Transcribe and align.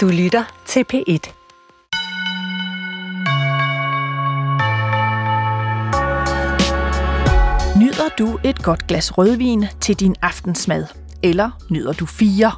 Du 0.00 0.08
lytter 0.08 0.62
til 0.66 0.84
P1. 0.92 1.32
Nyder 7.80 8.08
du 8.18 8.38
et 8.44 8.62
godt 8.62 8.86
glas 8.86 9.18
rødvin 9.18 9.64
til 9.80 10.00
din 10.00 10.16
aftensmad? 10.22 10.86
Eller 11.22 11.50
nyder 11.70 11.92
du 11.92 12.06
fire? 12.06 12.52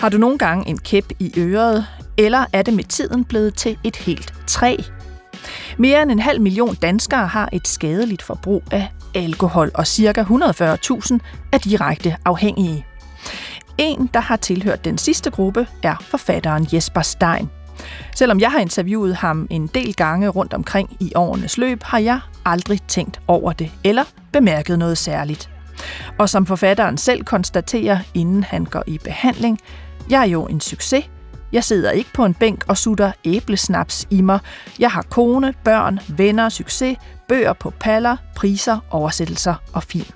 Har 0.00 0.08
du 0.08 0.18
nogle 0.18 0.38
gange 0.38 0.68
en 0.68 0.78
kæp 0.78 1.04
i 1.18 1.32
øret? 1.36 1.86
Eller 2.18 2.44
er 2.52 2.62
det 2.62 2.74
med 2.74 2.84
tiden 2.84 3.24
blevet 3.24 3.54
til 3.54 3.78
et 3.84 3.96
helt 3.96 4.34
træ? 4.46 4.76
Mere 5.78 6.02
end 6.02 6.10
en 6.10 6.18
halv 6.18 6.40
million 6.40 6.74
danskere 6.74 7.26
har 7.26 7.48
et 7.52 7.68
skadeligt 7.68 8.22
forbrug 8.22 8.62
af 8.70 8.92
alkohol, 9.14 9.70
og 9.74 9.86
ca. 9.86 10.22
140.000 10.22 11.18
er 11.52 11.58
direkte 11.58 12.16
afhængige. 12.24 12.86
En, 13.78 14.10
der 14.14 14.20
har 14.20 14.36
tilhørt 14.36 14.84
den 14.84 14.98
sidste 14.98 15.30
gruppe, 15.30 15.66
er 15.82 15.96
forfatteren 16.00 16.68
Jesper 16.72 17.02
Stein. 17.02 17.50
Selvom 18.16 18.40
jeg 18.40 18.50
har 18.50 18.58
interviewet 18.58 19.16
ham 19.16 19.46
en 19.50 19.66
del 19.66 19.94
gange 19.94 20.28
rundt 20.28 20.54
omkring 20.54 20.96
i 21.00 21.12
årenes 21.14 21.58
løb, 21.58 21.82
har 21.82 21.98
jeg 21.98 22.20
aldrig 22.44 22.82
tænkt 22.82 23.20
over 23.28 23.52
det 23.52 23.70
eller 23.84 24.04
bemærket 24.32 24.78
noget 24.78 24.98
særligt. 24.98 25.50
Og 26.18 26.28
som 26.28 26.46
forfatteren 26.46 26.98
selv 26.98 27.24
konstaterer, 27.24 27.98
inden 28.14 28.44
han 28.44 28.64
går 28.64 28.82
i 28.86 28.98
behandling, 28.98 29.58
jeg 30.10 30.20
er 30.20 30.26
jo 30.26 30.46
en 30.46 30.60
succes. 30.60 31.04
Jeg 31.52 31.64
sidder 31.64 31.90
ikke 31.90 32.12
på 32.12 32.24
en 32.24 32.34
bænk 32.34 32.64
og 32.68 32.76
sutter 32.76 33.12
æblesnaps 33.24 34.06
i 34.10 34.20
mig. 34.20 34.38
Jeg 34.78 34.90
har 34.90 35.02
kone, 35.02 35.54
børn, 35.64 36.00
venner, 36.08 36.48
succes, 36.48 36.98
bøger 37.28 37.52
på 37.52 37.70
paller, 37.70 38.16
priser, 38.36 38.78
oversættelser 38.90 39.54
og 39.72 39.82
film. 39.82 40.06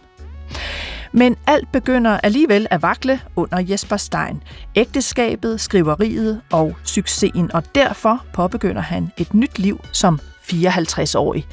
Men 1.18 1.36
alt 1.46 1.72
begynder 1.72 2.20
alligevel 2.22 2.66
at 2.70 2.82
vakle 2.82 3.20
under 3.36 3.60
Jesper 3.60 3.96
Stein. 3.96 4.42
Ægteskabet, 4.77 5.60
skriveriet 5.60 6.41
og 6.52 6.77
succesen, 6.84 7.52
og 7.52 7.74
derfor 7.74 8.24
påbegynder 8.32 8.83
han 8.83 9.12
et 9.16 9.34
nyt 9.34 9.58
liv 9.58 9.80
som 9.92 10.20
54-årig. 10.42 11.46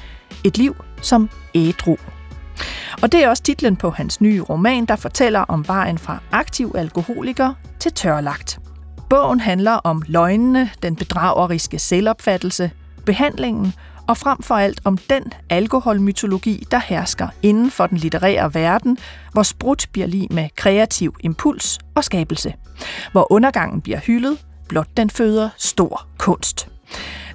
Et 0.43 0.57
liv 0.57 0.75
som 1.01 1.29
ædru. 1.55 1.95
Og 3.01 3.11
det 3.11 3.23
er 3.23 3.29
også 3.29 3.43
titlen 3.43 3.75
på 3.75 3.89
hans 3.89 4.21
nye 4.21 4.41
roman, 4.41 4.85
der 4.85 4.95
fortæller 4.95 5.39
om 5.39 5.67
vejen 5.67 5.97
fra 5.97 6.19
aktiv 6.31 6.75
alkoholiker 6.77 7.53
til 7.79 7.91
tørlagt. 7.91 8.59
Bogen 9.09 9.39
handler 9.39 9.71
om 9.71 10.03
løgnene, 10.07 10.69
den 10.83 10.95
bedrageriske 10.95 11.79
selvopfattelse, 11.79 12.71
behandlingen 13.05 13.73
og 14.07 14.17
frem 14.17 14.41
for 14.41 14.55
alt 14.55 14.81
om 14.83 14.97
den 14.97 15.33
alkoholmytologi, 15.49 16.63
der 16.71 16.79
hersker 16.79 17.27
inden 17.41 17.71
for 17.71 17.87
den 17.87 17.97
litterære 17.97 18.53
verden, 18.53 18.97
hvor 19.31 19.43
sprut 19.43 19.87
bliver 19.91 20.07
lige 20.07 20.27
med 20.31 20.49
kreativ 20.55 21.15
impuls 21.19 21.79
og 21.95 22.03
skabelse. 22.03 22.53
Hvor 23.11 23.31
undergangen 23.31 23.81
bliver 23.81 23.99
hyldet, 23.99 24.45
blot 24.67 24.87
den 24.97 25.09
føder 25.09 25.49
stor 25.57 26.07
kunst. 26.17 26.67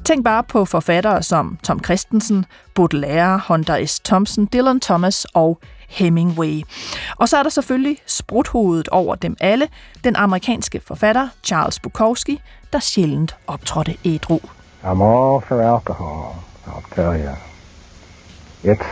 Tænk 0.05 0.25
bare 0.25 0.45
på 0.45 0.65
forfattere 0.65 1.23
som 1.23 1.59
Tom 1.63 1.85
Christensen, 1.85 2.45
Baudelaire, 2.75 3.41
Hunter 3.49 3.87
S. 3.87 4.01
Thompson, 4.01 4.49
Dylan 4.53 4.81
Thomas 4.81 5.27
og 5.35 5.59
Hemingway. 5.89 6.63
Og 7.17 7.29
så 7.29 7.37
er 7.39 7.43
der 7.43 7.51
selvfølgelig 7.51 7.99
spruthovedet 8.07 8.89
over 8.89 9.15
dem 9.15 9.37
alle, 9.41 9.69
den 10.05 10.17
amerikanske 10.17 10.81
forfatter 10.87 11.29
Charles 11.45 11.81
Bukowski, 11.81 12.41
der 12.73 12.79
sjældent 12.79 13.37
optrådte 13.47 13.97
ædru. 14.05 14.39
I'm 14.85 15.03
all 15.03 15.41
for 15.49 15.75
alcohol, 15.75 16.35
I'll 16.67 16.95
tell 16.95 17.25
you. 17.25 17.35
It's. 18.73 18.85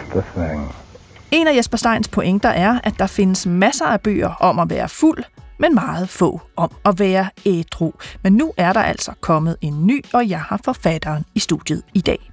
En 1.31 1.49
af 1.49 1.57
Jesper 1.57 1.77
Steins 1.77 2.09
pointer 2.09 2.49
er, 2.49 2.79
at 2.85 2.95
der 2.99 3.07
findes 3.07 3.47
masser 3.47 3.85
af 3.85 4.01
bøger 4.01 4.35
om 4.41 4.59
at 4.59 4.71
være 4.71 4.89
fuld, 4.89 5.25
men 5.59 5.75
meget 5.75 6.09
få 6.09 6.41
om 6.57 6.71
at 6.85 6.99
være 6.99 7.29
ædru. 7.47 7.93
Men 8.23 8.33
nu 8.33 8.53
er 8.57 8.73
der 8.73 8.83
altså 8.83 9.13
kommet 9.21 9.57
en 9.61 9.87
ny, 9.87 10.05
og 10.13 10.29
jeg 10.29 10.41
har 10.41 10.61
forfatteren 10.65 11.25
i 11.35 11.39
studiet 11.39 11.83
i 11.95 12.01
dag. 12.01 12.31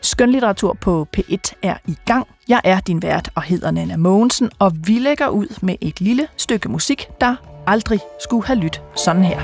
Skønlitteratur 0.00 0.76
på 0.80 1.06
P1 1.16 1.52
er 1.62 1.76
i 1.86 1.96
gang. 2.06 2.26
Jeg 2.48 2.60
er 2.64 2.80
din 2.80 3.02
vært 3.02 3.30
og 3.34 3.42
hedder 3.42 3.70
Nana 3.70 3.96
Mogensen, 3.96 4.50
og 4.58 4.72
vi 4.86 4.98
lægger 4.98 5.28
ud 5.28 5.58
med 5.62 5.76
et 5.80 6.00
lille 6.00 6.28
stykke 6.36 6.68
musik, 6.68 7.08
der 7.20 7.36
aldrig 7.66 8.00
skulle 8.20 8.46
have 8.46 8.58
lyttet 8.58 8.82
sådan 8.94 9.24
her. 9.24 9.40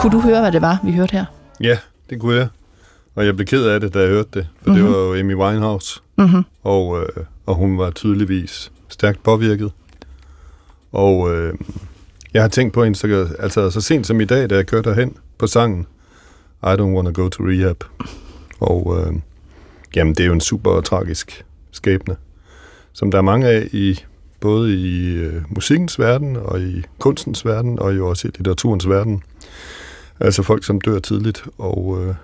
Kunne 0.00 0.12
du 0.12 0.20
høre, 0.20 0.40
hvad 0.40 0.52
det 0.52 0.62
var, 0.62 0.80
vi 0.84 0.92
hørte 0.92 1.12
her? 1.12 1.24
Ja, 1.60 1.78
det 2.10 2.20
kunne 2.20 2.36
jeg. 2.36 2.48
Og 3.14 3.26
jeg 3.26 3.36
blev 3.36 3.46
ked 3.46 3.64
af 3.64 3.80
det, 3.80 3.94
da 3.94 3.98
jeg 3.98 4.08
hørte 4.08 4.28
det, 4.34 4.46
for 4.62 4.70
mm-hmm. 4.70 4.84
det 4.84 4.94
var 4.94 4.98
jo 4.98 5.14
Amy 5.14 5.34
Winehouse. 5.34 6.00
Mm-hmm. 6.18 6.44
Og, 6.62 7.00
øh, 7.00 7.24
og 7.46 7.54
hun 7.54 7.78
var 7.78 7.90
tydeligvis 7.90 8.72
stærkt 8.88 9.22
påvirket. 9.22 9.72
Og 10.92 11.34
øh, 11.34 11.54
jeg 12.34 12.42
har 12.42 12.48
tænkt 12.48 12.74
på 12.74 12.82
en, 12.82 12.94
så, 12.94 13.28
altså 13.38 13.70
så 13.70 13.80
sent 13.80 14.06
som 14.06 14.20
i 14.20 14.24
dag, 14.24 14.50
da 14.50 14.54
jeg 14.54 14.66
kørte 14.66 14.90
derhen 14.90 15.16
på 15.38 15.46
sangen, 15.46 15.86
I 16.62 16.66
don't 16.66 16.82
wanna 16.82 17.10
go 17.10 17.28
to 17.28 17.42
rehab. 17.42 17.84
Og 18.60 18.96
øh, 18.98 19.14
jamen, 19.96 20.14
det 20.14 20.22
er 20.22 20.26
jo 20.26 20.32
en 20.32 20.40
super 20.40 20.80
tragisk 20.80 21.44
skæbne, 21.70 22.16
som 22.92 23.10
der 23.10 23.18
er 23.18 23.22
mange 23.22 23.48
af 23.48 23.68
i 23.72 24.00
både 24.40 24.76
i 24.76 25.14
øh, 25.14 25.42
musikkens 25.48 25.98
verden, 25.98 26.36
og 26.36 26.60
i 26.60 26.82
kunstens 26.98 27.46
verden, 27.46 27.78
og 27.78 27.96
jo 27.96 28.08
også 28.08 28.28
i 28.28 28.30
litteraturens 28.36 28.88
verden. 28.88 29.22
Altså 30.20 30.42
folk, 30.42 30.64
som 30.64 30.80
dør 30.80 30.98
tidligt, 30.98 31.44
og 31.58 31.98
øh, 32.00 32.14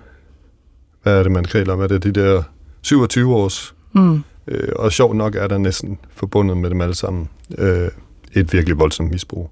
hvad 1.03 1.19
er 1.19 1.23
det, 1.23 1.31
man 1.31 1.43
taler 1.43 1.73
om? 1.73 1.81
Er 1.81 1.87
det 1.87 2.03
de 2.03 2.11
der 2.11 2.43
27 2.81 3.35
års? 3.35 3.75
Mm. 3.93 4.23
Øh, 4.47 4.69
og 4.75 4.91
sjovt 4.91 5.15
nok 5.15 5.35
er 5.35 5.47
der 5.47 5.57
næsten 5.57 5.99
forbundet 6.15 6.57
med 6.57 6.69
dem 6.69 6.81
alle 6.81 6.95
sammen 6.95 7.29
øh, 7.57 7.89
et 8.33 8.53
virkelig 8.53 8.79
voldsomt 8.79 9.11
misbrug. 9.11 9.49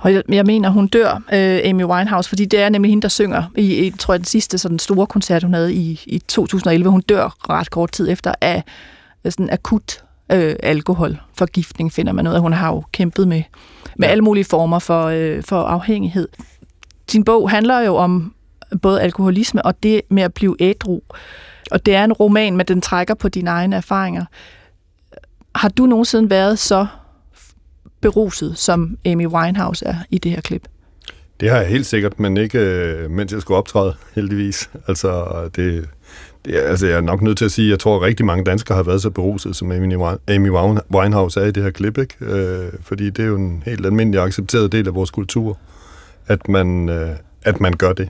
Og 0.00 0.12
jeg, 0.12 0.22
jeg 0.28 0.44
mener, 0.44 0.70
hun 0.70 0.86
dør, 0.86 1.14
øh, 1.14 1.60
Amy 1.64 1.84
Winehouse, 1.84 2.28
fordi 2.28 2.44
det 2.44 2.60
er 2.60 2.68
nemlig 2.68 2.90
hende, 2.90 3.02
der 3.02 3.08
synger 3.08 3.42
i, 3.56 3.86
i 3.86 3.90
tror 3.90 4.14
jeg, 4.14 4.18
den 4.18 4.24
sidste 4.24 4.58
sådan 4.58 4.78
store 4.78 5.06
koncert, 5.06 5.42
hun 5.42 5.54
havde 5.54 5.74
i, 5.74 6.00
i 6.06 6.18
2011. 6.18 6.90
Hun 6.90 7.00
dør 7.00 7.50
ret 7.50 7.70
kort 7.70 7.92
tid 7.92 8.10
efter 8.10 8.34
af 8.40 8.64
sådan 9.24 9.50
akut 9.50 10.04
øh, 10.32 10.56
alkoholforgiftning, 10.62 11.92
finder 11.92 12.12
man 12.12 12.26
ud 12.26 12.32
af. 12.32 12.40
Hun 12.40 12.52
har 12.52 12.68
jo 12.74 12.82
kæmpet 12.92 13.28
med, 13.28 13.42
med 13.96 14.08
ja. 14.08 14.12
alle 14.12 14.22
mulige 14.22 14.44
former 14.44 14.78
for, 14.78 15.04
øh, 15.04 15.42
for 15.42 15.62
afhængighed. 15.62 16.28
Din 17.12 17.24
bog 17.24 17.50
handler 17.50 17.80
jo 17.80 17.96
om 17.96 18.34
både 18.82 19.02
alkoholisme 19.02 19.62
og 19.62 19.82
det 19.82 20.00
med 20.08 20.22
at 20.22 20.34
blive 20.34 20.56
ædru. 20.60 21.00
Og 21.70 21.86
det 21.86 21.94
er 21.94 22.04
en 22.04 22.12
roman, 22.12 22.56
men 22.56 22.66
den 22.66 22.80
trækker 22.80 23.14
på 23.14 23.28
dine 23.28 23.50
egne 23.50 23.76
erfaringer. 23.76 24.24
Har 25.54 25.68
du 25.68 25.86
nogensinde 25.86 26.30
været 26.30 26.58
så 26.58 26.86
beruset, 28.00 28.58
som 28.58 28.98
Amy 29.04 29.26
Winehouse 29.26 29.86
er 29.86 29.96
i 30.10 30.18
det 30.18 30.30
her 30.30 30.40
klip? 30.40 30.68
Det 31.40 31.50
har 31.50 31.58
jeg 31.58 31.68
helt 31.68 31.86
sikkert, 31.86 32.20
men 32.20 32.36
ikke 32.36 32.58
øh, 32.58 33.10
mens 33.10 33.32
jeg 33.32 33.40
skulle 33.40 33.58
optræde, 33.58 33.94
heldigvis. 34.14 34.70
Altså, 34.88 35.24
det, 35.56 35.88
det, 36.44 36.54
altså, 36.54 36.86
jeg 36.86 36.96
er 36.96 37.00
nok 37.00 37.22
nødt 37.22 37.38
til 37.38 37.44
at 37.44 37.52
sige, 37.52 37.66
at 37.66 37.70
jeg 37.70 37.78
tror, 37.78 37.96
at 37.96 38.02
rigtig 38.02 38.26
mange 38.26 38.44
danskere 38.44 38.76
har 38.76 38.82
været 38.82 39.02
så 39.02 39.10
beruset, 39.10 39.56
som 39.56 39.72
Amy, 39.72 39.94
Amy 40.28 40.50
Winehouse 40.94 41.40
er 41.40 41.44
i 41.44 41.50
det 41.50 41.62
her 41.62 41.70
klip, 41.70 41.98
ikke? 41.98 42.14
Øh, 42.20 42.72
fordi 42.82 43.10
det 43.10 43.22
er 43.22 43.26
jo 43.26 43.36
en 43.36 43.62
helt 43.66 43.86
almindelig 43.86 44.20
accepteret 44.20 44.72
del 44.72 44.88
af 44.88 44.94
vores 44.94 45.10
kultur, 45.10 45.58
at 46.26 46.48
man, 46.48 46.88
øh, 46.88 47.16
at 47.42 47.60
man 47.60 47.72
gør 47.72 47.92
det, 47.92 48.08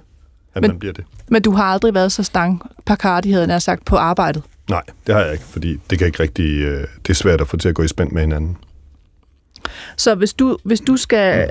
at 0.54 0.62
Men- 0.62 0.70
man 0.70 0.78
bliver 0.78 0.92
det. 0.92 1.04
Men 1.28 1.42
du 1.42 1.50
har 1.52 1.64
aldrig 1.64 1.94
været 1.94 2.12
så 2.12 2.22
stang 2.22 2.62
Bacardi, 2.86 3.30
havde 3.30 3.52
jeg 3.52 3.62
sagt, 3.62 3.84
på 3.84 3.96
arbejdet. 3.96 4.42
Nej, 4.70 4.82
det 5.06 5.14
har 5.14 5.22
jeg 5.22 5.32
ikke, 5.32 5.44
fordi 5.44 5.76
det 5.90 5.98
kan 5.98 6.06
ikke 6.06 6.22
rigtig, 6.22 6.50
øh, 6.62 6.80
det 7.02 7.10
er 7.10 7.14
svært 7.14 7.40
at 7.40 7.48
få 7.48 7.56
til 7.56 7.68
at 7.68 7.74
gå 7.74 7.82
i 7.82 7.88
spænd 7.88 8.10
med 8.12 8.20
hinanden. 8.22 8.56
Så 9.96 10.14
hvis 10.14 10.32
du, 10.32 10.58
hvis 10.64 10.80
du 10.80 10.96
skal 10.96 11.50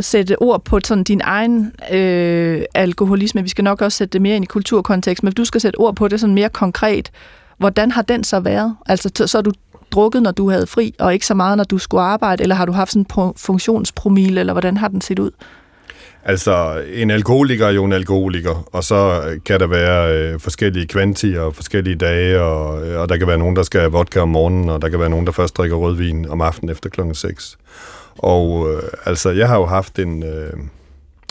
sætte 0.00 0.42
ord 0.42 0.64
på 0.64 0.80
sådan 0.84 1.04
din 1.04 1.20
egen 1.24 1.72
øh, 1.92 2.62
alkoholisme, 2.74 3.42
vi 3.42 3.48
skal 3.48 3.64
nok 3.64 3.82
også 3.82 3.98
sætte 3.98 4.12
det 4.12 4.22
mere 4.22 4.36
ind 4.36 4.44
i 4.44 4.46
kulturkontekst, 4.46 5.22
men 5.22 5.28
hvis 5.28 5.36
du 5.36 5.44
skal 5.44 5.60
sætte 5.60 5.76
ord 5.76 5.96
på 5.96 6.08
det 6.08 6.20
sådan 6.20 6.34
mere 6.34 6.48
konkret, 6.48 7.10
hvordan 7.58 7.90
har 7.90 8.02
den 8.02 8.24
så 8.24 8.40
været? 8.40 8.76
Altså, 8.86 9.10
t- 9.18 9.26
så 9.26 9.38
har 9.38 9.42
du 9.42 9.52
drukket, 9.90 10.22
når 10.22 10.30
du 10.30 10.50
havde 10.50 10.66
fri, 10.66 10.94
og 10.98 11.12
ikke 11.14 11.26
så 11.26 11.34
meget, 11.34 11.56
når 11.56 11.64
du 11.64 11.78
skulle 11.78 12.00
arbejde, 12.02 12.42
eller 12.42 12.54
har 12.56 12.64
du 12.64 12.72
haft 12.72 12.90
sådan 12.92 13.02
en 13.02 13.06
pro- 13.12 13.32
funktionspromille, 13.36 14.40
eller 14.40 14.52
hvordan 14.52 14.76
har 14.76 14.88
den 14.88 15.00
set 15.00 15.18
ud? 15.18 15.30
Altså, 16.24 16.82
en 16.92 17.10
alkoholiker 17.10 17.66
er 17.66 17.70
jo 17.70 17.84
en 17.84 17.92
alkoholiker, 17.92 18.68
og 18.72 18.84
så 18.84 19.22
øh, 19.28 19.40
kan 19.44 19.60
der 19.60 19.66
være 19.66 20.16
øh, 20.16 20.40
forskellige 20.40 20.86
kvanti 20.86 21.34
og 21.34 21.54
forskellige 21.54 21.96
dage, 21.96 22.40
og, 22.40 22.86
øh, 22.86 23.00
og 23.00 23.08
der 23.08 23.16
kan 23.16 23.26
være 23.26 23.38
nogen, 23.38 23.56
der 23.56 23.62
skal 23.62 23.80
have 23.80 23.92
vodka 23.92 24.20
om 24.20 24.28
morgenen, 24.28 24.68
og 24.68 24.82
der 24.82 24.88
kan 24.88 25.00
være 25.00 25.10
nogen, 25.10 25.26
der 25.26 25.32
først 25.32 25.56
drikker 25.56 25.76
rødvin 25.76 26.28
om 26.28 26.40
aftenen 26.40 26.72
efter 26.72 26.90
klokken 26.90 27.14
6. 27.14 27.58
Og 28.18 28.72
øh, 28.72 28.82
altså, 29.04 29.30
jeg 29.30 29.48
har 29.48 29.56
jo 29.56 29.66
haft 29.66 29.98
en, 29.98 30.22
øh, 30.22 30.52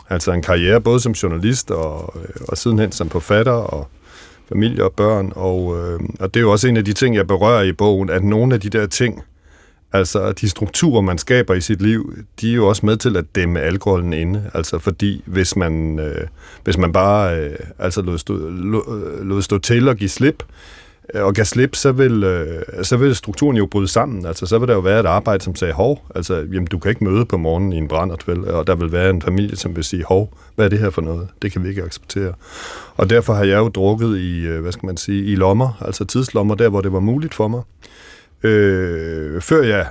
altså 0.10 0.32
en 0.32 0.42
karriere 0.42 0.82
både 0.82 1.00
som 1.00 1.12
journalist 1.12 1.72
og, 1.72 2.14
øh, 2.16 2.46
og 2.48 2.58
sidenhen 2.58 2.92
som 2.92 3.10
forfatter 3.10 3.52
og 3.52 3.88
familie 4.50 4.84
og 4.84 4.94
børn, 4.94 5.32
og, 5.36 5.78
øh, 5.78 6.00
og 6.20 6.34
det 6.34 6.40
er 6.40 6.42
jo 6.42 6.52
også 6.52 6.68
en 6.68 6.78
af 6.78 6.86
de 6.86 6.94
ting, 6.94 7.16
jeg 7.16 7.28
berører 7.28 7.64
i 7.64 7.72
bogen, 7.72 8.10
at 8.10 8.24
nogle 8.24 8.54
af 8.54 8.62
de 8.62 8.70
der 8.70 8.88
ting, 8.88 9.24
altså 9.94 10.32
de 10.32 10.50
strukturer, 10.50 11.02
man 11.02 11.18
skaber 11.18 11.54
i 11.54 11.62
sit 11.62 11.82
liv, 11.82 12.14
de 12.42 12.52
er 12.52 12.56
jo 12.56 12.68
også 12.68 12.86
med 12.86 12.98
til 12.98 13.18
at 13.18 13.26
dæmme 13.36 13.62
alkoholen 13.62 14.14
inde, 14.14 14.52
altså 14.54 14.80
fordi 14.80 15.24
hvis 15.26 15.56
man, 15.56 16.00
øh, 16.00 16.28
hvis 16.64 16.78
man 16.78 16.94
bare 16.94 17.40
øh, 17.40 17.56
altså 17.80 18.02
lod 18.02 18.18
stå, 18.18 18.34
lod, 18.50 19.16
øh, 19.20 19.26
lod 19.26 19.42
stå 19.42 19.58
til 19.58 19.88
og 19.88 19.96
give 19.96 20.10
slip, 20.10 20.44
øh, 21.14 21.24
og 21.24 21.34
gav 21.34 21.46
slip, 21.46 21.76
så 21.76 21.92
vil, 21.92 22.24
øh, 22.24 22.64
så 22.84 22.98
vil 22.98 23.16
strukturen 23.16 23.58
jo 23.58 23.66
bryde 23.66 23.88
sammen. 23.88 24.26
Altså, 24.26 24.46
så 24.46 24.60
vil 24.60 24.68
der 24.68 24.74
jo 24.74 24.80
være 24.80 25.00
et 25.00 25.06
arbejde, 25.06 25.44
som 25.44 25.56
sagde, 25.56 25.74
hov, 25.74 26.06
altså, 26.16 26.36
jamen, 26.36 26.66
du 26.66 26.80
kan 26.80 26.90
ikke 26.90 27.04
møde 27.04 27.26
på 27.26 27.38
morgenen 27.38 27.74
i 27.74 27.78
en 27.78 27.88
brændert, 27.88 28.28
vel? 28.28 28.48
Og 28.48 28.68
der 28.68 28.76
vil 28.76 28.92
være 28.92 29.10
en 29.10 29.22
familie, 29.22 29.56
som 29.56 29.76
vil 29.76 29.84
sige, 29.84 30.04
hov, 30.04 30.38
hvad 30.56 30.66
er 30.66 30.70
det 30.70 30.80
her 30.80 30.90
for 30.90 31.02
noget? 31.02 31.28
Det 31.42 31.52
kan 31.52 31.64
vi 31.64 31.70
ikke 31.70 31.84
acceptere. 31.84 32.34
Og 32.96 33.10
derfor 33.10 33.34
har 33.34 33.44
jeg 33.44 33.58
jo 33.58 33.68
drukket 33.68 34.18
i, 34.18 34.40
øh, 34.40 34.62
hvad 34.62 34.72
skal 34.72 34.86
man 34.86 34.98
sige, 34.98 35.26
i 35.26 35.36
lommer, 35.36 35.82
altså 35.82 36.06
tidslommer, 36.06 36.56
der 36.56 36.70
hvor 36.70 36.82
det 36.82 36.94
var 36.94 37.00
muligt 37.00 37.34
for 37.34 37.48
mig. 37.48 37.62
Øh, 38.48 39.42
før 39.42 39.64
jeg 39.64 39.88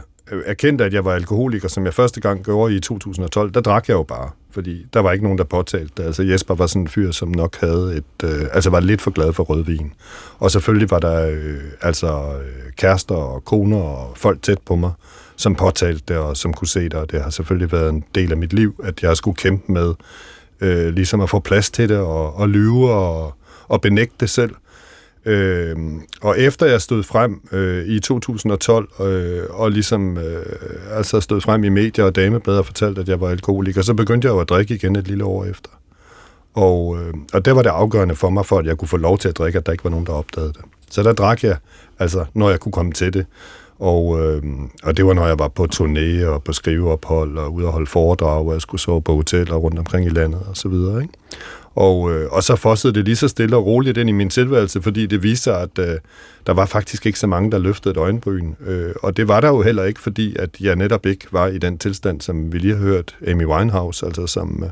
erkendte, 0.47 0.85
at 0.85 0.93
jeg 0.93 1.05
var 1.05 1.13
alkoholiker, 1.13 1.69
som 1.69 1.85
jeg 1.85 1.95
første 1.95 2.21
gang 2.21 2.45
gjorde 2.45 2.77
i 2.77 2.81
2012, 2.81 3.51
der 3.51 3.61
drak 3.61 3.89
jeg 3.89 3.95
jo 3.95 4.03
bare 4.03 4.31
fordi 4.57 4.87
der 4.93 5.01
var 5.01 5.13
ikke 5.13 5.25
nogen, 5.25 5.39
der 5.39 5.45
påtalte 5.45 5.93
det. 5.97 6.03
Altså 6.03 6.23
Jesper 6.23 6.55
var 6.55 6.67
sådan 6.67 6.83
en 6.83 6.89
fyr, 6.89 7.11
som 7.11 7.29
nok 7.29 7.57
havde 7.61 7.97
et, 7.97 8.25
øh, 8.29 8.47
altså 8.53 8.71
var 8.71 8.81
lidt 8.81 9.01
for 9.01 9.11
glad 9.11 9.33
for 9.33 9.43
rødvin. 9.43 9.93
Og 10.39 10.51
selvfølgelig 10.51 10.91
var 10.91 10.99
der 10.99 11.31
øh, 11.31 11.59
altså 11.83 12.07
øh, 12.07 12.73
kærester 12.77 13.15
og 13.15 13.45
koner 13.45 13.79
og 13.79 14.13
folk 14.17 14.43
tæt 14.43 14.59
på 14.67 14.77
mig, 14.77 14.93
som 15.37 15.55
påtalte 15.55 16.03
det 16.09 16.17
og 16.17 16.37
som 16.37 16.55
kunne 16.55 16.69
se 16.69 16.85
det, 16.85 16.95
og 16.95 17.11
det 17.11 17.23
har 17.23 17.31
selvfølgelig 17.31 17.73
været 17.73 17.89
en 17.89 18.05
del 18.15 18.31
af 18.33 18.37
mit 18.37 18.53
liv, 18.53 18.81
at 18.85 19.03
jeg 19.03 19.17
skulle 19.17 19.37
kæmpe 19.37 19.73
med 19.73 19.95
øh, 20.61 20.89
ligesom 20.95 21.21
at 21.21 21.31
få 21.31 21.41
plads 21.41 21.71
til 21.71 21.89
det 21.89 21.99
og, 21.99 22.37
og 22.37 22.49
lyve 22.49 22.91
og, 22.91 23.35
og 23.69 23.81
benægte 23.81 24.17
det 24.21 24.31
selv. 24.31 24.55
Øh, 25.27 25.77
og 26.21 26.41
efter 26.41 26.67
jeg 26.67 26.81
stod 26.81 27.03
frem 27.03 27.41
øh, 27.53 27.87
i 27.87 28.01
2012, 28.01 28.89
øh, 29.01 29.43
og 29.51 29.71
ligesom 29.71 30.19
øh, 30.19 30.47
altså 30.91 31.21
stod 31.21 31.41
frem 31.41 31.65
i 31.65 31.69
medier 31.69 32.05
og 32.05 32.17
damebladet 32.17 32.59
og 32.59 32.67
fortalte, 32.67 33.01
at 33.01 33.09
jeg 33.09 33.21
var 33.21 33.29
alkoholiker, 33.29 33.83
så 33.83 33.95
begyndte 33.95 34.27
jeg 34.29 34.35
jo 34.35 34.41
at 34.41 34.49
drikke 34.49 34.75
igen 34.75 34.97
et 34.97 35.09
lille 35.09 35.25
år 35.25 35.45
efter. 35.45 35.71
Og, 36.55 36.99
øh, 36.99 37.15
og 37.33 37.45
det 37.45 37.57
var 37.57 37.63
det 37.63 37.71
afgørende 37.71 38.17
for 38.17 38.31
mig, 38.31 38.47
for 38.47 38.59
at 38.59 38.67
jeg 38.67 38.77
kunne 38.77 38.89
få 38.89 38.97
lov 38.97 39.19
til 39.19 39.29
at 39.29 39.39
drikke, 39.39 39.59
at 39.59 39.67
der 39.67 39.73
ikke 39.73 39.85
var 39.85 39.91
nogen, 39.91 40.07
der 40.07 40.13
opdagede 40.13 40.53
det. 40.53 40.63
Så 40.91 41.03
der 41.03 41.13
drak 41.13 41.43
jeg, 41.43 41.57
altså 41.99 42.25
når 42.35 42.51
jeg 42.51 42.61
kunne 42.61 42.73
komme 42.73 42.93
til 42.93 43.13
det. 43.13 43.27
Og, 43.79 44.21
øh, 44.21 44.43
og 44.83 44.97
det 44.97 45.07
var, 45.07 45.13
når 45.13 45.27
jeg 45.27 45.39
var 45.39 45.49
på 45.49 45.67
turné 45.75 46.27
og 46.27 46.43
på 46.43 46.53
skriveophold 46.53 47.39
og 47.39 47.53
ude 47.53 47.67
og 47.67 47.73
holde 47.73 47.87
foredrag, 47.87 48.47
og 48.47 48.53
jeg 48.53 48.61
skulle 48.61 48.81
sove 48.81 49.03
på 49.03 49.15
hoteller 49.15 49.55
rundt 49.55 49.79
omkring 49.79 50.07
i 50.07 50.09
landet 50.09 50.41
og 50.49 50.57
så 50.57 50.69
videre. 50.69 51.03
Ikke? 51.03 51.15
Og, 51.77 52.13
øh, 52.13 52.29
og 52.31 52.43
så 52.43 52.57
fossede 52.57 52.95
det 52.95 53.05
lige 53.05 53.17
så 53.17 53.29
stille 53.29 53.57
og 53.57 53.67
roligt 53.67 53.99
ind 53.99 54.09
i 54.09 54.13
min 54.13 54.31
tilværelse, 54.31 54.83
fordi 54.83 55.07
det 55.07 55.23
viste 55.23 55.45
sig, 55.45 55.61
at 55.61 55.79
øh, 55.79 55.99
der 56.47 56.53
var 56.53 56.67
faktisk 56.67 57.07
ikke 57.07 57.19
så 57.19 57.27
mange, 57.27 57.51
der 57.51 57.59
løftede 57.59 57.93
et 57.93 57.97
øjenbryn. 57.97 58.53
Øh, 58.67 58.95
og 59.03 59.17
det 59.17 59.29
var 59.29 59.41
der 59.41 59.49
jo 59.49 59.63
heller 59.63 59.85
ikke, 59.85 60.01
fordi 60.01 60.37
at 60.39 60.51
jeg 60.61 60.77
netop 60.77 61.07
ikke 61.07 61.27
var 61.33 61.47
i 61.47 61.59
den 61.59 61.79
tilstand, 61.79 62.21
som 62.21 62.53
vi 62.53 62.59
lige 62.59 62.75
har 62.75 62.83
hørt 62.83 63.17
Amy 63.27 63.47
Winehouse, 63.47 64.07
altså 64.07 64.27
som, 64.27 64.63
øh, 64.65 64.71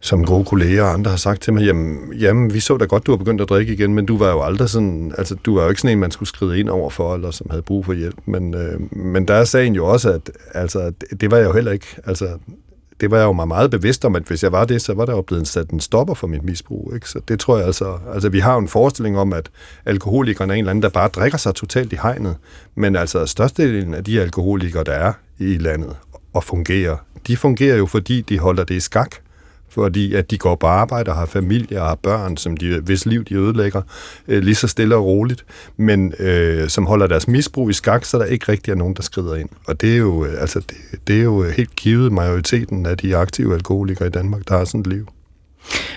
som 0.00 0.24
gode 0.24 0.44
kolleger 0.44 0.82
og 0.82 0.92
andre 0.92 1.10
har 1.10 1.18
sagt 1.18 1.42
til 1.42 1.52
mig, 1.52 1.64
jamen, 1.64 2.12
jamen, 2.12 2.54
vi 2.54 2.60
så 2.60 2.76
da 2.76 2.84
godt, 2.84 3.06
du 3.06 3.12
har 3.12 3.16
begyndt 3.16 3.40
at 3.40 3.48
drikke 3.48 3.72
igen, 3.72 3.94
men 3.94 4.06
du 4.06 4.18
var 4.18 4.30
jo 4.30 4.42
aldrig 4.42 4.68
sådan, 4.68 5.12
altså 5.18 5.34
du 5.34 5.54
var 5.54 5.62
jo 5.62 5.68
ikke 5.68 5.80
sådan 5.80 5.96
en, 5.96 6.00
man 6.00 6.10
skulle 6.10 6.28
skride 6.28 6.60
ind 6.60 6.68
over 6.68 6.90
for, 6.90 7.14
eller 7.14 7.30
som 7.30 7.46
havde 7.50 7.62
brug 7.62 7.84
for 7.84 7.92
hjælp. 7.92 8.18
Men, 8.26 8.54
øh, 8.54 8.96
men 8.96 9.28
der 9.28 9.34
er 9.34 9.44
sagen 9.44 9.74
jo 9.74 9.86
også, 9.86 10.10
at 10.10 10.30
altså, 10.54 10.92
det, 11.00 11.20
det 11.20 11.30
var 11.30 11.36
jeg 11.36 11.46
jo 11.46 11.52
heller 11.52 11.72
ikke, 11.72 11.86
altså 12.04 12.28
det 13.00 13.10
var 13.10 13.16
jeg 13.16 13.24
jo 13.24 13.32
meget, 13.32 13.48
meget 13.48 13.70
bevidst 13.70 14.04
om, 14.04 14.16
at 14.16 14.22
hvis 14.22 14.42
jeg 14.42 14.52
var 14.52 14.64
det, 14.64 14.82
så 14.82 14.94
var 14.94 15.04
der 15.04 15.12
jo 15.12 15.22
blevet 15.22 15.48
sat 15.48 15.70
en 15.70 15.80
stopper 15.80 16.14
for 16.14 16.26
mit 16.26 16.44
misbrug. 16.44 16.92
Ikke? 16.94 17.08
Så 17.08 17.20
det 17.28 17.40
tror 17.40 17.56
jeg 17.56 17.66
altså... 17.66 17.98
Altså, 18.14 18.28
vi 18.28 18.38
har 18.38 18.52
jo 18.52 18.58
en 18.58 18.68
forestilling 18.68 19.18
om, 19.18 19.32
at 19.32 19.50
alkoholikerne 19.84 20.52
er 20.52 20.54
en 20.54 20.58
eller 20.58 20.70
anden, 20.70 20.82
der 20.82 20.88
bare 20.88 21.08
drikker 21.08 21.38
sig 21.38 21.54
totalt 21.54 21.92
i 21.92 21.96
hegnet. 22.02 22.36
Men 22.74 22.96
altså, 22.96 23.26
størstedelen 23.26 23.94
af 23.94 24.04
de 24.04 24.20
alkoholikere, 24.20 24.84
der 24.84 24.92
er 24.92 25.12
i 25.38 25.58
landet 25.58 25.96
og 26.32 26.44
fungerer, 26.44 26.96
de 27.26 27.36
fungerer 27.36 27.76
jo, 27.76 27.86
fordi 27.86 28.20
de 28.20 28.38
holder 28.38 28.64
det 28.64 28.74
i 28.74 28.80
skak 28.80 29.14
fordi 29.78 30.14
at 30.14 30.30
de 30.30 30.38
går 30.38 30.54
på 30.54 30.66
arbejde 30.66 31.10
og 31.10 31.16
har 31.16 31.26
familie 31.26 31.82
og 31.82 31.88
har 31.88 31.94
børn, 31.94 32.36
som 32.36 32.56
de, 32.56 32.80
hvis 32.80 33.06
liv 33.06 33.24
de 33.24 33.34
ødelægger, 33.34 33.82
øh, 34.28 34.42
lige 34.42 34.54
så 34.54 34.68
stille 34.68 34.96
og 34.96 35.04
roligt, 35.04 35.44
men 35.76 36.14
øh, 36.18 36.68
som 36.68 36.86
holder 36.86 37.06
deres 37.06 37.28
misbrug 37.28 37.70
i 37.70 37.72
skak, 37.72 38.04
så 38.04 38.18
der 38.18 38.24
ikke 38.24 38.52
rigtig 38.52 38.70
er 38.70 38.76
nogen, 38.76 38.94
der 38.94 39.02
skrider 39.02 39.34
ind. 39.34 39.48
Og 39.66 39.80
det 39.80 39.92
er 39.92 39.96
jo, 39.98 40.24
øh, 40.24 40.40
altså, 40.40 40.60
det, 40.60 41.08
det 41.08 41.18
er 41.18 41.22
jo 41.22 41.42
helt 41.42 41.76
givet 41.76 42.12
majoriteten 42.12 42.86
af 42.86 42.96
de 42.96 43.16
aktive 43.16 43.54
alkoholikere 43.54 44.08
i 44.08 44.10
Danmark, 44.10 44.48
der 44.48 44.58
har 44.58 44.64
sådan 44.64 44.80
et 44.80 44.86
liv. 44.86 45.06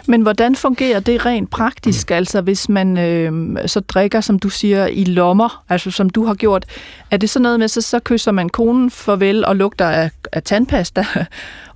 Men 0.08 0.22
hvordan 0.22 0.56
fungerer 0.56 1.00
det 1.00 1.26
rent 1.26 1.50
praktisk, 1.50 2.10
mm. 2.10 2.16
altså 2.16 2.42
hvis 2.42 2.70
man 2.70 2.98
øh, 2.98 3.58
så 3.66 3.80
drikker, 3.80 4.22
som 4.22 4.40
du 4.40 4.50
siger, 4.50 4.88
i 4.88 5.04
lommer, 5.04 5.64
altså 5.70 5.92
som 5.92 6.10
du 6.10 6.26
har 6.26 6.34
gjort, 6.34 6.66
er 7.12 7.18
det 7.18 7.30
så 7.30 7.40
noget 7.40 7.60
med, 7.60 7.68
så, 7.68 7.82
så 7.82 8.00
kysser 8.00 8.32
man 8.32 8.50
konen 8.50 8.92
farvel 8.92 9.46
og 9.46 9.56
lugter 9.56 9.88
af, 9.88 10.12
af 10.32 10.44
tandpasta, 10.44 11.06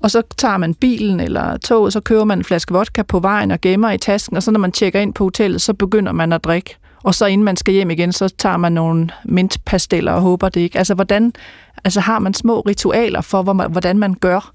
og 0.03 0.12
så 0.12 0.21
tager 0.38 0.57
man 0.57 0.74
bilen 0.74 1.19
eller 1.19 1.57
toget, 1.57 1.94
så 1.94 2.00
køber 2.00 2.24
man 2.24 2.38
en 2.38 2.44
flaske 2.44 2.74
vodka 2.74 3.03
på 3.03 3.19
vejen 3.19 3.51
og 3.51 3.62
gemmer 3.62 3.92
i 3.92 3.97
tasken, 3.97 4.38
og 4.38 4.44
så 4.44 4.51
når 4.51 4.59
man 4.59 4.71
tjekker 4.71 5.00
ind 5.00 5.13
på 5.13 5.24
hotellet, 5.24 5.62
så 5.62 5.74
begynder 5.74 6.12
man 6.12 6.33
at 6.33 6.44
drikke. 6.44 6.77
Og 7.03 7.15
så 7.15 7.25
inden 7.25 7.45
man 7.45 7.56
skal 7.56 7.74
hjem 7.74 7.92
igen, 7.92 8.12
så 8.12 8.30
tager 8.38 8.57
man 8.57 8.71
nogle 8.71 9.09
mintpasteller 9.24 10.12
og 10.12 10.21
håber 10.21 10.50
det 10.50 10.62
ikke. 10.62 10.77
Altså, 10.77 10.94
hvordan, 10.94 11.33
altså 11.83 12.00
har 12.00 12.19
man 12.19 12.33
små 12.33 12.59
ritualer 12.59 13.21
for, 13.21 13.68
hvordan 13.68 14.00
man 14.00 14.13
gør? 14.13 14.55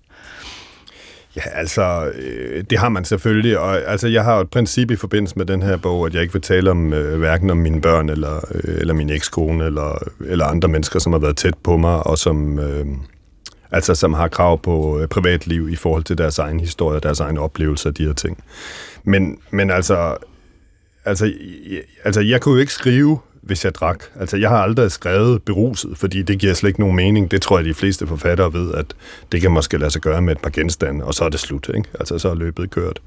Ja, 1.36 1.42
altså, 1.52 2.12
øh, 2.14 2.64
det 2.70 2.78
har 2.78 2.88
man 2.88 3.04
selvfølgelig, 3.04 3.58
og 3.58 3.90
altså, 3.90 4.08
jeg 4.08 4.24
har 4.24 4.34
jo 4.34 4.40
et 4.40 4.50
princip 4.50 4.90
i 4.90 4.96
forbindelse 4.96 5.36
med 5.36 5.46
den 5.46 5.62
her 5.62 5.76
bog, 5.76 6.06
at 6.06 6.14
jeg 6.14 6.22
ikke 6.22 6.32
vil 6.32 6.42
tale 6.42 6.70
om 6.70 6.92
øh, 6.92 7.18
hverken 7.18 7.50
om 7.50 7.56
mine 7.56 7.80
børn, 7.80 8.08
eller, 8.08 8.36
øh, 8.54 8.74
eller 8.80 8.94
min 8.94 9.10
ekskone, 9.10 9.64
eller, 9.64 9.98
eller 10.26 10.44
andre 10.44 10.68
mennesker, 10.68 10.98
som 10.98 11.12
har 11.12 11.20
været 11.20 11.36
tæt 11.36 11.54
på 11.62 11.76
mig, 11.76 12.06
og 12.06 12.18
som, 12.18 12.58
øh, 12.58 12.86
altså, 13.70 13.94
som 13.94 14.14
har 14.14 14.28
krav 14.28 14.62
på 14.62 15.00
øh, 15.00 15.08
privatliv 15.08 15.68
i 15.70 15.76
forhold 15.76 16.04
til 16.04 16.18
deres 16.18 16.38
egen 16.38 16.60
historie, 16.60 17.00
deres 17.00 17.20
egen 17.20 17.38
oplevelse 17.38 17.88
af 17.88 17.94
de 17.94 18.06
her 18.06 18.12
ting. 18.12 18.44
Men, 19.04 19.38
men 19.50 19.70
altså, 19.70 20.16
altså, 21.04 21.32
altså, 22.04 22.20
jeg 22.20 22.40
kunne 22.40 22.54
jo 22.54 22.60
ikke 22.60 22.72
skrive 22.72 23.18
hvis 23.42 23.64
jeg 23.64 23.74
drak. 23.74 24.04
Altså, 24.20 24.36
jeg 24.36 24.48
har 24.48 24.56
aldrig 24.56 24.90
skrevet 24.90 25.42
beruset, 25.42 25.98
fordi 25.98 26.22
det 26.22 26.38
giver 26.38 26.54
slet 26.54 26.68
ikke 26.68 26.80
nogen 26.80 26.96
mening. 26.96 27.30
Det 27.30 27.42
tror 27.42 27.58
jeg, 27.58 27.64
de 27.64 27.74
fleste 27.74 28.06
forfattere 28.06 28.52
ved, 28.52 28.74
at 28.74 28.86
det 29.32 29.40
kan 29.40 29.50
måske 29.50 29.78
lade 29.78 29.90
sig 29.90 30.02
gøre 30.02 30.22
med 30.22 30.32
et 30.32 30.40
par 30.42 30.50
genstande, 30.50 31.04
og 31.04 31.14
så 31.14 31.24
er 31.24 31.28
det 31.28 31.40
slut, 31.40 31.70
ikke? 31.74 31.88
Altså, 32.00 32.18
så 32.18 32.28
er 32.28 32.34
løbet 32.34 32.70
kørt. 32.70 33.00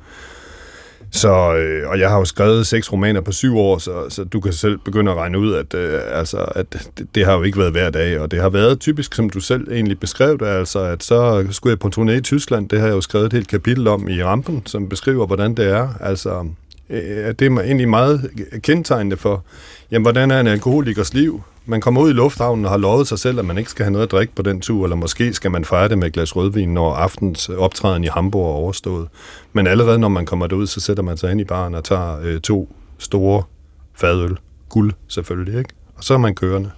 Så, 1.13 1.55
øh, 1.55 1.89
og 1.89 1.99
jeg 1.99 2.09
har 2.09 2.17
jo 2.17 2.25
skrevet 2.25 2.67
seks 2.67 2.91
romaner 2.91 3.21
på 3.21 3.31
syv 3.31 3.57
år, 3.57 3.77
så, 3.77 4.09
så 4.09 4.23
du 4.23 4.39
kan 4.39 4.53
selv 4.53 4.77
begynde 4.77 5.11
at 5.11 5.17
regne 5.17 5.39
ud, 5.39 5.53
at, 5.53 5.73
øh, 5.73 6.01
altså, 6.11 6.37
at 6.37 6.73
det, 6.73 7.07
det 7.15 7.25
har 7.25 7.33
jo 7.33 7.43
ikke 7.43 7.59
været 7.59 7.71
hver 7.71 7.89
dag, 7.89 8.19
og 8.19 8.31
det 8.31 8.41
har 8.41 8.49
været 8.49 8.79
typisk, 8.79 9.13
som 9.13 9.29
du 9.29 9.39
selv 9.39 9.71
egentlig 9.71 9.99
beskrev 9.99 10.39
det, 10.39 10.45
altså 10.45 10.79
at 10.79 11.03
så 11.03 11.47
skulle 11.49 11.71
jeg 11.71 11.79
på 11.79 11.89
turné 11.95 12.11
i 12.11 12.21
Tyskland, 12.21 12.69
det 12.69 12.79
har 12.79 12.87
jeg 12.87 12.95
jo 12.95 13.01
skrevet 13.01 13.25
et 13.25 13.33
helt 13.33 13.47
kapitel 13.47 13.87
om 13.87 14.09
i 14.09 14.23
Rampen, 14.23 14.61
som 14.65 14.89
beskriver, 14.89 15.27
hvordan 15.27 15.55
det 15.55 15.65
er. 15.65 15.89
Altså, 15.99 16.47
øh, 16.89 17.33
det 17.39 17.41
er 17.41 17.59
egentlig 17.59 17.89
meget 17.89 18.31
kendetegnende 18.63 19.17
for, 19.17 19.43
jamen, 19.91 20.03
hvordan 20.03 20.31
er 20.31 20.39
en 20.39 20.47
alkoholikers 20.47 21.13
liv? 21.13 21.41
Man 21.65 21.81
kommer 21.81 22.01
ud 22.01 22.09
i 22.09 22.13
lufthavnen 22.13 22.65
og 22.65 22.71
har 22.71 22.77
lovet 22.77 23.07
sig 23.07 23.19
selv, 23.19 23.39
at 23.39 23.45
man 23.45 23.57
ikke 23.57 23.69
skal 23.69 23.85
have 23.85 23.91
noget 23.91 24.07
at 24.07 24.11
drikke 24.11 24.35
på 24.35 24.41
den 24.41 24.61
tur, 24.61 24.83
eller 24.83 24.95
måske 24.95 25.33
skal 25.33 25.51
man 25.51 25.65
fejre 25.65 25.89
det 25.89 25.97
med 25.97 26.07
et 26.07 26.13
glas 26.13 26.35
rødvin, 26.35 26.73
når 26.73 26.93
aftens 26.93 27.49
optræden 27.49 28.03
i 28.03 28.07
Hamburg 28.07 28.45
er 28.45 28.55
overstået. 28.55 29.07
Men 29.53 29.67
allerede 29.67 29.99
når 29.99 30.09
man 30.09 30.25
kommer 30.25 30.47
derud, 30.47 30.67
så 30.67 30.79
sætter 30.79 31.03
man 31.03 31.17
sig 31.17 31.31
ind 31.31 31.41
i 31.41 31.43
baren 31.43 31.75
og 31.75 31.83
tager 31.83 32.19
øh, 32.23 32.41
to 32.41 32.75
store 32.97 33.43
fadøl. 33.93 34.37
Guld 34.69 34.93
selvfølgelig, 35.07 35.57
ikke? 35.57 35.69
Og 35.95 36.03
så 36.03 36.13
er 36.13 36.17
man 36.17 36.35
kørende. 36.35 36.71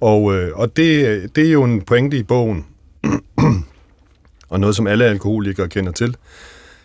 Og, 0.00 0.34
øh, 0.34 0.50
og 0.54 0.76
det, 0.76 1.36
det 1.36 1.46
er 1.46 1.52
jo 1.52 1.64
en 1.64 1.82
pointe 1.82 2.16
i 2.16 2.22
bogen, 2.22 2.66
og 4.50 4.60
noget, 4.60 4.76
som 4.76 4.86
alle 4.86 5.04
alkoholikere 5.04 5.68
kender 5.68 5.92
til, 5.92 6.16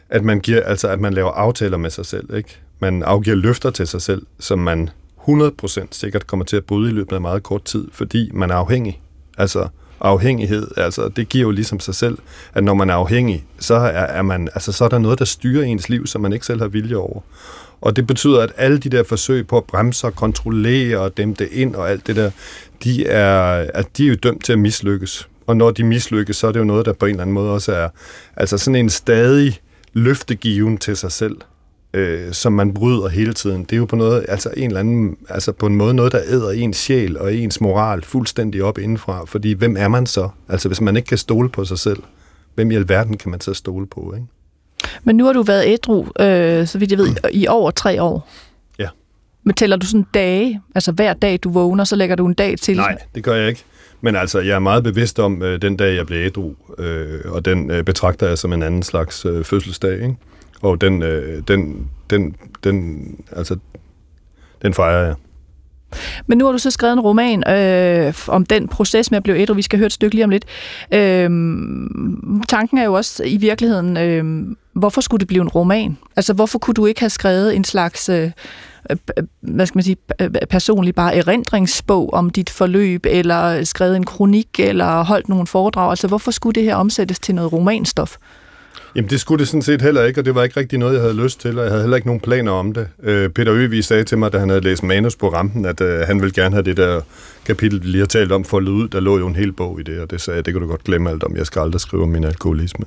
at 0.10 0.24
man, 0.24 0.40
giver, 0.40 0.64
altså, 0.64 0.88
at 0.88 1.00
man 1.00 1.14
laver 1.14 1.32
aftaler 1.32 1.78
med 1.78 1.90
sig 1.90 2.06
selv. 2.06 2.36
Ikke? 2.36 2.60
Man 2.80 3.04
afgiver 3.04 3.36
løfter 3.36 3.70
til 3.70 3.88
sig 3.88 4.02
selv, 4.02 4.26
som 4.40 4.60
man 4.60 4.90
100% 5.28 5.88
sikkert 5.92 6.28
kommer 6.28 6.46
til 6.46 6.58
at 6.58 6.64
bryde 6.64 6.90
i 6.90 6.94
løbet 6.94 7.16
af 7.16 7.22
meget 7.22 7.44
kort 7.44 7.64
tid, 7.64 7.88
fordi 7.92 8.32
man 8.34 8.52
er 8.52 8.56
afhængig. 8.56 9.02
Altså, 9.38 9.68
afhængighed, 10.02 10.68
altså 10.78 11.10
det 11.10 11.30
giver 11.30 11.42
jo 11.42 11.52
ligesom 11.52 11.80
sig 11.80 11.96
selv, 11.96 12.18
at 12.54 12.64
når 12.64 12.74
man 12.74 12.90
er 12.90 12.94
afhængig, 12.94 13.46
så 13.60 13.76
er, 13.76 13.88
er, 13.90 14.22
man, 14.22 14.50
altså, 14.56 14.72
så 14.72 14.86
er 14.86 14.90
der 14.90 14.98
noget, 14.98 15.20
der 15.20 15.26
styrer 15.26 15.64
ens 15.64 15.90
liv, 15.90 16.08
som 16.08 16.22
man 16.22 16.34
ikke 16.34 16.46
selv 16.46 16.62
har 16.62 16.68
vilje 16.68 16.96
over. 16.96 17.22
Og 17.82 17.96
det 17.96 18.08
betyder, 18.08 18.42
at 18.42 18.52
alle 18.58 18.78
de 18.78 18.90
der 18.90 19.04
forsøg 19.04 19.48
på 19.48 19.58
at 19.58 19.64
bremse 19.64 20.08
og 20.08 20.16
kontrollere 20.16 21.00
og 21.00 21.18
dæmme 21.18 21.36
det 21.40 21.50
ind 21.52 21.76
og 21.76 21.92
alt 21.92 22.08
det 22.08 22.16
der, 22.16 22.32
de 22.84 23.08
er, 23.08 23.66
at 23.74 23.88
de 23.98 24.06
er 24.06 24.10
jo 24.10 24.16
dømt 24.16 24.44
til 24.44 24.54
at 24.54 24.60
mislykkes. 24.60 25.30
Og 25.48 25.58
når 25.58 25.72
de 25.72 25.84
mislykkes, 25.84 26.38
så 26.38 26.48
er 26.48 26.52
det 26.52 26.60
jo 26.60 26.66
noget, 26.66 26.86
der 26.86 26.94
på 26.94 27.06
en 27.06 27.10
eller 27.10 27.22
anden 27.22 27.34
måde 27.34 27.52
også 27.52 27.74
er 27.74 27.90
altså 28.36 28.58
sådan 28.58 28.76
en 28.76 28.90
stadig 28.90 29.60
løftegiven 29.96 30.78
til 30.78 30.98
sig 30.98 31.12
selv 31.12 31.38
øh, 31.96 32.34
som 32.34 32.54
man 32.54 32.74
bryder 32.74 33.08
hele 33.08 33.34
tiden. 33.34 33.64
Det 33.64 33.74
er 33.74 33.78
jo 33.78 33.86
på 33.86 33.96
noget, 33.96 34.26
altså 34.30 34.50
en 34.58 34.68
eller 34.68 34.80
anden, 34.80 35.18
altså 35.30 35.52
på 35.52 35.66
en 35.66 35.76
måde 35.76 35.94
noget, 35.94 36.12
der 36.12 36.20
æder 36.28 36.52
ens 36.52 36.78
sjæl 36.78 37.18
og 37.18 37.36
ens 37.36 37.62
moral 37.62 38.02
fuldstændig 38.02 38.64
op 38.64 38.78
indenfra. 38.78 39.26
Fordi 39.26 39.54
hvem 39.54 39.76
er 39.80 39.88
man 39.88 40.06
så? 40.06 40.30
Altså 40.50 40.70
hvis 40.70 40.82
man 40.82 40.96
ikke 40.96 41.08
kan 41.08 41.18
stole 41.18 41.50
på 41.50 41.66
sig 41.66 41.80
selv, 41.80 42.04
hvem 42.56 42.72
i 42.72 42.76
alverden 42.76 43.18
kan 43.18 43.32
man 43.32 43.42
så 43.42 43.54
stole 43.54 43.88
på, 43.88 44.14
ikke? 44.16 44.28
Men 45.04 45.16
nu 45.16 45.26
har 45.26 45.34
du 45.34 45.42
været 45.42 45.64
ædru, 45.68 46.06
øh, 46.20 46.68
så 46.68 46.78
vidt 46.78 46.92
jeg 46.92 47.00
ved, 47.00 47.16
i 47.32 47.48
over 47.48 47.72
tre 47.72 48.02
år. 48.02 48.30
Ja. 48.80 48.88
Men 49.44 49.56
tæller 49.56 49.78
du 49.78 49.86
sådan 49.86 50.06
dage? 50.14 50.62
Altså 50.76 50.92
hver 50.92 51.14
dag, 51.14 51.40
du 51.44 51.52
vågner, 51.52 51.84
så 51.84 51.96
lægger 51.96 52.16
du 52.16 52.26
en 52.26 52.34
dag 52.34 52.58
til? 52.58 52.78
Nej, 52.78 52.98
det 53.16 53.24
gør 53.24 53.36
jeg 53.36 53.50
ikke. 53.50 53.64
Men 54.02 54.16
altså, 54.16 54.40
jeg 54.40 54.56
er 54.56 54.60
meget 54.60 54.84
bevidst 54.84 55.20
om 55.20 55.44
øh, 55.44 55.62
den 55.62 55.78
dag, 55.78 55.96
jeg 55.96 56.06
blev 56.06 56.26
ædru, 56.26 56.54
øh, 56.78 57.20
og 57.26 57.46
den 57.46 57.72
øh, 57.72 57.84
betragter 57.84 58.28
jeg 58.28 58.38
som 58.38 58.54
en 58.54 58.64
anden 58.64 58.84
slags 58.84 59.26
øh, 59.26 59.44
fødselsdag, 59.44 59.94
ikke? 59.94 60.16
Og 60.62 60.82
den, 60.82 61.04
øh, 61.04 61.44
den, 61.48 61.88
den, 62.10 62.36
den, 62.64 63.06
altså, 63.32 63.58
den 64.62 64.74
fejrer 64.74 65.06
jeg. 65.06 65.16
Men 66.28 66.38
nu 66.38 66.46
har 66.46 66.52
du 66.52 66.58
så 66.58 66.72
skrevet 66.72 66.94
en 66.94 67.00
roman 67.00 67.50
øh, 67.50 68.14
om 68.28 68.46
den 68.46 68.68
proces 68.68 69.12
med 69.12 69.18
at 69.18 69.24
blive 69.24 69.38
ædru. 69.40 69.54
Vi 69.54 69.62
skal 69.62 69.80
høre 69.80 69.86
et 69.86 69.94
stykke 69.94 70.16
lige 70.16 70.24
om 70.24 70.30
lidt. 70.30 70.46
Øh, 70.94 71.30
tanken 72.48 72.78
er 72.78 72.84
jo 72.84 72.94
også 72.94 73.24
i 73.24 73.38
virkeligheden, 73.38 73.98
øh, 73.98 74.56
hvorfor 74.74 75.02
skulle 75.02 75.20
det 75.20 75.28
blive 75.28 75.42
en 75.42 75.48
roman? 75.48 75.98
Altså, 76.16 76.34
hvorfor 76.34 76.60
kunne 76.60 76.74
du 76.74 76.86
ikke 76.86 77.00
have 77.00 77.10
skrevet 77.10 77.56
en 77.56 77.64
slags... 77.64 78.10
Øh, 78.10 78.32
Øh, 78.90 78.98
hvad 79.42 79.66
skal 79.66 79.78
man 79.78 79.84
sige, 79.84 79.98
øh, 80.22 80.30
personlig 80.50 80.96
bare 80.96 81.16
erindringsbog 81.16 82.14
om 82.14 82.30
dit 82.30 82.50
forløb, 82.50 83.06
eller 83.10 83.64
skrevet 83.64 83.96
en 83.96 84.06
kronik, 84.06 84.60
eller 84.60 85.04
holdt 85.04 85.30
nogle 85.30 85.48
foredrag. 85.48 85.90
Altså, 85.90 86.08
hvorfor 86.08 86.32
skulle 86.32 86.54
det 86.54 86.64
her 86.64 86.76
omsættes 86.76 87.20
til 87.20 87.36
noget 87.36 87.54
romanstof? 87.54 88.18
Jamen, 88.96 89.10
det 89.10 89.20
skulle 89.20 89.40
det 89.40 89.48
sådan 89.48 89.62
set 89.62 89.82
heller 89.82 90.04
ikke, 90.04 90.22
og 90.22 90.26
det 90.26 90.36
var 90.36 90.44
ikke 90.44 90.60
rigtig 90.60 90.80
noget, 90.80 90.94
jeg 90.94 91.02
havde 91.02 91.24
lyst 91.24 91.42
til, 91.42 91.58
og 91.58 91.64
jeg 91.64 91.72
havde 91.72 91.84
heller 91.84 91.96
ikke 91.96 92.08
nogen 92.08 92.22
planer 92.22 92.52
om 92.52 92.74
det. 92.74 92.88
Øh, 93.04 93.30
Peter 93.30 93.54
Øvig 93.54 93.84
sagde 93.84 94.04
til 94.04 94.18
mig, 94.18 94.34
da 94.34 94.40
han 94.40 94.50
havde 94.50 94.62
læst 94.62 94.84
manus 94.84 95.16
på 95.16 95.30
rampen, 95.30 95.66
at 95.66 95.82
øh, 95.82 96.00
han 96.00 96.22
ville 96.22 96.34
gerne 96.34 96.56
have 96.56 96.64
det 96.64 96.78
der 96.78 97.02
kapitel, 97.46 97.84
vi 97.84 97.88
lige 97.88 98.00
har 98.00 98.06
talt 98.08 98.32
om, 98.32 98.44
foldet 98.44 98.72
ud. 98.72 98.88
Der 98.88 99.00
lå 99.00 99.18
jo 99.18 99.28
en 99.28 99.36
hel 99.36 99.52
bog 99.52 99.80
i 99.80 99.84
det, 99.84 100.00
og 100.00 100.12
det 100.12 100.22
sagde 100.22 100.36
jeg, 100.36 100.46
det 100.46 100.54
kan 100.54 100.62
du 100.62 100.68
godt 100.68 100.84
glemme 100.84 101.10
alt 101.10 101.24
om. 101.24 101.36
Jeg 101.36 101.46
skal 101.46 101.60
aldrig 101.60 101.82
skrive 101.82 102.04
om 102.04 102.10
min 102.10 102.24
alkoholisme. 102.24 102.86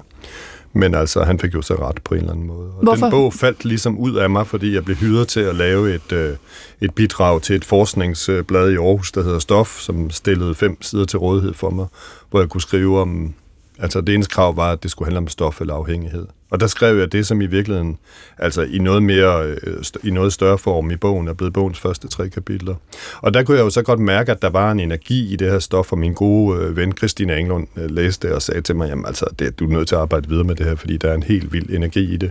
Men 0.73 0.95
altså, 0.95 1.23
han 1.23 1.39
fik 1.39 1.55
jo 1.55 1.63
så 1.63 1.75
ret 1.75 2.01
på 2.05 2.15
en 2.15 2.21
eller 2.21 2.33
anden 2.33 2.47
måde. 2.47 2.69
Og 2.69 2.83
Hvorfor? 2.83 3.07
den 3.07 3.11
bog 3.11 3.35
faldt 3.35 3.65
ligesom 3.65 3.99
ud 3.99 4.15
af 4.15 4.31
mig, 4.31 4.47
fordi 4.47 4.75
jeg 4.75 4.85
blev 4.85 4.97
hyret 4.97 5.29
til 5.29 5.41
at 5.41 5.55
lave 5.55 5.95
et, 5.95 6.13
øh, 6.13 6.37
et 6.81 6.95
bidrag 6.95 7.43
til 7.43 7.57
et 7.57 7.65
forskningsblad 7.65 8.71
i 8.71 8.77
Aarhus, 8.77 9.13
der 9.13 9.23
hedder 9.23 9.39
Stof, 9.39 9.81
som 9.81 10.11
stillede 10.11 10.55
fem 10.55 10.83
sider 10.83 11.05
til 11.05 11.19
rådighed 11.19 11.55
for 11.55 11.71
mig, 11.71 11.87
hvor 12.31 12.41
jeg 12.41 12.49
kunne 12.49 12.61
skrive 12.61 13.01
om... 13.01 13.35
Altså, 13.79 14.01
det 14.01 14.15
eneste 14.15 14.35
krav 14.35 14.57
var, 14.57 14.73
at 14.73 14.83
det 14.83 14.91
skulle 14.91 15.07
handle 15.07 15.19
om 15.19 15.29
stof 15.29 15.61
eller 15.61 15.75
afhængighed. 15.75 16.27
Og 16.51 16.61
der 16.61 16.67
skrev 16.67 16.99
jeg 16.99 17.13
det, 17.13 17.27
som 17.27 17.41
i 17.41 17.47
virkeligheden, 17.47 17.99
altså 18.39 18.63
i 18.63 18.79
noget 18.79 19.03
mere, 19.03 19.47
øh, 19.47 19.85
i 20.05 20.11
noget 20.11 20.33
større 20.33 20.59
form 20.59 20.91
i 20.91 20.97
bogen, 20.97 21.29
er 21.29 21.33
blevet 21.33 21.53
bogens 21.53 21.81
første 21.81 22.09
tre 22.09 22.29
kapitler. 22.29 22.75
Og 23.21 23.35
der 23.35 23.43
kunne 23.43 23.57
jeg 23.57 23.65
jo 23.65 23.71
så 23.71 23.83
godt 23.83 24.01
mærke, 24.01 24.33
at 24.33 24.43
der 24.43 24.51
var 24.51 24.73
en 24.73 24.81
energi 24.81 25.33
i 25.33 25.37
det 25.37 25.51
her 25.51 25.59
stof, 25.59 25.93
og 25.93 25.99
min 25.99 26.15
gode 26.15 26.61
øh, 26.61 26.77
ven 26.77 26.97
Christine 26.97 27.37
Englund 27.37 27.67
øh, 27.77 27.91
læste 27.91 28.29
det 28.29 28.37
og 28.37 28.43
sagde 28.43 28.61
til 28.61 28.77
mig, 28.77 28.89
jamen 28.89 29.07
altså, 29.07 29.27
det, 29.39 29.59
du 29.59 29.67
er 29.67 29.73
nødt 29.73 29.89
til 29.89 29.95
at 29.95 30.01
arbejde 30.01 30.29
videre 30.29 30.45
med 30.45 30.55
det 30.55 30.67
her, 30.67 30.75
fordi 30.75 30.97
der 30.97 31.11
er 31.11 31.15
en 31.15 31.23
helt 31.23 31.53
vild 31.53 31.71
energi 31.71 32.15
i 32.15 32.17
det. 32.17 32.31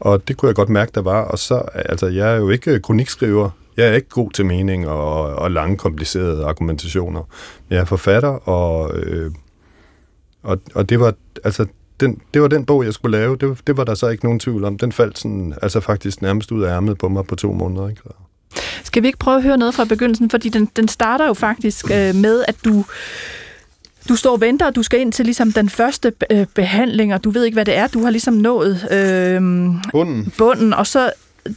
Og 0.00 0.28
det 0.28 0.36
kunne 0.36 0.46
jeg 0.46 0.56
godt 0.56 0.68
mærke, 0.68 0.92
der 0.94 1.02
var. 1.02 1.24
Og 1.24 1.38
så, 1.38 1.62
altså, 1.74 2.06
jeg 2.06 2.32
er 2.32 2.36
jo 2.36 2.50
ikke 2.50 2.80
kronikskriver, 2.80 3.50
jeg 3.76 3.88
er 3.88 3.92
ikke 3.92 4.08
god 4.08 4.30
til 4.30 4.46
mening 4.46 4.88
og, 4.88 5.34
og 5.36 5.50
lange, 5.50 5.76
komplicerede 5.76 6.44
argumentationer. 6.44 7.22
Jeg 7.70 7.78
er 7.78 7.84
forfatter, 7.84 8.48
og, 8.48 8.96
øh, 8.96 9.32
og, 10.42 10.60
og 10.74 10.88
det 10.88 11.00
var, 11.00 11.14
altså, 11.44 11.66
den, 12.00 12.20
det 12.34 12.42
var 12.42 12.48
den 12.48 12.64
bog, 12.64 12.84
jeg 12.84 12.92
skulle 12.94 13.18
lave. 13.18 13.36
Det, 13.36 13.58
det 13.66 13.76
var 13.76 13.84
der 13.84 13.94
så 13.94 14.08
ikke 14.08 14.24
nogen 14.24 14.40
tvivl 14.40 14.64
om. 14.64 14.78
Den 14.78 14.92
faldt 14.92 15.18
sådan, 15.18 15.54
altså 15.62 15.80
faktisk 15.80 16.22
nærmest 16.22 16.52
ud 16.52 16.62
af 16.62 16.70
ærmet 16.76 16.98
på 16.98 17.08
mig 17.08 17.26
på 17.26 17.36
to 17.36 17.52
måneder. 17.52 17.88
Ikke? 17.88 18.02
Skal 18.84 19.02
vi 19.02 19.06
ikke 19.06 19.18
prøve 19.18 19.36
at 19.36 19.42
høre 19.42 19.58
noget 19.58 19.74
fra 19.74 19.84
begyndelsen? 19.84 20.30
Fordi 20.30 20.48
den, 20.48 20.68
den 20.76 20.88
starter 20.88 21.26
jo 21.26 21.34
faktisk 21.34 21.90
øh, 21.90 22.14
med, 22.14 22.44
at 22.48 22.56
du, 22.64 22.84
du 24.08 24.16
står 24.16 24.32
og 24.32 24.40
venter, 24.40 24.66
og 24.66 24.76
du 24.76 24.82
skal 24.82 25.00
ind 25.00 25.12
til 25.12 25.24
ligesom 25.24 25.52
den 25.52 25.68
første 25.68 26.12
øh, 26.30 26.46
behandling, 26.54 27.14
og 27.14 27.24
du 27.24 27.30
ved 27.30 27.44
ikke, 27.44 27.56
hvad 27.56 27.64
det 27.64 27.76
er. 27.76 27.86
Du 27.86 28.02
har 28.02 28.10
ligesom 28.10 28.34
nået 28.34 28.92
øh, 28.92 29.34
Bunden. 29.92 30.32
bunden, 30.38 30.74
og 30.74 30.86
så 30.86 31.12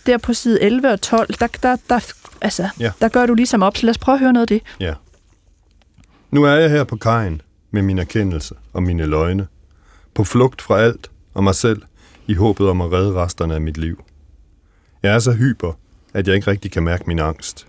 der 0.06 0.18
på 0.18 0.34
side 0.34 0.62
11 0.62 0.90
og 0.92 1.02
12, 1.02 1.28
der, 1.40 1.48
der, 1.64 1.76
der, 1.90 2.00
altså, 2.42 2.70
Ja. 2.80 2.92
der 3.02 3.08
gør 3.08 3.26
du 3.26 3.34
ligesom 3.34 3.64
op. 3.64 3.78
Så 3.78 3.86
lad 3.86 3.90
os 3.92 3.98
prøve 3.98 4.14
at 4.16 4.20
høre 4.20 4.34
noget 4.34 4.44
af 4.44 4.48
det. 4.48 4.62
Ja. 4.80 4.94
Nu 6.32 6.44
er 6.44 6.52
jeg 6.54 6.70
her 6.70 6.84
på 6.84 6.96
kajen 6.96 7.42
med 7.72 7.82
min 7.82 8.00
erkendelse 8.00 8.56
og 8.74 8.84
mine 8.84 9.06
løgne. 9.06 9.48
På 10.16 10.24
flugt 10.24 10.62
fra 10.62 10.80
alt 10.80 11.12
og 11.34 11.44
mig 11.44 11.56
selv 11.56 11.82
i 12.28 12.34
håbet 12.34 12.70
om 12.70 12.82
at 12.82 12.92
redde 12.92 13.14
resterne 13.14 13.56
af 13.56 13.62
mit 13.62 13.78
liv. 13.78 14.04
Jeg 15.04 15.16
er 15.16 15.20
så 15.20 15.34
hyper, 15.34 15.74
at 16.14 16.28
jeg 16.28 16.36
ikke 16.36 16.48
rigtig 16.48 16.72
kan 16.72 16.84
mærke 16.84 17.04
min 17.08 17.20
angst. 17.20 17.68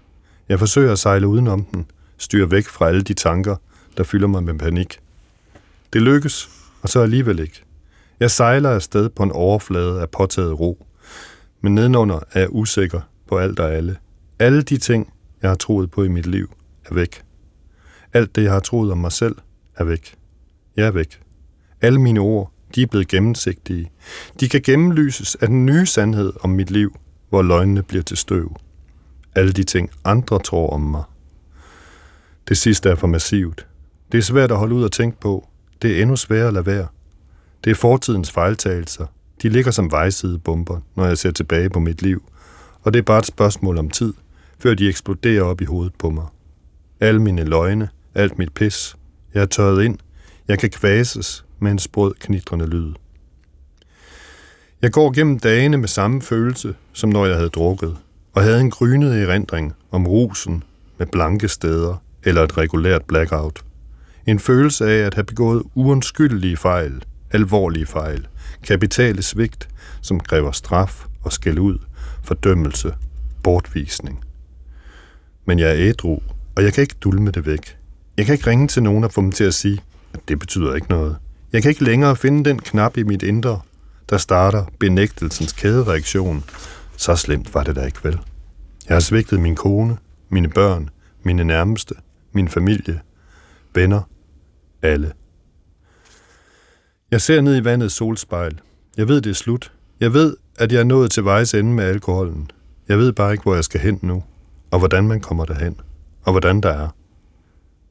Jeg 0.49 0.59
forsøger 0.59 0.93
at 0.93 0.99
sejle 0.99 1.29
udenom 1.29 1.65
den, 1.65 1.87
styre 2.19 2.51
væk 2.51 2.67
fra 2.67 2.89
alle 2.89 3.03
de 3.03 3.15
tanker, 3.15 3.57
der 3.97 4.05
fylder 4.05 4.29
mig 4.29 4.45
med 4.45 4.59
panik. 4.59 4.99
Det 5.93 6.03
lykkes, 6.03 6.51
og 6.83 6.89
så 6.89 7.01
alligevel 7.01 7.39
ikke. 7.39 7.63
Jeg 8.21 8.31
sejler 8.31 8.71
afsted 8.71 9.09
på 9.09 9.23
en 9.23 9.33
overflade 9.33 10.01
af 10.01 10.11
påtaget 10.11 10.61
ro, 10.61 10.87
men 11.61 11.75
nedenunder 11.75 12.21
er 12.33 12.41
jeg 12.41 12.49
usikker 12.51 13.01
på 13.29 13.39
alt 13.39 13.61
og 13.61 13.73
alle. 13.75 13.97
Alle 14.39 14.63
de 14.63 14.77
ting, 14.77 15.13
jeg 15.43 15.51
har 15.51 15.57
troet 15.57 15.91
på 15.91 16.03
i 16.03 16.09
mit 16.09 16.27
liv, 16.27 16.55
er 16.85 16.95
væk. 16.95 17.23
Alt 18.13 18.37
det, 18.37 18.43
jeg 18.43 18.53
har 18.53 18.61
troet 18.61 18.93
om 18.93 18.99
mig 18.99 19.13
selv, 19.13 19.37
er 19.77 19.85
væk. 19.85 20.17
Jeg 20.77 20.87
er 20.87 20.91
væk. 20.91 21.24
Alle 21.85 22.01
mine 22.01 22.21
ord, 22.21 22.53
de 22.75 22.83
er 22.83 22.87
blevet 22.87 23.09
gennemsigtige. 23.09 23.91
De 24.41 24.49
kan 24.49 24.61
gennemlyses 24.63 25.35
af 25.35 25.49
den 25.49 25.67
nye 25.67 25.87
sandhed 25.87 26.33
om 26.41 26.51
mit 26.51 26.71
liv, 26.71 26.97
hvor 27.29 27.43
løgnene 27.43 27.83
bliver 27.83 28.03
til 28.03 28.17
støv. 28.17 28.57
Alle 29.35 29.53
de 29.53 29.65
ting, 29.65 29.91
andre 30.05 30.39
tror 30.39 30.71
om 30.71 30.81
mig. 30.81 31.03
Det 32.49 32.57
sidste 32.57 32.91
er 32.91 32.95
for 32.95 33.07
massivt. 33.07 33.67
Det 34.13 34.19
er 34.19 34.23
svært 34.23 34.51
at 34.51 34.57
holde 34.57 34.75
ud 34.75 34.85
og 34.85 34.93
tænke 34.93 35.21
på. 35.21 35.49
Det 35.83 35.99
er 35.99 36.03
endnu 36.03 36.17
sværere 36.17 36.47
at 36.47 36.53
lade 36.53 36.67
være. 36.67 36.87
Det 37.65 37.71
er 37.71 37.75
fortidens 37.75 38.31
fejltagelser. 38.31 39.07
De 39.43 39.49
ligger 39.49 39.71
som 39.71 39.91
vejsidebomber, 39.91 40.81
når 40.97 41.07
jeg 41.07 41.19
ser 41.19 41.31
tilbage 41.31 41.71
på 41.71 41.81
mit 41.81 42.03
liv. 42.03 42.23
Og 42.83 42.93
det 42.93 42.99
er 42.99 43.03
bare 43.03 43.19
et 43.19 43.27
spørgsmål 43.27 43.79
om 43.79 43.91
tid, 43.91 44.15
før 44.59 44.75
de 44.75 44.89
eksploderer 44.89 45.43
op 45.43 45.61
i 45.61 45.65
hovedet 45.65 45.95
på 45.95 46.11
mig. 46.11 46.27
Alle 47.01 47.23
mine 47.23 47.45
løgne, 47.45 47.89
alt 48.15 48.39
mit 48.39 48.53
pis. 48.53 48.97
Jeg 49.35 49.43
er 49.43 49.47
tørret 49.47 49.85
ind. 49.85 49.99
Jeg 50.49 50.59
kan 50.59 50.71
kvases 50.71 51.44
med 51.59 51.71
en 51.71 51.79
sprød, 51.79 52.15
knitrende 52.21 52.67
lyd. 52.67 52.93
Jeg 54.83 54.93
går 54.93 55.13
gennem 55.13 55.39
dagene 55.39 55.77
med 55.77 55.89
samme 55.89 56.23
følelse, 56.23 56.75
som 56.93 57.11
når 57.11 57.27
jeg 57.27 57.37
havde 57.37 57.49
drukket, 57.49 57.97
og 58.33 58.43
havde 58.43 58.61
en 58.61 58.71
grynet 58.71 59.23
erindring 59.23 59.75
om 59.91 60.07
rusen 60.07 60.63
med 60.99 61.07
blanke 61.07 61.49
steder 61.49 62.03
eller 62.25 62.43
et 62.43 62.57
regulært 62.59 63.03
blackout. 63.05 63.65
En 64.27 64.39
følelse 64.39 64.91
af 64.91 65.07
at 65.07 65.15
have 65.15 65.25
begået 65.25 65.63
uundskyldelige 65.75 66.57
fejl, 66.57 67.03
alvorlige 67.31 67.87
fejl, 67.87 68.27
kapitale 68.63 69.23
svigt, 69.23 69.69
som 70.03 70.21
kræver 70.21 70.53
straf 70.53 71.07
og 71.23 71.33
skæld 71.33 71.59
ud, 71.59 71.79
fordømmelse, 72.23 72.95
bortvisning. 73.43 74.25
Men 75.45 75.59
jeg 75.59 75.69
er 75.69 75.77
ædru, 75.89 76.19
og 76.57 76.65
jeg 76.65 76.73
kan 76.73 76.83
ikke 76.83 76.97
dulme 77.01 77.31
det 77.31 77.47
væk. 77.47 77.77
Jeg 78.17 78.27
kan 78.27 78.33
ikke 78.33 78.51
ringe 78.51 78.69
til 78.69 78.83
nogen 78.83 79.05
og 79.05 79.13
få 79.13 79.21
dem 79.21 79.33
til 79.33 79.45
at 79.45 79.55
sige, 79.55 79.81
at 80.15 80.21
det 80.29 80.39
betyder 80.39 80.75
ikke 80.75 80.89
noget. 80.89 81.17
Jeg 81.55 81.63
kan 81.63 81.69
ikke 81.69 81.85
længere 81.85 82.17
finde 82.17 82.51
den 82.51 82.59
knap 82.59 82.97
i 82.97 83.03
mit 83.03 83.23
indre, 83.23 83.61
der 84.11 84.19
starter 84.19 84.65
benægtelsens 84.79 85.53
kædereaktion. 85.53 86.45
Så 86.97 87.17
slemt 87.17 87.55
var 87.55 87.63
det 87.63 87.77
da 87.77 87.85
ikke 87.85 88.05
vel. 88.05 88.19
Jeg 88.89 88.95
har 88.95 89.01
svigtet 89.01 89.41
min 89.41 89.57
kone, 89.57 89.99
mine 90.29 90.49
børn, 90.49 90.91
mine 91.23 91.45
nærmeste, 91.45 91.95
min 92.33 92.49
familie, 92.49 93.01
venner, 93.75 94.01
alle. 94.83 95.13
Jeg 97.11 97.21
ser 97.21 97.41
ned 97.41 97.57
i 97.57 97.65
vandets 97.65 97.95
solspejl. 97.95 98.61
Jeg 98.97 99.09
ved, 99.09 99.21
det 99.21 99.31
er 99.31 99.35
slut. 99.35 99.73
Jeg 100.01 100.13
ved, 100.13 100.37
at 100.57 100.73
jeg 100.73 100.81
er 100.81 100.85
nået 100.85 101.11
til 101.11 101.25
vejs 101.25 101.55
ende 101.55 101.73
med 101.73 101.85
alkoholen. 101.85 102.51
Jeg 102.89 102.99
ved 102.99 103.13
bare 103.13 103.33
ikke, 103.33 103.43
hvor 103.43 103.55
jeg 103.55 103.65
skal 103.65 103.81
hen 103.81 103.99
nu, 104.03 104.25
og 104.71 104.79
hvordan 104.79 105.09
man 105.09 105.21
kommer 105.21 105.45
derhen, 105.45 105.81
og 106.25 106.33
hvordan 106.33 106.61
der 106.61 106.71
er. 106.71 106.89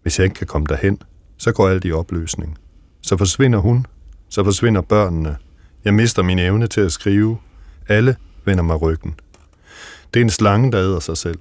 Hvis 0.02 0.20
jeg 0.20 0.26
ikke 0.26 0.36
kan 0.36 0.48
komme 0.48 0.66
derhen, 0.70 1.02
så 1.38 1.52
går 1.52 1.70
alt 1.70 1.86
i 1.86 1.92
opløsning. 1.92 2.58
Så 3.04 3.18
forsvinder 3.18 3.60
hun, 3.60 3.86
så 4.30 4.44
forsvinder 4.44 4.82
børnene. 4.82 5.38
Jeg 5.86 5.94
mister 5.94 6.24
min 6.24 6.40
evne 6.40 6.68
til 6.68 6.82
at 6.82 6.92
skrive. 6.92 7.38
Alle 7.88 8.16
vender 8.46 8.64
mig 8.64 8.82
ryggen. 8.82 9.16
Det 10.14 10.20
er 10.20 10.24
en 10.24 10.30
slange, 10.30 10.72
der 10.72 10.80
æder 10.80 11.00
sig 11.00 11.18
selv. 11.18 11.40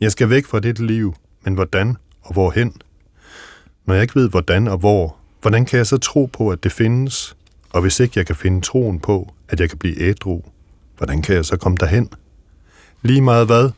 Jeg 0.00 0.12
skal 0.12 0.30
væk 0.30 0.46
fra 0.46 0.60
dette 0.60 0.86
liv, 0.86 1.14
men 1.44 1.54
hvordan 1.54 1.96
og 2.22 2.32
hvorhen? 2.32 2.74
Når 3.86 3.94
jeg 3.94 4.02
ikke 4.02 4.14
ved 4.14 4.28
hvordan 4.28 4.68
og 4.68 4.78
hvor, 4.78 5.16
hvordan 5.40 5.64
kan 5.64 5.76
jeg 5.76 5.86
så 5.86 5.98
tro 5.98 6.26
på, 6.26 6.50
at 6.50 6.64
det 6.64 6.72
findes? 6.72 7.36
Og 7.70 7.80
hvis 7.80 8.00
ikke 8.00 8.12
jeg 8.16 8.26
kan 8.26 8.36
finde 8.36 8.60
troen 8.60 9.00
på, 9.00 9.34
at 9.48 9.60
jeg 9.60 9.68
kan 9.68 9.78
blive 9.78 10.00
ædru, 10.00 10.42
hvordan 10.96 11.22
kan 11.22 11.34
jeg 11.34 11.44
så 11.44 11.56
komme 11.56 11.76
derhen? 11.80 12.10
Lige 13.02 13.20
meget 13.20 13.46
hvad, 13.46 13.70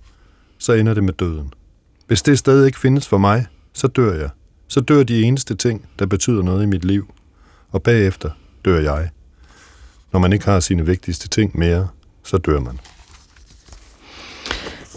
så 0.59 0.73
ender 0.73 0.95
det 0.95 1.05
med 1.05 1.13
døden. 1.13 1.53
Hvis 2.07 2.23
det 2.23 2.39
sted 2.39 2.67
ikke 2.67 2.79
findes 2.79 3.09
for 3.09 3.19
mig, 3.19 3.47
så 3.73 3.87
dør 3.87 4.15
jeg. 4.15 4.31
Så 4.71 4.81
dør 4.81 5.03
de 5.03 5.23
eneste 5.23 5.55
ting, 5.55 5.89
der 5.99 6.07
betyder 6.07 6.43
noget 6.43 6.63
i 6.63 6.67
mit 6.67 6.85
liv. 6.85 7.15
Og 7.71 7.83
bagefter 7.83 8.31
dør 8.65 8.81
jeg. 8.81 9.11
Når 10.13 10.21
man 10.21 10.33
ikke 10.33 10.45
har 10.45 10.61
sine 10.61 10.87
vigtigste 10.87 11.29
ting 11.29 11.59
mere, 11.59 11.89
så 12.25 12.39
dør 12.39 12.61
man. 12.61 12.79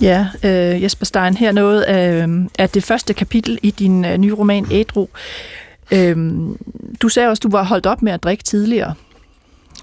Ja, 0.01 0.27
øh, 0.44 0.84
Jesper 0.84 1.06
Stein, 1.06 1.38
her 1.38 1.51
noget 1.51 1.82
af, 1.82 2.27
af 2.60 2.70
det 2.70 2.84
første 2.84 3.13
kapitel 3.13 3.60
i 3.63 3.72
din 3.72 4.06
øh, 4.06 4.18
nye 4.18 4.34
roman 4.34 4.68
Ædru. 4.72 5.08
Øhm, 5.92 6.58
du 7.01 7.10
sagde 7.10 7.30
også, 7.30 7.39
at 7.39 7.44
du 7.44 7.50
var 7.50 7.63
holdt 7.63 7.86
op 7.86 8.01
med 8.01 8.12
at 8.12 8.24
drikke 8.24 8.44
tidligere, 8.44 8.94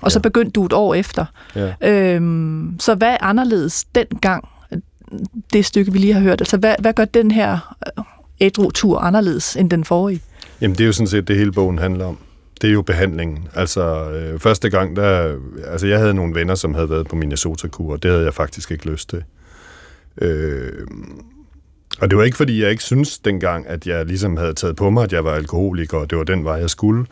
og 0.00 0.04
ja. 0.04 0.08
så 0.08 0.20
begyndte 0.20 0.50
du 0.50 0.66
et 0.66 0.72
år 0.72 0.94
efter. 0.94 1.24
Ja. 1.54 1.72
Øhm, 1.80 2.76
så 2.80 2.94
hvad 2.94 3.08
er 3.08 3.24
anderledes 3.24 3.84
dengang, 3.84 4.48
det 5.52 5.66
stykke, 5.66 5.92
vi 5.92 5.98
lige 5.98 6.12
har 6.12 6.20
hørt? 6.20 6.40
Altså, 6.40 6.56
hvad, 6.56 6.74
hvad 6.78 6.92
gør 6.92 7.04
den 7.04 7.30
her 7.30 7.74
ædru-tur 8.40 8.98
anderledes 8.98 9.56
end 9.56 9.70
den 9.70 9.84
forrige? 9.84 10.20
Jamen, 10.60 10.74
det 10.74 10.84
er 10.84 10.86
jo 10.86 10.92
sådan 10.92 11.06
set 11.06 11.28
det 11.28 11.36
hele 11.36 11.52
bogen 11.52 11.78
handler 11.78 12.04
om. 12.04 12.18
Det 12.60 12.68
er 12.68 12.72
jo 12.72 12.82
behandlingen. 12.82 13.48
Altså, 13.54 14.10
øh, 14.10 14.38
første 14.38 14.70
gang, 14.70 14.96
der... 14.96 15.36
Altså, 15.66 15.86
jeg 15.86 15.98
havde 15.98 16.14
nogle 16.14 16.34
venner, 16.34 16.54
som 16.54 16.74
havde 16.74 16.90
været 16.90 17.08
på 17.08 17.16
Minnesota-kur, 17.16 17.92
og 17.92 18.02
det 18.02 18.10
havde 18.10 18.24
jeg 18.24 18.34
faktisk 18.34 18.70
ikke 18.70 18.90
lyst 18.90 19.08
til. 19.08 19.22
Øh, 20.20 20.86
og 22.00 22.10
det 22.10 22.18
var 22.18 22.24
ikke, 22.24 22.36
fordi 22.36 22.62
jeg 22.62 22.70
ikke 22.70 22.82
synes 22.82 23.18
dengang, 23.18 23.66
at 23.66 23.86
jeg 23.86 24.06
ligesom 24.06 24.36
havde 24.36 24.54
taget 24.54 24.76
på 24.76 24.90
mig, 24.90 25.04
at 25.04 25.12
jeg 25.12 25.24
var 25.24 25.34
alkoholiker, 25.34 25.98
og 25.98 26.10
det 26.10 26.18
var 26.18 26.24
den 26.24 26.44
vej, 26.44 26.54
jeg 26.54 26.70
skulle. 26.70 27.06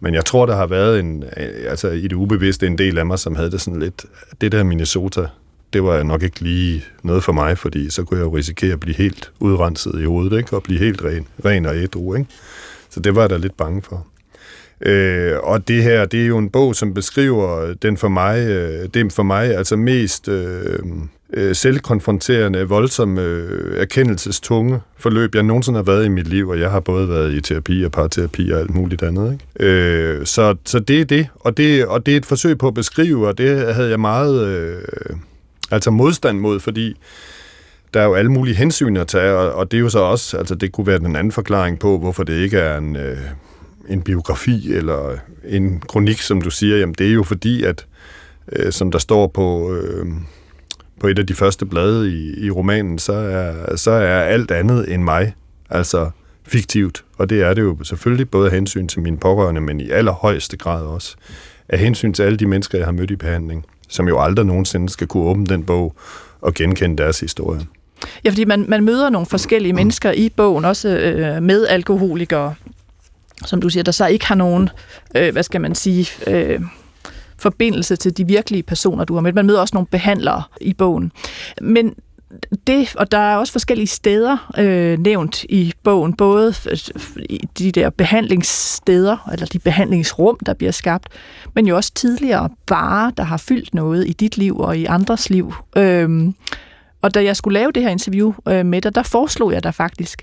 Men 0.00 0.14
jeg 0.14 0.24
tror, 0.24 0.46
der 0.46 0.56
har 0.56 0.66
været 0.66 1.00
en, 1.00 1.22
øh, 1.22 1.48
altså 1.68 1.88
i 1.88 2.02
det 2.02 2.12
ubevidste 2.12 2.66
en 2.66 2.78
del 2.78 2.98
af 2.98 3.06
mig, 3.06 3.18
som 3.18 3.36
havde 3.36 3.50
det 3.50 3.60
sådan 3.60 3.80
lidt, 3.80 4.04
det 4.40 4.52
der 4.52 4.62
Minnesota, 4.62 5.26
det 5.72 5.84
var 5.84 6.02
nok 6.02 6.22
ikke 6.22 6.40
lige 6.40 6.84
noget 7.02 7.24
for 7.24 7.32
mig, 7.32 7.58
fordi 7.58 7.90
så 7.90 8.04
kunne 8.04 8.18
jeg 8.20 8.24
jo 8.24 8.36
risikere 8.36 8.72
at 8.72 8.80
blive 8.80 8.96
helt 8.96 9.32
udrenset 9.40 10.00
i 10.00 10.04
hovedet, 10.04 10.38
ikke? 10.38 10.56
og 10.56 10.62
blive 10.62 10.78
helt 10.78 11.04
ren, 11.04 11.26
ren 11.44 11.66
og 11.66 11.76
ædru. 11.76 12.14
Ikke? 12.14 12.30
Så 12.90 13.00
det 13.00 13.14
var 13.14 13.20
jeg 13.20 13.30
da 13.30 13.36
lidt 13.36 13.56
bange 13.56 13.82
for. 13.82 14.06
Øh, 14.86 15.34
og 15.42 15.68
det 15.68 15.82
her, 15.82 16.04
det 16.04 16.22
er 16.22 16.26
jo 16.26 16.38
en 16.38 16.50
bog, 16.50 16.74
som 16.76 16.94
beskriver 16.94 17.74
den 17.82 17.96
for 17.96 18.08
mig, 18.08 18.38
øh, 18.38 18.88
den 18.94 19.10
for 19.10 19.22
mig 19.22 19.56
altså 19.56 19.76
mest 19.76 20.28
øh, 20.28 20.78
øh, 21.32 21.54
selvkonfronterende, 21.54 22.68
voldsomme, 22.68 23.22
øh, 23.22 23.80
erkendelsestunge 23.80 24.80
forløb, 24.98 25.34
jeg 25.34 25.42
nogensinde 25.42 25.76
har 25.76 25.84
været 25.84 26.04
i 26.04 26.08
mit 26.08 26.28
liv, 26.28 26.48
og 26.48 26.60
jeg 26.60 26.70
har 26.70 26.80
både 26.80 27.08
været 27.08 27.32
i 27.32 27.40
terapi 27.40 27.84
og 27.84 27.92
parterapi 27.92 28.50
og 28.50 28.60
alt 28.60 28.74
muligt 28.74 29.02
andet. 29.02 29.32
Ikke? 29.32 29.70
Øh, 29.70 30.26
så, 30.26 30.56
så 30.64 30.78
det 30.78 31.00
er 31.00 31.04
det 31.04 31.28
og, 31.34 31.56
det, 31.56 31.86
og 31.86 32.06
det 32.06 32.12
er 32.12 32.16
et 32.16 32.26
forsøg 32.26 32.58
på 32.58 32.68
at 32.68 32.74
beskrive, 32.74 33.28
og 33.28 33.38
det 33.38 33.74
havde 33.74 33.90
jeg 33.90 34.00
meget 34.00 34.46
øh, 34.46 35.16
altså 35.72 35.90
modstand 35.90 36.38
mod, 36.38 36.60
fordi 36.60 36.96
der 37.94 38.00
er 38.00 38.04
jo 38.04 38.14
alle 38.14 38.32
mulige 38.32 38.56
hensyn 38.56 38.96
at 38.96 39.06
tage, 39.06 39.32
og, 39.32 39.52
og 39.52 39.70
det 39.70 39.76
er 39.76 39.80
jo 39.80 39.88
så 39.88 39.98
også, 39.98 40.36
altså 40.36 40.54
det 40.54 40.72
kunne 40.72 40.86
være 40.86 40.98
den 40.98 41.16
anden 41.16 41.32
forklaring 41.32 41.78
på, 41.78 41.98
hvorfor 41.98 42.22
det 42.22 42.38
ikke 42.38 42.58
er 42.58 42.78
en, 42.78 42.96
øh, 42.96 43.18
en 43.88 44.02
biografi 44.02 44.72
eller 44.72 45.16
en 45.44 45.82
kronik, 45.88 46.20
som 46.20 46.42
du 46.42 46.50
siger, 46.50 46.76
jamen 46.76 46.94
det 46.98 47.08
er 47.08 47.12
jo 47.12 47.22
fordi, 47.22 47.64
at 47.64 47.86
øh, 48.52 48.72
som 48.72 48.90
der 48.92 48.98
står 48.98 49.26
på... 49.26 49.74
Øh, 49.74 50.06
på 51.00 51.08
et 51.08 51.18
af 51.18 51.26
de 51.26 51.34
første 51.34 51.66
blade 51.66 52.12
i, 52.12 52.46
i 52.46 52.50
romanen, 52.50 52.98
så 52.98 53.12
er, 53.12 53.76
så 53.76 53.90
er 53.90 54.20
alt 54.20 54.50
andet 54.50 54.94
end 54.94 55.02
mig, 55.02 55.34
altså 55.70 56.10
fiktivt. 56.44 57.04
Og 57.18 57.30
det 57.30 57.42
er 57.42 57.54
det 57.54 57.62
jo 57.62 57.84
selvfølgelig 57.84 58.30
både 58.30 58.46
af 58.46 58.54
hensyn 58.54 58.88
til 58.88 59.00
mine 59.00 59.18
pårørende, 59.18 59.60
men 59.60 59.80
i 59.80 59.90
allerhøjeste 59.90 60.56
grad 60.56 60.82
også 60.82 61.16
af 61.68 61.78
hensyn 61.78 62.12
til 62.12 62.22
alle 62.22 62.36
de 62.36 62.46
mennesker, 62.46 62.78
jeg 62.78 62.86
har 62.86 62.92
mødt 62.92 63.10
i 63.10 63.16
behandling, 63.16 63.66
som 63.92 64.08
jo 64.08 64.20
aldrig 64.20 64.46
nogensinde 64.46 64.88
skal 64.88 65.06
kunne 65.06 65.22
åbne 65.22 65.46
den 65.46 65.64
bog 65.64 65.94
og 66.40 66.54
genkende 66.54 66.96
deres 67.02 67.20
historie. 67.20 67.60
Ja, 68.24 68.30
fordi 68.30 68.44
man, 68.44 68.64
man 68.68 68.84
møder 68.84 69.10
nogle 69.10 69.26
forskellige 69.26 69.72
mennesker 69.72 70.12
i 70.12 70.28
bogen, 70.28 70.64
også 70.64 70.88
øh, 70.88 71.42
med 71.42 71.66
alkoholikere, 71.66 72.54
som 73.44 73.60
du 73.60 73.68
siger, 73.68 73.82
der 73.82 73.92
så 73.92 74.06
ikke 74.06 74.26
har 74.26 74.34
nogen, 74.34 74.68
øh, 75.16 75.32
hvad 75.32 75.42
skal 75.42 75.60
man 75.60 75.74
sige, 75.74 76.08
øh, 76.26 76.60
forbindelse 77.38 77.96
til 77.96 78.16
de 78.16 78.26
virkelige 78.26 78.62
personer, 78.62 79.04
du 79.04 79.14
har 79.14 79.20
mødt. 79.20 79.34
Man 79.34 79.46
møder 79.46 79.60
også 79.60 79.74
nogle 79.74 79.86
behandlere 79.86 80.42
i 80.60 80.74
bogen. 80.74 81.12
Men 81.60 81.94
det, 82.66 82.96
og 82.96 83.12
der 83.12 83.18
er 83.18 83.36
også 83.36 83.52
forskellige 83.52 83.86
steder 83.86 84.52
øh, 84.58 84.98
nævnt 84.98 85.44
i 85.44 85.72
bogen, 85.82 86.16
både 86.16 86.54
de 87.58 87.72
der 87.72 87.90
behandlingssteder, 87.90 89.30
eller 89.32 89.46
de 89.46 89.58
behandlingsrum, 89.58 90.38
der 90.46 90.54
bliver 90.54 90.72
skabt, 90.72 91.08
men 91.54 91.66
jo 91.66 91.76
også 91.76 91.92
tidligere 91.94 92.48
bare, 92.66 93.12
der 93.16 93.22
har 93.22 93.36
fyldt 93.36 93.74
noget 93.74 94.08
i 94.08 94.12
dit 94.12 94.36
liv 94.36 94.58
og 94.58 94.78
i 94.78 94.84
andres 94.84 95.30
liv. 95.30 95.54
Øh, 95.76 96.32
og 97.02 97.14
da 97.14 97.24
jeg 97.24 97.36
skulle 97.36 97.58
lave 97.58 97.72
det 97.72 97.82
her 97.82 97.90
interview 97.90 98.32
øh, 98.48 98.66
med 98.66 98.82
dig, 98.82 98.94
der 98.94 99.02
foreslog 99.02 99.52
jeg 99.52 99.62
dig 99.62 99.74
faktisk, 99.74 100.22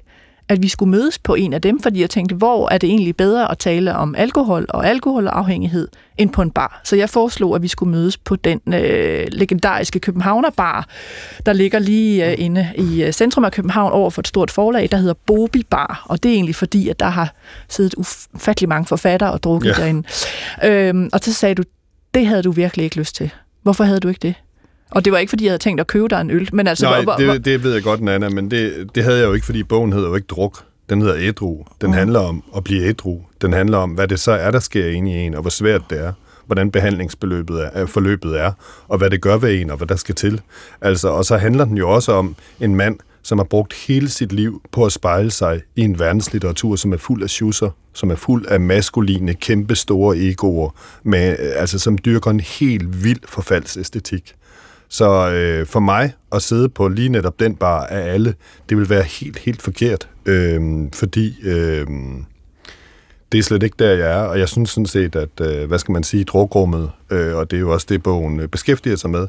at 0.50 0.62
vi 0.62 0.68
skulle 0.68 0.92
mødes 0.92 1.20
på 1.20 1.36
en 1.36 1.54
af 1.54 1.62
dem, 1.62 1.80
fordi 1.80 2.02
jeg 2.02 2.10
tænkte, 2.10 2.36
hvor 2.36 2.70
er 2.70 2.78
det 2.78 2.90
egentlig 2.90 3.16
bedre 3.16 3.52
at 3.52 3.58
tale 3.58 3.96
om 3.96 4.16
alkohol 4.16 4.66
og 4.70 4.88
alkoholafhængighed 4.88 5.88
end 6.18 6.30
på 6.30 6.42
en 6.42 6.52
bar. 6.52 6.82
Så 6.84 6.96
jeg 6.96 7.10
foreslog, 7.10 7.56
at 7.56 7.62
vi 7.62 7.68
skulle 7.68 7.92
mødes 7.92 8.18
på 8.18 8.36
den 8.36 8.62
øh, 8.68 9.28
legendariske 9.32 10.00
Københavner 10.00 10.50
Bar, 10.50 10.88
der 11.46 11.54
ligger 11.54 11.80
lige 11.80 12.32
øh, 12.32 12.36
inde 12.38 12.70
i 12.76 13.04
øh, 13.04 13.12
centrum 13.12 13.46
af 13.46 13.52
København 13.52 13.92
over 13.92 14.10
for 14.10 14.22
et 14.22 14.28
stort 14.28 14.52
forlag, 14.52 14.90
der 14.92 14.98
hedder 14.98 15.14
Bobi 15.14 15.64
Bar. 15.70 16.06
Og 16.06 16.24
det 16.24 16.30
er 16.30 16.34
egentlig 16.34 16.56
fordi, 16.56 16.90
at 16.90 17.00
der 17.00 17.10
har 17.10 17.34
siddet 17.70 17.94
ufattelig 17.98 18.70
mange 18.70 18.86
forfattere 18.86 19.32
og 19.32 19.44
drukket 19.44 19.70
ja. 19.70 19.74
derinde. 19.74 20.08
Øhm, 20.64 21.10
og 21.14 21.20
så 21.20 21.34
sagde 21.34 21.56
du, 21.56 21.64
det 22.14 22.28
havde 22.28 22.44
du 22.44 22.52
virkelig 22.52 22.84
ikke 22.84 22.98
lyst 22.98 23.16
til. 23.16 23.32
Hvorfor 23.64 23.84
havde 23.84 24.00
du 24.00 24.08
ikke 24.08 24.20
det? 24.22 24.34
Og 24.92 25.06
det 25.06 25.14
var 25.14 25.20
ikke, 25.20 25.30
fordi 25.30 25.44
jeg 25.44 25.52
havde 25.52 25.64
tænkt 25.64 25.82
at 25.82 25.88
købe 25.88 26.08
dig 26.08 26.22
en 26.22 26.32
øl. 26.32 26.50
Men 26.54 26.68
altså, 26.68 26.86
Nej, 26.86 27.04
hvor, 27.04 27.14
det, 27.14 27.46
det 27.46 27.64
ved 27.64 27.74
jeg 27.74 27.84
godt, 27.84 28.02
Nana, 28.02 28.30
men 28.30 28.52
det, 28.52 28.90
det 28.96 29.04
havde 29.04 29.18
jeg 29.18 29.28
jo 29.28 29.34
ikke, 29.34 29.46
fordi 29.46 29.64
bogen 29.64 29.94
hedder 29.94 30.10
jo 30.10 30.16
ikke 30.16 30.28
druk. 30.28 30.64
Den 30.90 31.02
hedder 31.02 31.16
ædru. 31.20 31.64
Den 31.82 31.90
uh. 31.90 31.96
handler 31.96 32.20
om 32.20 32.44
at 32.56 32.64
blive 32.64 32.84
ædru. 32.84 33.22
Den 33.42 33.54
handler 33.54 33.78
om, 33.78 33.92
hvad 33.92 34.08
det 34.08 34.20
så 34.20 34.32
er, 34.32 34.52
der 34.52 34.60
sker 34.60 34.88
inde 34.88 35.12
i 35.12 35.16
en, 35.16 35.36
og 35.36 35.42
hvor 35.42 35.50
svært 35.50 35.82
det 35.90 36.00
er 36.00 36.14
hvordan 36.50 36.72
behandlingsforløbet 36.72 37.70
er, 37.74 37.86
forløbet 37.86 38.40
er, 38.40 38.52
og 38.88 38.98
hvad 38.98 39.10
det 39.10 39.22
gør 39.22 39.38
ved 39.38 39.62
en, 39.62 39.70
og 39.70 39.78
hvad 39.78 39.88
der 39.88 39.96
skal 39.96 40.16
til. 40.16 40.42
Altså, 40.82 41.08
og 41.08 41.26
så 41.26 41.38
handler 41.38 41.66
den 41.66 41.78
jo 41.78 41.90
også 41.90 42.12
om 42.12 42.36
en 42.60 42.76
mand, 42.76 43.00
som 43.24 43.38
har 43.38 43.46
brugt 43.46 43.74
hele 43.74 44.10
sit 44.10 44.32
liv 44.32 44.62
på 44.72 44.86
at 44.86 44.92
spejle 44.92 45.32
sig 45.32 45.62
i 45.76 45.82
en 45.82 46.00
verdenslitteratur, 46.00 46.76
som 46.76 46.94
er 46.94 46.98
fuld 46.98 47.24
af 47.24 47.30
schusser, 47.30 47.70
som 47.94 48.12
er 48.12 48.16
fuld 48.16 48.46
af 48.46 48.60
maskuline, 48.60 49.34
kæmpe 49.34 49.76
store 49.76 50.18
egoer, 50.18 50.70
med, 51.04 51.38
altså, 51.40 51.80
som 51.80 51.98
dyrker 51.98 52.32
en 52.32 52.40
helt 52.40 53.04
vild 53.04 53.20
forfaldsæstetik. 53.26 54.36
Så 54.90 55.32
øh, 55.32 55.66
for 55.66 55.80
mig 55.80 56.14
at 56.32 56.42
sidde 56.42 56.70
på 56.70 56.88
lige 56.88 57.10
netop 57.10 57.40
den 57.40 57.56
bar 57.56 57.86
af 57.86 58.14
alle, 58.14 58.36
det 58.70 58.78
vil 58.78 58.90
være 58.90 59.04
helt, 59.04 59.40
helt 59.40 59.62
forkert, 59.62 60.10
øh, 60.26 60.88
fordi 60.94 61.36
øh, 61.44 61.88
det 63.32 63.38
er 63.38 63.44
slet 63.44 63.64
ikke 63.64 63.76
der, 63.80 63.90
jeg 63.90 64.12
er, 64.12 64.24
og 64.24 64.40
jeg 64.40 64.50
synes 64.50 64.70
sådan 64.70 64.86
set, 64.86 65.16
at, 65.16 65.42
øh, 65.42 65.68
hvad 65.68 65.80
skal 65.80 65.92
man 65.92 66.04
sige, 66.04 66.24
drukrummet, 66.24 66.92
øh, 67.10 67.36
og 67.36 67.52
det 67.52 67.58
er 67.58 67.62
jo 67.62 67.74
også 67.74 67.86
det, 67.90 68.04
bogen 68.04 68.40
øh, 68.40 68.48
beskæftiger 68.48 68.96
sig 68.96 69.10
med, 69.10 69.28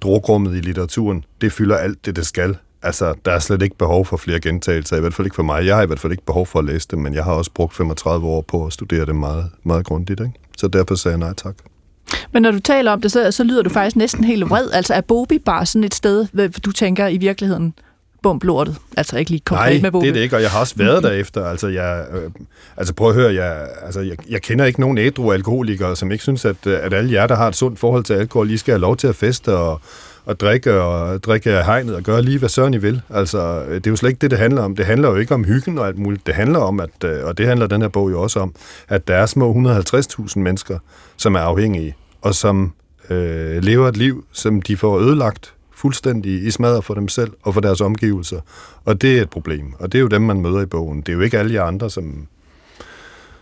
drukrummet 0.00 0.56
i 0.56 0.60
litteraturen, 0.60 1.24
det 1.40 1.52
fylder 1.52 1.76
alt 1.76 2.06
det, 2.06 2.16
det 2.16 2.26
skal. 2.26 2.56
Altså, 2.82 3.14
der 3.24 3.32
er 3.32 3.38
slet 3.38 3.62
ikke 3.62 3.76
behov 3.76 4.06
for 4.06 4.16
flere 4.16 4.40
gentagelser, 4.40 4.96
i 4.96 5.00
hvert 5.00 5.14
fald 5.14 5.26
ikke 5.26 5.34
for 5.34 5.42
mig. 5.42 5.66
Jeg 5.66 5.76
har 5.76 5.82
i 5.82 5.86
hvert 5.86 6.00
fald 6.00 6.12
ikke 6.12 6.26
behov 6.26 6.46
for 6.46 6.58
at 6.58 6.64
læse 6.64 6.88
det, 6.90 6.98
men 6.98 7.14
jeg 7.14 7.24
har 7.24 7.32
også 7.32 7.50
brugt 7.54 7.76
35 7.76 8.26
år 8.26 8.40
på 8.40 8.66
at 8.66 8.72
studere 8.72 9.06
det 9.06 9.16
meget, 9.16 9.50
meget 9.62 9.86
grundigt. 9.86 10.20
Ikke? 10.20 10.32
Så 10.56 10.68
derfor 10.68 10.94
sagde 10.94 11.12
jeg 11.12 11.18
nej 11.18 11.34
tak. 11.34 11.54
Men 12.32 12.42
når 12.42 12.50
du 12.50 12.60
taler 12.60 12.92
om 12.92 13.00
det, 13.00 13.12
så, 13.12 13.30
så 13.30 13.44
lyder 13.44 13.62
du 13.62 13.70
faktisk 13.70 13.96
næsten 13.96 14.24
helt 14.24 14.50
vred. 14.50 14.70
Altså 14.72 14.94
er 14.94 15.00
Bobi 15.00 15.38
bare 15.38 15.66
sådan 15.66 15.84
et 15.84 15.94
sted, 15.94 16.26
hvor 16.32 16.46
du 16.64 16.72
tænker 16.72 17.06
i 17.06 17.16
virkeligheden, 17.16 17.74
bum 18.22 18.40
lortet. 18.44 18.76
Altså 18.96 19.18
ikke 19.18 19.30
lige 19.30 19.42
konkret 19.44 19.72
Nej, 19.72 19.82
med 19.82 19.90
Bobi. 19.90 20.06
det 20.06 20.10
er 20.10 20.14
det 20.14 20.20
ikke, 20.20 20.36
og 20.36 20.42
jeg 20.42 20.50
har 20.50 20.60
også 20.60 20.74
været 20.76 21.02
derefter. 21.02 21.44
Altså, 21.44 21.68
jeg, 21.68 22.04
øh, 22.12 22.30
altså 22.76 22.94
prøv 22.94 23.08
at 23.08 23.14
høre, 23.14 23.34
jeg, 23.34 23.68
altså, 23.84 24.00
jeg, 24.00 24.16
jeg 24.30 24.42
kender 24.42 24.64
ikke 24.64 24.80
nogen 24.80 24.98
ædru 24.98 25.32
alkoholikere, 25.32 25.96
som 25.96 26.12
ikke 26.12 26.22
synes, 26.22 26.44
at, 26.44 26.66
at 26.66 26.92
alle 26.94 27.12
jer, 27.12 27.26
der 27.26 27.36
har 27.36 27.48
et 27.48 27.56
sundt 27.56 27.78
forhold 27.78 28.04
til 28.04 28.14
alkohol, 28.14 28.46
lige 28.46 28.58
skal 28.58 28.72
have 28.72 28.80
lov 28.80 28.96
til 28.96 29.06
at 29.06 29.16
feste 29.16 29.56
og, 29.56 29.80
og 30.24 30.40
drikke 30.40 30.80
og 30.82 31.22
drikke 31.22 31.50
af 31.50 31.64
hegnet 31.64 31.96
og 31.96 32.02
gøre 32.02 32.22
lige, 32.22 32.38
hvad 32.38 32.48
søren 32.48 32.74
I 32.74 32.78
vil. 32.78 33.02
Altså, 33.10 33.64
det 33.66 33.86
er 33.86 33.90
jo 33.90 33.96
slet 33.96 34.10
ikke 34.10 34.20
det, 34.20 34.30
det 34.30 34.38
handler 34.38 34.62
om. 34.62 34.76
Det 34.76 34.86
handler 34.86 35.08
jo 35.08 35.16
ikke 35.16 35.34
om 35.34 35.44
hyggen 35.44 35.78
og 35.78 35.86
alt 35.86 35.98
muligt. 35.98 36.26
Det 36.26 36.34
handler 36.34 36.58
om, 36.58 36.80
at, 36.80 37.04
øh, 37.04 37.24
og 37.24 37.38
det 37.38 37.46
handler 37.46 37.66
den 37.66 37.80
her 37.80 37.88
bog 37.88 38.10
jo 38.10 38.22
også 38.22 38.40
om, 38.40 38.54
at 38.88 39.08
der 39.08 39.14
er 39.14 39.26
små 39.26 39.52
150.000 39.52 40.38
mennesker, 40.38 40.78
som 41.16 41.34
er 41.34 41.40
afhængige 41.40 41.96
og 42.22 42.34
som 42.34 42.72
øh, 43.10 43.62
lever 43.62 43.88
et 43.88 43.96
liv, 43.96 44.24
som 44.32 44.62
de 44.62 44.76
får 44.76 44.98
ødelagt 44.98 45.54
fuldstændig 45.72 46.46
i 46.46 46.50
smadret 46.50 46.84
for 46.84 46.94
dem 46.94 47.08
selv 47.08 47.30
og 47.42 47.54
for 47.54 47.60
deres 47.60 47.80
omgivelser. 47.80 48.40
Og 48.84 49.02
det 49.02 49.18
er 49.18 49.22
et 49.22 49.30
problem. 49.30 49.74
Og 49.78 49.92
det 49.92 49.98
er 49.98 50.02
jo 50.02 50.08
dem, 50.08 50.22
man 50.22 50.40
møder 50.40 50.60
i 50.60 50.66
bogen. 50.66 51.00
Det 51.00 51.08
er 51.08 51.12
jo 51.12 51.20
ikke 51.20 51.38
alle 51.38 51.52
de 51.52 51.60
andre, 51.60 51.90
som, 51.90 52.26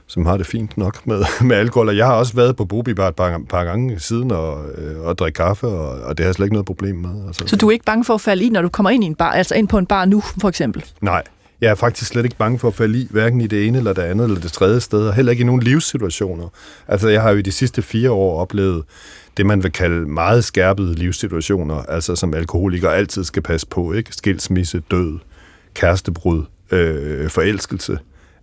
som 0.08 0.26
har 0.26 0.36
det 0.36 0.46
fint 0.46 0.78
nok 0.78 1.06
med, 1.06 1.24
med 1.48 1.56
alkohol. 1.56 1.88
Og 1.88 1.96
jeg 1.96 2.06
har 2.06 2.14
også 2.14 2.34
været 2.34 2.56
på 2.56 2.64
Bobi 2.64 2.94
bare 2.94 3.08
et 3.08 3.16
par, 3.16 3.40
par 3.48 3.64
gange 3.64 4.00
siden 4.00 4.30
og, 4.30 4.70
øh, 4.78 5.00
og 5.00 5.18
drikke 5.18 5.36
kaffe, 5.36 5.66
og, 5.66 6.00
og 6.00 6.18
det 6.18 6.24
har 6.24 6.28
jeg 6.28 6.34
slet 6.34 6.46
ikke 6.46 6.54
noget 6.54 6.66
problem 6.66 6.96
med. 6.96 7.26
Altså, 7.26 7.44
så 7.46 7.56
du 7.56 7.68
er 7.68 7.72
ikke 7.72 7.84
bange 7.84 8.04
for 8.04 8.14
at 8.14 8.20
falde 8.20 8.44
i, 8.44 8.48
når 8.48 8.62
du 8.62 8.68
kommer 8.68 8.90
ind 8.90 9.04
i 9.04 9.06
en 9.06 9.14
bar, 9.14 9.32
altså 9.32 9.54
ind 9.54 9.68
på 9.68 9.78
en 9.78 9.86
bar 9.86 10.04
nu, 10.04 10.20
for 10.40 10.48
eksempel? 10.48 10.84
Nej, 11.00 11.22
jeg 11.60 11.70
er 11.70 11.74
faktisk 11.74 12.10
slet 12.10 12.24
ikke 12.24 12.36
bange 12.36 12.58
for 12.58 12.68
at 12.68 12.74
falde 12.74 13.00
i, 13.00 13.06
hverken 13.10 13.40
i 13.40 13.46
det 13.46 13.66
ene 13.66 13.78
eller 13.78 13.92
det 13.92 14.02
andet 14.02 14.24
eller 14.24 14.40
det 14.40 14.52
tredje 14.52 14.80
sted, 14.80 15.08
og 15.08 15.14
heller 15.14 15.32
ikke 15.32 15.42
i 15.42 15.46
nogle 15.46 15.64
livssituationer. 15.64 16.48
Altså, 16.88 17.08
jeg 17.08 17.22
har 17.22 17.30
jo 17.30 17.36
i 17.36 17.42
de 17.42 17.52
sidste 17.52 17.82
fire 17.82 18.10
år 18.10 18.40
oplevet 18.40 18.84
det, 19.36 19.46
man 19.46 19.62
vil 19.62 19.72
kalde 19.72 20.08
meget 20.08 20.44
skærpede 20.44 20.94
livssituationer, 20.94 21.74
altså 21.74 22.16
som 22.16 22.34
alkoholiker 22.34 22.90
altid 22.90 23.24
skal 23.24 23.42
passe 23.42 23.66
på, 23.66 23.92
ikke? 23.92 24.12
Skilsmisse, 24.12 24.82
død, 24.90 25.18
kærestebrud, 25.74 26.44
øh, 26.70 27.30
forelskelse 27.30 27.98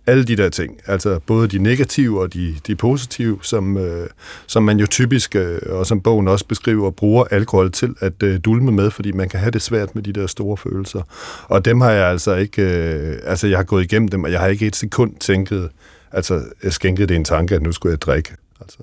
alle 0.06 0.24
de 0.24 0.36
der 0.36 0.48
ting. 0.48 0.80
Altså 0.86 1.18
både 1.26 1.48
de 1.48 1.58
negative 1.58 2.20
og 2.20 2.34
de, 2.34 2.54
de 2.66 2.76
positive, 2.76 3.38
som, 3.42 3.78
øh, 3.78 4.08
som 4.46 4.62
man 4.62 4.78
jo 4.78 4.86
typisk, 4.86 5.36
øh, 5.36 5.58
og 5.66 5.86
som 5.86 6.00
bogen 6.00 6.28
også 6.28 6.44
beskriver, 6.44 6.90
bruger 6.90 7.24
alkohol 7.24 7.72
til 7.72 7.94
at 8.00 8.22
øh, 8.22 8.40
dulme 8.44 8.72
med, 8.72 8.90
fordi 8.90 9.12
man 9.12 9.28
kan 9.28 9.40
have 9.40 9.50
det 9.50 9.62
svært 9.62 9.94
med 9.94 10.02
de 10.02 10.12
der 10.12 10.26
store 10.26 10.56
følelser. 10.56 11.02
Og 11.44 11.64
dem 11.64 11.80
har 11.80 11.90
jeg 11.90 12.06
altså 12.06 12.34
ikke, 12.34 12.62
øh, 12.62 13.18
altså 13.24 13.46
jeg 13.46 13.58
har 13.58 13.64
gået 13.64 13.84
igennem 13.84 14.08
dem, 14.08 14.24
og 14.24 14.32
jeg 14.32 14.40
har 14.40 14.46
ikke 14.46 14.66
et 14.66 14.76
sekund 14.76 15.14
tænket, 15.20 15.68
altså, 16.12 16.42
jeg 16.64 16.72
skænkede 16.72 17.06
det 17.06 17.16
en 17.16 17.24
tanke, 17.24 17.54
at 17.54 17.62
nu 17.62 17.72
skulle 17.72 17.92
jeg 17.92 18.00
drikke. 18.00 18.34
Altså. 18.60 18.78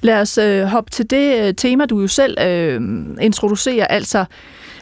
Lad 0.00 0.20
os 0.20 0.38
øh, 0.38 0.62
hoppe 0.62 0.90
til 0.90 1.10
det 1.10 1.40
øh, 1.40 1.54
tema, 1.54 1.86
du 1.86 2.00
jo 2.00 2.06
selv 2.06 2.36
øh, 2.40 2.80
introducerer, 3.20 3.86
altså 3.86 4.24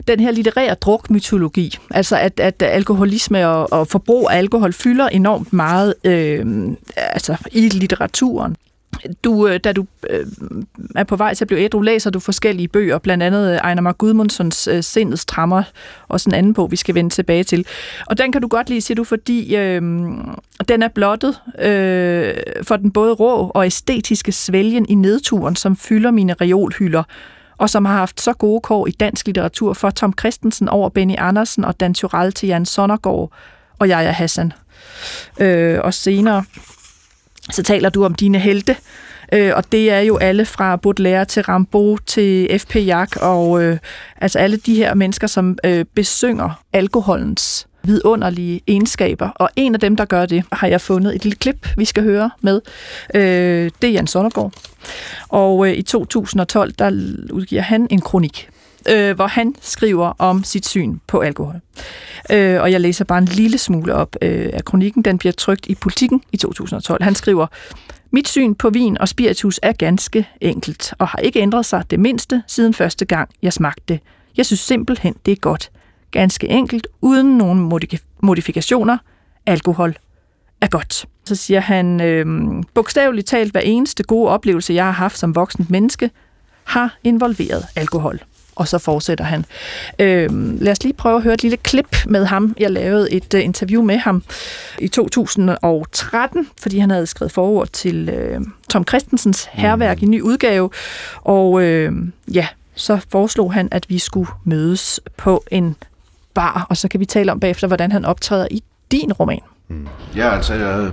den 0.08 0.20
her 0.20 0.30
litterære 0.30 0.74
drukmytologi, 0.74 1.78
altså 1.90 2.16
at, 2.16 2.40
at 2.40 2.62
alkoholisme 2.62 3.48
og, 3.48 3.72
og 3.72 3.88
forbrug 3.88 4.28
af 4.30 4.38
alkohol 4.38 4.72
fylder 4.72 5.08
enormt 5.08 5.52
meget 5.52 5.94
øh, 6.04 6.46
altså 6.96 7.36
i 7.52 7.68
litteraturen. 7.68 8.56
Du, 9.24 9.48
øh, 9.48 9.60
da 9.64 9.72
du 9.72 9.86
øh, 10.10 10.26
er 10.96 11.04
på 11.04 11.16
vej 11.16 11.34
til 11.34 11.44
at 11.44 11.48
blive 11.48 11.60
ædru, 11.60 11.80
læser 11.80 12.10
du 12.10 12.20
forskellige 12.20 12.68
bøger, 12.68 12.98
blandt 12.98 13.24
andet 13.24 13.50
øh, 13.52 13.56
Ejner 13.56 13.82
Mark 13.82 13.98
Gudmundsens 13.98 14.68
øh, 14.68 14.82
Sindets 14.82 15.26
Trammer, 15.26 15.62
og 16.08 16.20
en 16.26 16.34
anden 16.34 16.54
bog, 16.54 16.70
vi 16.70 16.76
skal 16.76 16.94
vende 16.94 17.10
tilbage 17.10 17.44
til. 17.44 17.66
Og 18.06 18.18
den 18.18 18.32
kan 18.32 18.42
du 18.42 18.48
godt 18.48 18.68
lide, 18.68 18.80
siger 18.80 18.96
du, 18.96 19.04
fordi 19.04 19.56
øh, 19.56 19.82
den 20.68 20.82
er 20.82 20.88
blottet 20.94 21.40
øh, 21.58 22.34
for 22.62 22.76
den 22.76 22.90
både 22.90 23.12
rå 23.12 23.50
og 23.54 23.66
æstetiske 23.66 24.32
svælgen 24.32 24.86
i 24.88 24.94
nedturen, 24.94 25.56
som 25.56 25.76
fylder 25.76 26.10
mine 26.10 26.34
reolhylder, 26.34 27.02
og 27.58 27.70
som 27.70 27.84
har 27.84 27.94
haft 27.94 28.20
så 28.20 28.32
gode 28.32 28.60
kår 28.60 28.86
i 28.86 28.90
dansk 28.90 29.26
litteratur 29.26 29.72
for 29.72 29.90
Tom 29.90 30.14
Christensen 30.18 30.68
over 30.68 30.88
Benny 30.88 31.14
Andersen 31.18 31.64
og 31.64 31.80
Dan 31.80 31.94
Tyrell 31.94 32.32
til 32.32 32.46
Jan 32.46 32.66
Sonnergaard 32.66 33.32
og 33.78 33.88
Jaja 33.88 34.10
Hassan. 34.10 34.52
Øh, 35.40 35.78
og 35.84 35.94
senere 35.94 36.44
så 37.50 37.62
taler 37.62 37.88
du 37.88 38.04
om 38.04 38.14
dine 38.14 38.38
helte, 38.38 38.76
øh, 39.32 39.52
og 39.56 39.72
det 39.72 39.90
er 39.90 40.00
jo 40.00 40.16
alle 40.16 40.44
fra 40.44 40.76
Baudelaire 40.76 41.24
til 41.24 41.42
Rimbaud 41.42 41.98
til 42.06 42.60
F.P. 42.60 42.76
Jak, 42.76 43.16
og 43.16 43.62
øh, 43.62 43.78
altså 44.16 44.38
alle 44.38 44.56
de 44.56 44.74
her 44.74 44.94
mennesker, 44.94 45.26
som 45.26 45.58
øh, 45.64 45.84
besynger 45.94 46.62
alkoholens 46.72 47.67
vidunderlige 47.88 48.60
egenskaber. 48.66 49.28
Og 49.28 49.50
en 49.56 49.74
af 49.74 49.80
dem, 49.80 49.96
der 49.96 50.04
gør 50.04 50.26
det, 50.26 50.44
har 50.52 50.66
jeg 50.66 50.80
fundet 50.80 51.14
et 51.14 51.24
lille 51.24 51.36
klip, 51.36 51.68
vi 51.76 51.84
skal 51.84 52.02
høre 52.02 52.30
med. 52.40 52.60
Øh, 53.14 53.70
det 53.82 53.88
er 53.88 53.92
Jan 53.92 54.06
Sondergaard. 54.06 54.52
Og 55.28 55.68
øh, 55.68 55.74
i 55.74 55.82
2012, 55.82 56.72
der 56.72 56.90
udgiver 57.32 57.62
han 57.62 57.86
en 57.90 58.00
kronik, 58.00 58.48
øh, 58.88 59.16
hvor 59.16 59.26
han 59.26 59.54
skriver 59.60 60.12
om 60.18 60.44
sit 60.44 60.66
syn 60.66 60.98
på 61.06 61.20
alkohol. 61.20 61.54
Øh, 62.30 62.62
og 62.62 62.72
jeg 62.72 62.80
læser 62.80 63.04
bare 63.04 63.18
en 63.18 63.24
lille 63.24 63.58
smule 63.58 63.94
op 63.94 64.16
øh, 64.22 64.50
af 64.52 64.64
kronikken. 64.64 65.02
Den 65.02 65.18
bliver 65.18 65.32
trygt 65.32 65.66
i 65.66 65.74
Politiken 65.74 66.22
i 66.32 66.36
2012. 66.36 67.02
Han 67.02 67.14
skriver, 67.14 67.46
mit 68.10 68.28
syn 68.28 68.54
på 68.54 68.70
vin 68.70 68.98
og 68.98 69.08
spiritus 69.08 69.60
er 69.62 69.72
ganske 69.72 70.28
enkelt, 70.40 70.94
og 70.98 71.08
har 71.08 71.18
ikke 71.18 71.40
ændret 71.40 71.66
sig 71.66 71.84
det 71.90 72.00
mindste 72.00 72.42
siden 72.46 72.74
første 72.74 73.04
gang, 73.04 73.30
jeg 73.42 73.52
smagte 73.52 73.82
det. 73.88 74.00
Jeg 74.36 74.46
synes 74.46 74.60
simpelthen, 74.60 75.14
det 75.26 75.32
er 75.32 75.36
godt. 75.36 75.70
Ganske 76.10 76.48
enkelt, 76.48 76.86
uden 77.00 77.38
nogen 77.38 77.82
modifikationer. 78.20 78.98
Alkohol 79.46 79.96
er 80.60 80.66
godt. 80.66 81.06
Så 81.24 81.34
siger 81.34 81.60
han, 81.60 82.00
øh, 82.00 82.26
bogstaveligt 82.74 83.26
talt, 83.26 83.52
hver 83.52 83.60
eneste 83.60 84.02
gode 84.02 84.28
oplevelse, 84.28 84.74
jeg 84.74 84.84
har 84.84 84.92
haft 84.92 85.18
som 85.18 85.34
voksen 85.34 85.66
menneske, 85.68 86.10
har 86.64 86.98
involveret 87.04 87.66
alkohol 87.76 88.20
og 88.58 88.68
så 88.68 88.78
fortsætter 88.78 89.24
han. 89.24 89.44
Øh, 89.98 90.60
lad 90.60 90.72
os 90.72 90.82
lige 90.82 90.92
prøve 90.92 91.16
at 91.16 91.22
høre 91.22 91.34
et 91.34 91.42
lille 91.42 91.56
klip 91.56 91.96
med 92.06 92.24
ham. 92.24 92.54
Jeg 92.58 92.70
lavede 92.70 93.12
et 93.12 93.34
uh, 93.34 93.44
interview 93.44 93.82
med 93.82 93.96
ham 93.96 94.22
i 94.78 94.88
2013, 94.88 96.48
fordi 96.62 96.78
han 96.78 96.90
havde 96.90 97.06
skrevet 97.06 97.32
forord 97.32 97.68
til 97.68 98.10
uh, 98.36 98.46
Tom 98.70 98.84
Christensens 98.88 99.48
herværk 99.52 100.02
i 100.02 100.06
ny 100.06 100.20
udgave. 100.20 100.70
Og 101.20 101.50
uh, 101.52 101.92
ja, 102.34 102.46
så 102.74 103.00
foreslog 103.08 103.52
han, 103.52 103.68
at 103.70 103.86
vi 103.88 103.98
skulle 103.98 104.30
mødes 104.44 105.00
på 105.16 105.44
en 105.50 105.76
bar, 106.38 106.66
og 106.68 106.76
så 106.76 106.88
kan 106.88 107.00
vi 107.00 107.04
tale 107.04 107.32
om 107.32 107.40
bagefter, 107.40 107.66
hvordan 107.66 107.92
han 107.92 108.04
optræder 108.04 108.46
i 108.50 108.62
din 108.92 109.12
roman. 109.12 109.40
Mm. 109.68 109.86
Ja, 110.16 110.34
altså, 110.34 110.54
jeg, 110.54 110.90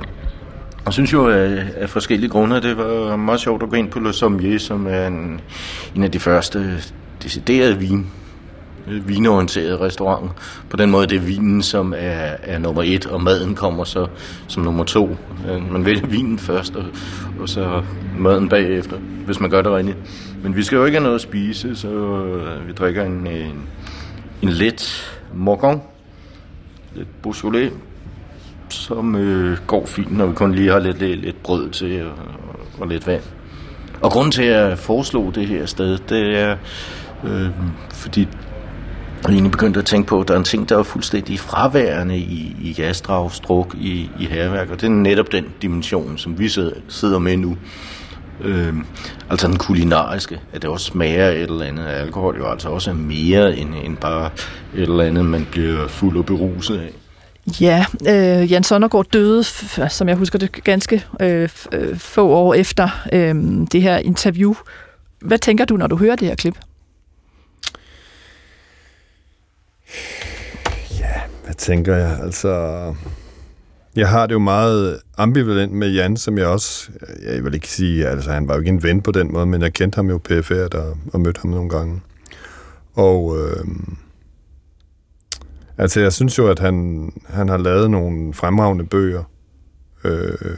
jeg 0.85 0.93
synes 0.93 1.13
jo 1.13 1.29
af, 1.29 1.63
af 1.77 1.89
forskellige 1.89 2.29
grunde, 2.29 2.61
det 2.61 2.77
var 2.77 3.15
meget 3.15 3.39
sjovt 3.39 3.63
at 3.63 3.69
gå 3.69 3.75
ind 3.75 3.89
på 3.89 3.99
Le 3.99 4.13
Sommier, 4.13 4.59
som 4.59 4.87
er 4.87 5.07
en, 5.07 5.41
en 5.95 6.03
af 6.03 6.11
de 6.11 6.19
første 6.19 6.83
deciderede 7.23 7.77
vin, 7.77 8.07
øh, 8.87 9.09
vinorienterede 9.09 9.79
restaurant. 9.79 10.31
På 10.69 10.77
den 10.77 10.91
måde 10.91 11.07
det 11.07 11.15
er 11.15 11.21
vinen, 11.21 11.63
som 11.63 11.93
er, 11.97 12.35
er 12.43 12.57
nummer 12.59 12.83
et, 12.85 13.05
og 13.05 13.23
maden 13.23 13.55
kommer 13.55 13.83
så 13.83 14.07
som 14.47 14.63
nummer 14.63 14.83
to. 14.83 15.17
Øh, 15.49 15.71
man 15.71 15.85
vælger 15.85 16.07
vinen 16.07 16.39
først, 16.39 16.75
og, 16.75 16.85
og 17.39 17.49
så 17.49 17.83
maden 18.17 18.49
bagefter, 18.49 18.97
hvis 19.25 19.39
man 19.39 19.49
gør 19.49 19.61
det 19.61 19.71
rigtigt. 19.71 19.97
Men 20.43 20.55
vi 20.55 20.63
skal 20.63 20.75
jo 20.75 20.85
ikke 20.85 20.97
have 20.97 21.03
noget 21.03 21.15
at 21.15 21.21
spise, 21.21 21.75
så 21.75 21.87
vi 22.67 22.73
drikker 22.73 23.03
en, 23.03 23.27
en, 23.27 23.61
en 24.41 24.49
let 24.49 25.11
morgon, 25.35 25.81
lidt 26.95 27.21
Beaujolais, 27.21 27.73
som 28.69 29.15
øh, 29.15 29.57
går 29.67 29.85
fint, 29.85 30.17
når 30.17 30.25
vi 30.25 30.33
kun 30.33 30.55
lige 30.55 30.71
har 30.71 30.79
lidt, 30.79 30.99
lidt, 30.99 31.21
lidt 31.21 31.43
brød 31.43 31.69
til 31.69 32.03
og, 32.05 32.13
og 32.79 32.87
lidt 32.87 33.07
vand. 33.07 33.21
Og 34.01 34.11
grunden 34.11 34.31
til, 34.31 34.43
at 34.43 34.69
jeg 34.69 34.79
foreslog 34.79 35.35
det 35.35 35.47
her 35.47 35.65
sted, 35.65 35.97
det 35.97 36.39
er, 36.39 36.57
Øh, 37.23 37.49
fordi 37.93 38.27
jeg 39.23 39.31
egentlig 39.31 39.51
begyndte 39.51 39.79
at 39.79 39.85
tænke 39.85 40.07
på, 40.07 40.21
at 40.21 40.27
der 40.27 40.33
er 40.33 40.37
en 40.37 40.43
ting, 40.43 40.69
der 40.69 40.77
er 40.77 40.83
fuldstændig 40.83 41.39
fraværende 41.39 42.17
i, 42.17 42.55
i 42.61 42.75
Jastrag, 42.77 43.31
Struk, 43.31 43.75
i, 43.79 44.09
i 44.19 44.25
herværk, 44.25 44.69
og 44.69 44.81
det 44.81 44.87
er 44.87 44.91
netop 44.91 45.31
den 45.31 45.45
dimension, 45.61 46.17
som 46.17 46.39
vi 46.39 46.49
sidder 46.87 47.19
med 47.19 47.37
nu. 47.37 47.57
Øh, 48.41 48.73
altså 49.29 49.47
den 49.47 49.57
kulinariske, 49.57 50.39
at 50.53 50.61
det 50.61 50.69
også 50.69 50.85
smager 50.85 51.29
et 51.29 51.41
eller 51.41 51.65
andet. 51.65 51.85
Alkohol 51.85 52.37
jo 52.37 52.47
altså 52.47 52.69
også 52.69 52.89
er 52.89 52.95
mere 52.95 53.57
end, 53.57 53.69
end 53.83 53.97
bare 53.97 54.29
et 54.75 54.81
eller 54.81 55.03
andet, 55.03 55.25
man 55.25 55.47
bliver 55.51 55.87
fuld 55.87 56.17
og 56.17 56.25
beruset 56.25 56.79
af. 56.79 56.91
Ja, 57.61 57.85
øh, 58.07 58.51
Jan 58.51 58.63
Sondergaard 58.63 59.05
døde, 59.13 59.43
som 59.89 60.09
jeg 60.09 60.15
husker 60.15 60.39
det, 60.39 60.63
ganske 60.63 61.05
øh, 61.19 61.49
øh, 61.71 61.97
få 61.97 62.29
år 62.29 62.53
efter 62.53 62.89
øh, 63.13 63.35
det 63.71 63.81
her 63.81 63.97
interview. 63.97 64.55
Hvad 65.21 65.37
tænker 65.37 65.65
du, 65.65 65.77
når 65.77 65.87
du 65.87 65.97
hører 65.97 66.15
det 66.15 66.27
her 66.27 66.35
klip? 66.35 66.57
Ja, 70.99 71.21
hvad 71.43 71.53
tænker 71.53 71.95
jeg? 71.95 72.19
Altså, 72.23 72.49
jeg 73.95 74.09
har 74.09 74.27
det 74.27 74.33
jo 74.33 74.39
meget 74.39 74.99
ambivalent 75.17 75.73
med 75.73 75.91
Jan, 75.91 76.17
som 76.17 76.37
jeg 76.37 76.47
også, 76.47 76.89
jeg 77.23 77.43
vil 77.43 77.53
ikke 77.53 77.69
sige, 77.69 78.07
altså 78.07 78.31
han 78.31 78.47
var 78.47 78.53
jo 78.53 78.59
ikke 78.59 78.69
en 78.69 78.83
ven 78.83 79.01
på 79.01 79.11
den 79.11 79.33
måde, 79.33 79.45
men 79.45 79.61
jeg 79.61 79.73
kendte 79.73 79.95
ham 79.95 80.09
jo 80.09 80.17
PFR 80.17 80.67
der, 80.67 80.97
og 81.13 81.21
mødte 81.21 81.41
ham 81.41 81.51
nogle 81.51 81.69
gange. 81.69 82.01
Og 82.93 83.37
øh, 83.37 83.65
altså 85.77 86.01
jeg 86.01 86.13
synes 86.13 86.37
jo, 86.37 86.47
at 86.47 86.59
han, 86.59 87.11
han 87.27 87.49
har 87.49 87.57
lavet 87.57 87.91
nogle 87.91 88.33
fremragende 88.33 88.85
bøger. 88.85 89.23
Øh, 90.03 90.57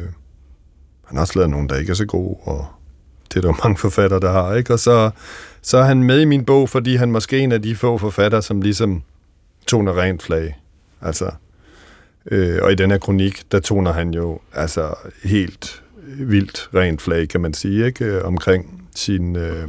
han 1.06 1.18
har 1.18 1.22
også 1.22 1.40
lavet 1.40 1.50
nogle, 1.50 1.68
der 1.68 1.76
ikke 1.76 1.92
er 1.92 1.96
så 1.96 2.06
gode, 2.06 2.38
og 2.44 2.66
det 3.34 3.38
er 3.38 3.42
der 3.42 3.64
mange 3.64 3.78
forfattere, 3.78 4.20
der 4.20 4.32
har, 4.32 4.54
ikke? 4.54 4.74
Og 4.74 4.80
så, 4.80 5.12
så 5.62 5.78
er 5.78 5.84
han 5.84 6.04
med 6.04 6.22
i 6.22 6.26
min 6.26 6.46
bog, 6.46 6.70
fordi 6.70 6.96
han 6.96 7.12
måske 7.12 7.40
er 7.40 7.44
en 7.44 7.52
af 7.52 7.62
de 7.62 7.76
få 7.76 7.98
forfattere, 7.98 8.42
som 8.42 8.62
ligesom 8.62 9.04
toner 9.68 9.98
rent 9.98 10.24
flag. 10.24 10.58
Altså, 11.02 11.32
øh, 12.32 12.60
og 12.62 12.72
i 12.72 12.76
den 12.76 12.92
her 12.92 12.98
kronik, 12.98 13.52
der 13.52 13.60
toner 13.60 13.94
han 13.94 14.14
jo 14.14 14.40
altså 14.54 14.94
helt 15.24 15.84
vildt 16.20 16.70
rent 16.76 17.02
flag, 17.02 17.30
kan 17.30 17.42
man 17.42 17.54
sige, 17.54 17.86
ikke? 17.86 18.06
Øh, 18.06 18.26
omkring 18.26 18.90
sin 18.96 19.36
øh, 19.36 19.68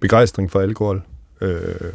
begejstring 0.00 0.50
for 0.50 0.60
alkohol. 0.60 1.02
Øh, 1.40 1.92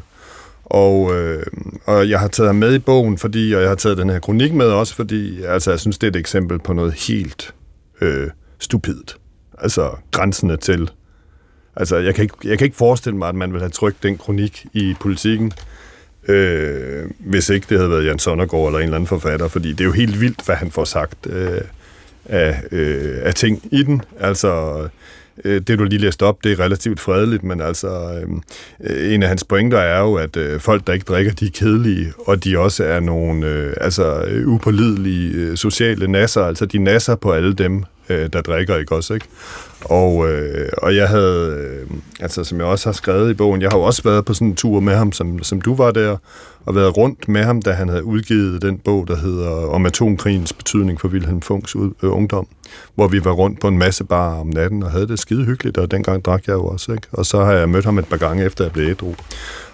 og, 0.66 1.16
øh, 1.16 1.46
og 1.86 2.10
jeg 2.10 2.20
har 2.20 2.28
taget 2.28 2.48
ham 2.48 2.56
med 2.56 2.74
i 2.74 2.80
bogen, 2.80 3.18
fordi, 3.18 3.54
og 3.54 3.62
jeg 3.62 3.70
har 3.70 3.76
taget 3.76 3.98
den 3.98 4.10
her 4.10 4.20
kronik 4.20 4.54
med 4.54 4.66
også, 4.66 4.96
fordi 4.96 5.44
altså, 5.44 5.72
jeg 5.72 5.80
synes, 5.80 5.98
det 5.98 6.08
er 6.08 6.12
et 6.12 6.16
eksempel 6.16 6.60
på 6.60 6.74
noget 6.74 6.94
helt 6.94 7.54
øh, 8.02 8.30
stupidt. 8.60 9.18
Altså 9.58 9.92
grænsende 10.12 10.58
til. 10.58 10.92
Altså, 11.76 11.98
jeg 11.98 12.16
kan, 12.16 12.22
ikke, 12.24 12.36
jeg 12.44 12.58
kan 12.58 12.66
ikke 12.66 12.78
forestille 12.78 13.18
mig, 13.18 13.30
at 13.30 13.36
man 13.36 13.54
vil 13.54 13.62
have 13.62 13.70
trykt 13.70 14.04
den 14.04 14.18
kronik 14.18 14.66
i 14.74 14.96
politikken, 15.00 15.52
øh, 16.28 17.04
hvis 17.20 17.50
ikke 17.50 17.66
det 17.70 17.78
havde 17.78 17.90
været 17.90 18.06
Jan 18.06 18.20
Sonnergaard 18.20 18.68
eller 18.68 18.80
en 18.80 18.84
eller 18.84 18.96
anden 18.96 19.08
forfatter, 19.08 19.48
fordi 19.48 19.72
det 19.72 19.82
er 19.82 19.86
jo 19.86 19.92
helt 19.92 20.22
vildt, 20.22 20.46
hvad 20.46 20.56
han 20.56 20.72
får 20.72 20.86
sagt 20.86 21.28
øh, 21.30 21.62
af, 22.26 22.62
øh, 22.72 23.18
af 23.22 23.34
ting 23.34 23.62
i 23.72 23.84
den. 23.84 24.02
Altså, 24.20 24.82
øh, 25.46 25.62
det 25.62 25.80
du 25.80 25.84
lige 25.84 26.02
læste 26.02 26.24
op, 26.24 26.44
det 26.44 26.52
er 26.52 26.60
relativt 26.60 27.00
fredeligt, 27.00 27.44
men 27.44 27.62
altså, 27.62 28.22
øh, 28.80 29.14
en 29.14 29.24
af 29.24 29.30
hans 29.30 29.44
pointer 29.44 29.78
er 29.78 30.00
jo, 30.00 30.16
at 30.16 30.38
øh, 30.38 30.60
folk, 30.60 30.88
der 30.88 30.94
ikke 30.94 31.06
drikker, 31.06 31.34
de 31.34 31.46
er 31.46 31.50
kedelige, 31.54 32.14
og 32.18 32.44
de 32.44 32.60
også 32.60 32.84
er 32.84 33.00
nogle 33.00 33.48
øh, 33.48 33.74
altså, 33.82 34.26
upålidelige 34.46 35.34
øh, 35.34 35.58
sociale 35.58 36.08
nasser, 36.08 36.42
altså 36.42 36.66
de 36.66 36.78
nasser 36.78 37.16
på 37.16 37.32
alle 37.32 37.54
dem, 37.54 37.84
øh, 38.10 38.30
der 38.34 38.42
drikker, 38.42 38.78
ikke 38.78 38.96
også, 38.96 39.14
ikke? 39.14 39.26
Og, 39.86 40.30
øh, 40.32 40.70
og 40.78 40.96
jeg 40.96 41.10
havde, 41.10 41.58
øh, 41.58 41.88
altså 42.20 42.44
som 42.44 42.58
jeg 42.58 42.68
også 42.68 42.90
har 42.90 42.94
skrevet 42.94 43.32
i 43.32 43.34
bogen, 43.34 43.62
jeg 43.62 43.70
har 43.70 43.78
jo 43.78 43.84
også 43.84 44.04
været 44.04 44.26
på 44.26 44.34
sådan 44.34 44.48
en 44.48 44.56
tur 44.56 44.80
med 44.80 44.96
ham, 44.96 45.12
som, 45.12 45.44
som 45.44 45.62
du 45.62 45.76
var 45.76 45.92
der, 45.92 46.18
og 46.66 46.76
været 46.76 46.98
rundt 46.98 47.28
med 47.28 47.44
ham, 47.44 47.62
da 47.62 47.72
han 47.72 47.90
havde 47.90 48.04
udgivet 48.04 48.62
den 48.62 48.78
bog, 48.78 49.08
der 49.08 49.16
hedder 49.16 49.50
Om 49.50 49.86
atomkrigens 49.86 50.54
betydning 50.54 51.02
for 51.02 51.08
Wilhelm 51.08 51.42
Funks 51.42 51.76
ud, 51.76 51.92
øh, 52.04 52.12
ungdom, 52.12 52.48
hvor 52.96 53.08
vi 53.08 53.26
var 53.26 53.32
rundt 53.32 53.62
på 53.62 53.68
en 53.68 53.78
masse 53.78 54.04
bar 54.04 54.40
om 54.40 54.48
natten 54.48 54.84
og 54.84 54.92
havde 54.92 55.08
det 55.08 55.20
skide 55.20 55.46
hyggeligt, 55.46 55.78
og 55.78 55.92
dengang 55.92 56.26
drak 56.26 56.48
jeg 56.48 56.54
jo 56.54 56.66
også, 56.66 56.92
ikke? 56.92 57.08
Og 57.12 57.26
så 57.26 57.44
har 57.44 57.52
jeg 57.54 57.70
mødt 57.70 57.86
ham 57.86 58.00
et 58.00 58.08
par 58.08 58.18
gange 58.18 58.46
efter, 58.46 58.64
jeg 58.64 58.74
blev 58.74 58.90
ædru 58.90 59.14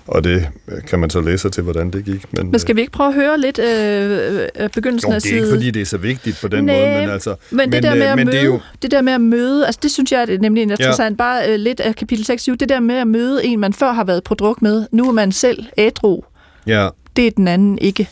og 0.10 0.24
det 0.24 0.48
kan 0.88 1.00
man 1.00 1.10
så 1.10 1.22
læse 1.22 1.38
sig 1.38 1.52
til, 1.52 1.64
hvordan 1.64 1.92
det 1.92 2.06
gik. 2.06 2.34
Men, 2.34 2.52
men 2.52 2.60
skal 2.60 2.76
vi 2.76 2.82
ikke 2.82 2.92
prøve 2.92 3.08
at 3.08 3.14
høre 3.14 3.40
lidt 3.40 3.60
øh, 3.60 4.48
øh 4.60 4.70
begyndelsen 4.70 5.10
jo, 5.10 5.16
af 5.16 5.22
side? 5.22 5.34
det 5.34 5.40
er 5.40 5.46
ikke, 5.46 5.56
fordi 5.56 5.72
det 5.72 5.82
er 5.82 5.86
så 5.86 5.98
vigtigt 5.98 6.38
på 6.42 6.48
den 6.48 6.64
Næh, 6.64 6.76
måde, 6.76 7.00
men 7.00 7.10
altså... 7.10 7.36
Men, 7.50 7.60
det, 7.60 7.70
men, 7.70 7.84
der 7.84 7.96
med 7.96 8.06
at 8.06 8.16
men 8.16 8.26
møde, 8.26 8.38
det, 8.38 8.46
jo... 8.46 8.60
det 8.82 8.92
der 8.92 9.02
med 9.02 9.14
at 9.14 9.22
møde, 9.22 9.66
altså 9.66 9.80
det 9.84 9.92
synes 9.92 10.12
jeg 10.12 10.22
er 10.22 10.38
nemlig 10.40 10.64
interessant, 10.64 11.14
ja. 11.14 11.16
bare 11.16 11.50
øh, 11.50 11.56
lidt 11.56 11.80
af 11.80 11.96
kapitel 11.96 12.26
6, 12.26 12.44
det 12.44 12.70
der 12.70 12.80
med 12.80 12.96
at 12.96 13.08
møde 13.08 13.46
en, 13.46 13.60
man 13.60 13.74
før 13.74 13.92
har 13.92 14.04
været 14.04 14.24
på 14.24 14.34
druk 14.34 14.62
med, 14.62 14.86
nu 14.92 15.08
er 15.08 15.12
man 15.12 15.32
selv 15.32 15.66
ædru. 15.78 16.22
Ja. 16.68 16.90
Det 17.16 17.28
er 17.28 17.32
den 17.32 17.48
anden 17.48 17.78
ikke. 17.78 18.10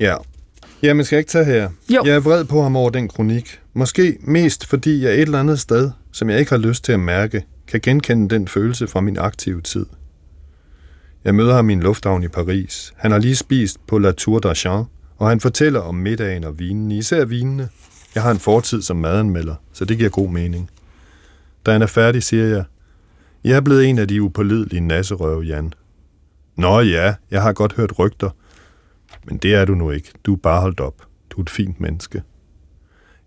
Ja. 0.00 0.14
Jamen, 0.82 1.04
skal 1.04 1.16
jeg 1.16 1.20
ikke 1.20 1.30
tage 1.30 1.44
her? 1.44 1.68
Jo. 1.90 2.02
Jeg 2.04 2.14
er 2.14 2.20
vred 2.20 2.44
på 2.44 2.62
ham 2.62 2.76
over 2.76 2.90
den 2.90 3.08
kronik. 3.08 3.60
Måske 3.74 4.16
mest 4.20 4.66
fordi 4.66 5.04
jeg 5.04 5.14
et 5.14 5.20
eller 5.20 5.40
andet 5.40 5.60
sted, 5.60 5.90
som 6.12 6.30
jeg 6.30 6.38
ikke 6.38 6.50
har 6.50 6.58
lyst 6.58 6.84
til 6.84 6.92
at 6.92 7.00
mærke, 7.00 7.44
kan 7.68 7.80
genkende 7.80 8.34
den 8.34 8.48
følelse 8.48 8.86
fra 8.86 9.00
min 9.00 9.18
aktive 9.18 9.60
tid. 9.60 9.86
Jeg 11.24 11.34
møder 11.34 11.54
ham 11.54 11.70
i 11.70 11.72
en 11.72 11.82
lufthavn 11.82 12.22
i 12.22 12.28
Paris. 12.28 12.94
Han 12.96 13.10
har 13.10 13.18
lige 13.18 13.36
spist 13.36 13.86
på 13.86 13.98
La 13.98 14.12
Tour 14.12 14.46
d'Argent, 14.46 14.84
og 15.16 15.28
han 15.28 15.40
fortæller 15.40 15.80
om 15.80 15.94
middagen 15.94 16.44
og 16.44 16.58
vinen, 16.58 16.90
især 16.90 17.24
vinene. 17.24 17.68
Jeg 18.14 18.22
har 18.22 18.30
en 18.30 18.38
fortid 18.38 18.82
som 18.82 18.96
madanmelder, 18.96 19.54
så 19.72 19.84
det 19.84 19.98
giver 19.98 20.10
god 20.10 20.28
mening. 20.28 20.70
Da 21.66 21.72
han 21.72 21.82
er 21.82 21.86
færdig, 21.86 22.22
siger 22.22 22.44
jeg, 22.44 22.64
jeg 23.44 23.56
er 23.56 23.60
blevet 23.60 23.86
en 23.86 23.98
af 23.98 24.08
de 24.08 24.22
upålidelige 24.22 24.80
nasserøve, 24.80 25.42
Jan. 25.42 25.72
Nå 26.56 26.80
ja, 26.80 27.14
jeg 27.30 27.42
har 27.42 27.52
godt 27.52 27.72
hørt 27.72 27.98
rygter, 27.98 28.30
men 29.24 29.38
det 29.38 29.54
er 29.54 29.64
du 29.64 29.74
nu 29.74 29.90
ikke. 29.90 30.12
Du 30.26 30.32
er 30.32 30.38
bare 30.38 30.60
holdt 30.60 30.80
op. 30.80 30.94
Du 31.30 31.36
er 31.36 31.42
et 31.42 31.50
fint 31.50 31.80
menneske. 31.80 32.22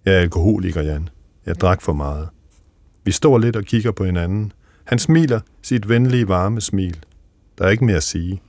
Jeg 0.05 0.13
er 0.13 0.19
alkoholiker, 0.19 0.81
Jan. 0.81 1.09
Jeg 1.45 1.55
drak 1.55 1.81
for 1.81 1.93
meget. 1.93 2.29
Vi 3.03 3.11
står 3.11 3.37
lidt 3.37 3.55
og 3.55 3.63
kigger 3.63 3.91
på 3.91 4.05
hinanden. 4.05 4.51
Han 4.83 4.99
smiler 4.99 5.39
sit 5.61 5.89
venlige, 5.89 6.27
varme 6.27 6.61
smil. 6.61 6.97
Der 7.57 7.65
er 7.65 7.69
ikke 7.69 7.85
mere 7.85 7.97
at 7.97 8.03
sige. 8.03 8.41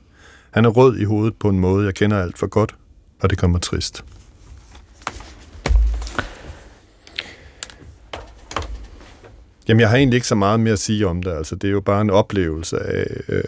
Han 0.50 0.64
er 0.64 0.68
rød 0.68 0.98
i 0.98 1.04
hovedet 1.04 1.34
på 1.36 1.48
en 1.48 1.60
måde, 1.60 1.84
jeg 1.84 1.94
kender 1.94 2.22
alt 2.22 2.38
for 2.38 2.46
godt, 2.46 2.74
og 3.20 3.30
det 3.30 3.38
kommer 3.38 3.58
trist. 3.58 4.04
Jamen, 9.68 9.80
jeg 9.80 9.88
har 9.88 9.96
egentlig 9.96 10.16
ikke 10.16 10.26
så 10.26 10.34
meget 10.34 10.60
mere 10.60 10.72
at 10.72 10.78
sige 10.78 11.06
om 11.06 11.22
det. 11.22 11.30
Altså, 11.30 11.54
det 11.54 11.68
er 11.68 11.72
jo 11.72 11.80
bare 11.80 12.00
en 12.00 12.10
oplevelse 12.10 12.78
af, 12.78 13.06
øh, 13.28 13.42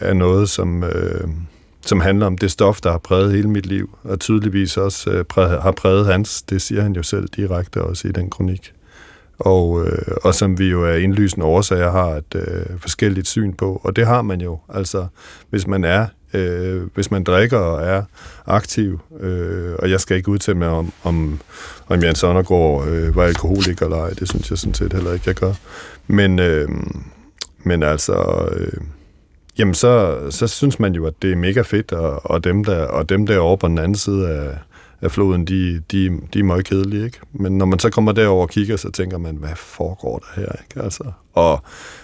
af 0.00 0.16
noget, 0.16 0.48
som, 0.48 0.84
øh, 0.84 1.28
som 1.80 2.00
handler 2.00 2.26
om 2.26 2.38
det 2.38 2.50
stof, 2.50 2.80
der 2.80 2.90
har 2.90 2.98
præget 2.98 3.32
hele 3.32 3.50
mit 3.50 3.66
liv, 3.66 3.98
og 4.02 4.20
tydeligvis 4.20 4.76
også 4.76 5.10
øh, 5.10 5.24
præget, 5.24 5.62
har 5.62 5.72
præget 5.72 6.06
hans. 6.06 6.42
Det 6.42 6.62
siger 6.62 6.82
han 6.82 6.92
jo 6.92 7.02
selv 7.02 7.28
direkte 7.28 7.82
også 7.82 8.08
i 8.08 8.12
den 8.12 8.30
kronik. 8.30 8.72
Og, 9.44 9.86
øh, 9.86 10.16
og 10.24 10.34
som 10.34 10.58
vi 10.58 10.70
jo 10.70 10.84
er 10.84 10.94
indlysende 10.94 11.46
årsager 11.46 11.90
har 11.90 12.08
et 12.08 12.34
øh, 12.34 12.78
forskelligt 12.78 13.28
syn 13.28 13.52
på. 13.52 13.80
Og 13.84 13.96
det 13.96 14.06
har 14.06 14.22
man 14.22 14.40
jo. 14.40 14.58
Altså, 14.68 15.06
hvis 15.50 15.66
man 15.66 15.84
er 15.84 16.06
øh, 16.34 16.82
hvis 16.94 17.10
man 17.10 17.24
drikker 17.24 17.58
og 17.58 17.86
er 17.86 18.02
aktiv, 18.46 19.00
øh, 19.20 19.74
og 19.78 19.90
jeg 19.90 20.00
skal 20.00 20.16
ikke 20.16 20.28
udtale 20.28 20.58
mig 20.58 20.68
om, 20.68 20.92
om, 21.02 21.40
om 21.88 22.02
Jens 22.02 22.18
Sonnergaard 22.18 22.88
øh, 22.88 23.16
var 23.16 23.24
alkoholiker 23.24 23.86
eller 23.86 23.98
ej, 23.98 24.10
det 24.10 24.28
synes 24.28 24.50
jeg 24.50 24.58
sådan 24.58 24.74
set 24.74 24.92
heller 24.92 25.12
ikke, 25.12 25.24
jeg 25.26 25.34
gør. 25.34 25.52
Men, 26.06 26.38
øh, 26.38 26.68
men 27.64 27.82
altså, 27.82 28.48
øh, 28.52 28.80
jamen 29.58 29.74
så, 29.74 30.18
så 30.30 30.46
synes 30.46 30.80
man 30.80 30.94
jo, 30.94 31.06
at 31.06 31.14
det 31.22 31.32
er 31.32 31.36
mega 31.36 31.60
fedt, 31.60 31.92
og, 31.92 32.30
og, 32.30 32.44
dem, 32.44 32.64
der, 32.64 32.84
og 32.86 33.08
dem 33.08 33.26
der 33.26 33.38
over 33.38 33.56
på 33.56 33.68
den 33.68 33.78
anden 33.78 33.94
side 33.94 34.28
af, 34.28 34.58
af 35.02 35.10
floden, 35.10 35.44
de, 35.44 35.82
de, 35.92 36.20
de 36.34 36.38
er 36.38 36.42
meget 36.42 36.64
kedelige, 36.64 37.04
ikke? 37.04 37.18
Men 37.32 37.58
når 37.58 37.66
man 37.66 37.78
så 37.78 37.90
kommer 37.90 38.12
derover 38.12 38.42
og 38.42 38.50
kigger, 38.50 38.76
så 38.76 38.90
tænker 38.90 39.18
man, 39.18 39.36
hvad 39.36 39.56
foregår 39.56 40.18
der 40.18 40.40
her, 40.40 40.52
ikke? 40.62 40.84
Altså, 40.84 41.04
og, 41.32 41.62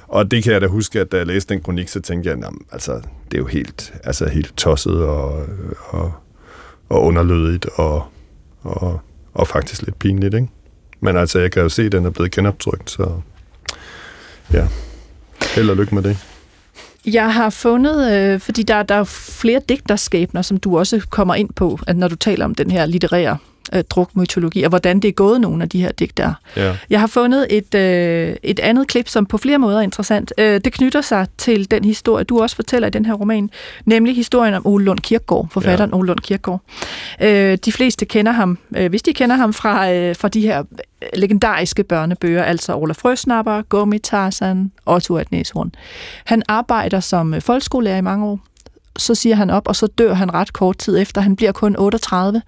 og 0.09 0.31
det 0.31 0.45
kan 0.45 0.53
jeg 0.53 0.61
da 0.61 0.67
huske, 0.67 1.01
at 1.01 1.13
da 1.13 1.17
jeg 1.17 1.27
læste 1.27 1.55
den 1.55 1.63
kronik, 1.63 1.89
så 1.89 2.01
tænkte 2.01 2.31
jeg, 2.31 2.39
jamen, 2.39 2.61
altså, 2.73 2.93
det 2.95 3.35
er 3.35 3.39
jo 3.39 3.47
helt, 3.47 3.95
altså, 4.05 4.29
helt 4.29 4.57
tosset 4.57 5.03
og, 5.03 5.47
og, 5.89 6.13
og 6.89 7.03
underlødigt 7.03 7.67
og, 7.67 8.05
og, 8.63 9.01
og 9.35 9.49
faktisk 9.49 9.83
lidt 9.83 9.99
pinligt, 9.99 10.35
ikke? 10.35 10.49
Men 11.01 11.17
altså, 11.17 11.39
jeg 11.39 11.51
kan 11.51 11.63
jo 11.63 11.69
se, 11.69 11.83
at 11.83 11.93
den 11.93 12.05
er 12.05 12.11
blevet 12.11 12.31
genoptrykt, 12.31 12.91
så 12.91 13.21
ja, 14.53 14.69
held 15.55 15.71
og 15.71 15.77
lykke 15.77 15.95
med 15.95 16.03
det. 16.03 16.38
Jeg 17.13 17.35
har 17.35 17.51
fundet, 17.51 18.13
øh, 18.13 18.41
fordi 18.41 18.63
der, 18.63 18.83
der 18.83 18.95
er 18.95 19.05
flere 19.05 19.61
digterskæbner, 19.69 20.43
som 20.43 20.57
du 20.57 20.79
også 20.79 21.07
kommer 21.11 21.35
ind 21.35 21.49
på, 21.57 21.79
at 21.87 21.97
når 21.97 22.09
du 22.09 22.17
taler 22.17 22.45
om 22.45 22.55
den 22.55 22.71
her 22.71 22.87
litterære 22.87 23.37
øh, 23.75 23.85
drukmytologi, 23.91 24.63
og 24.63 24.69
hvordan 24.69 25.01
det 25.01 25.09
er 25.09 25.13
gået 25.13 25.41
nogle 25.41 25.63
af 25.63 25.69
de 25.69 25.81
her 25.81 25.93
digtere. 25.93 26.35
Ja. 26.57 26.77
Jeg 26.91 27.01
har 27.01 27.07
fundet 27.07 27.47
et, 27.51 27.75
øh, 27.75 28.37
et 28.43 28.61
andet 28.61 28.89
klip, 28.89 29.09
som 29.09 29.27
på 29.27 29.39
flere 29.39 29.59
måder 29.59 29.79
er 29.79 29.83
interessant. 29.83 30.33
Øh, 30.39 30.61
det 30.65 30.73
knytter 30.73 31.01
sig 31.01 31.27
til 31.39 31.71
den 31.71 31.85
historie, 31.85 32.25
du 32.25 32.43
også 32.43 32.57
fortæller 32.57 32.89
i 32.89 32.91
den 32.91 33.05
her 33.05 33.15
roman, 33.15 33.51
nemlig 33.85 34.17
historien 34.17 34.55
om 34.55 34.67
Ole 34.67 34.85
Lund 34.85 34.99
Kirkegaard, 34.99 35.49
forfatteren 35.51 35.91
ja. 35.91 35.97
Ole 35.97 36.07
Lund 36.07 36.19
Kirkegaard. 36.19 36.61
Øh, 37.21 37.59
de 37.65 37.73
fleste 37.73 38.05
kender 38.05 38.33
ham, 38.33 38.59
øh, 38.77 38.91
hvis 38.91 39.03
de 39.03 39.13
kender 39.13 39.37
ham 39.37 39.53
fra, 39.53 39.93
øh, 39.93 40.17
fra 40.17 40.29
de 40.29 40.41
her 40.41 40.63
legendariske 41.15 41.85
børnebøger, 41.85 42.43
altså 42.43 42.75
Ola 42.75 42.93
Frøsnapper, 42.93 43.63
Gummi 43.63 43.99
Tarzan, 43.99 44.73
Otto 44.87 45.17
at 45.17 45.33
Næshorn. 45.33 45.73
Han 46.25 46.43
arbejder 46.49 47.01
som 47.01 47.35
øh, 47.35 47.41
folkeskolelærer 47.41 47.99
i 47.99 48.01
mange 48.01 48.27
år, 48.27 48.41
så 48.97 49.15
siger 49.15 49.37
han 49.37 49.51
op, 49.51 49.69
og 49.69 49.77
så 49.77 49.87
dør 49.87 50.15
han 50.15 50.35
ret 50.35 50.53
kort 50.53 50.79
tid 50.79 50.99
efter. 50.99 51.21
Han 51.21 51.37
bliver 51.37 51.53
kun 51.53 51.77
38, 51.79 52.43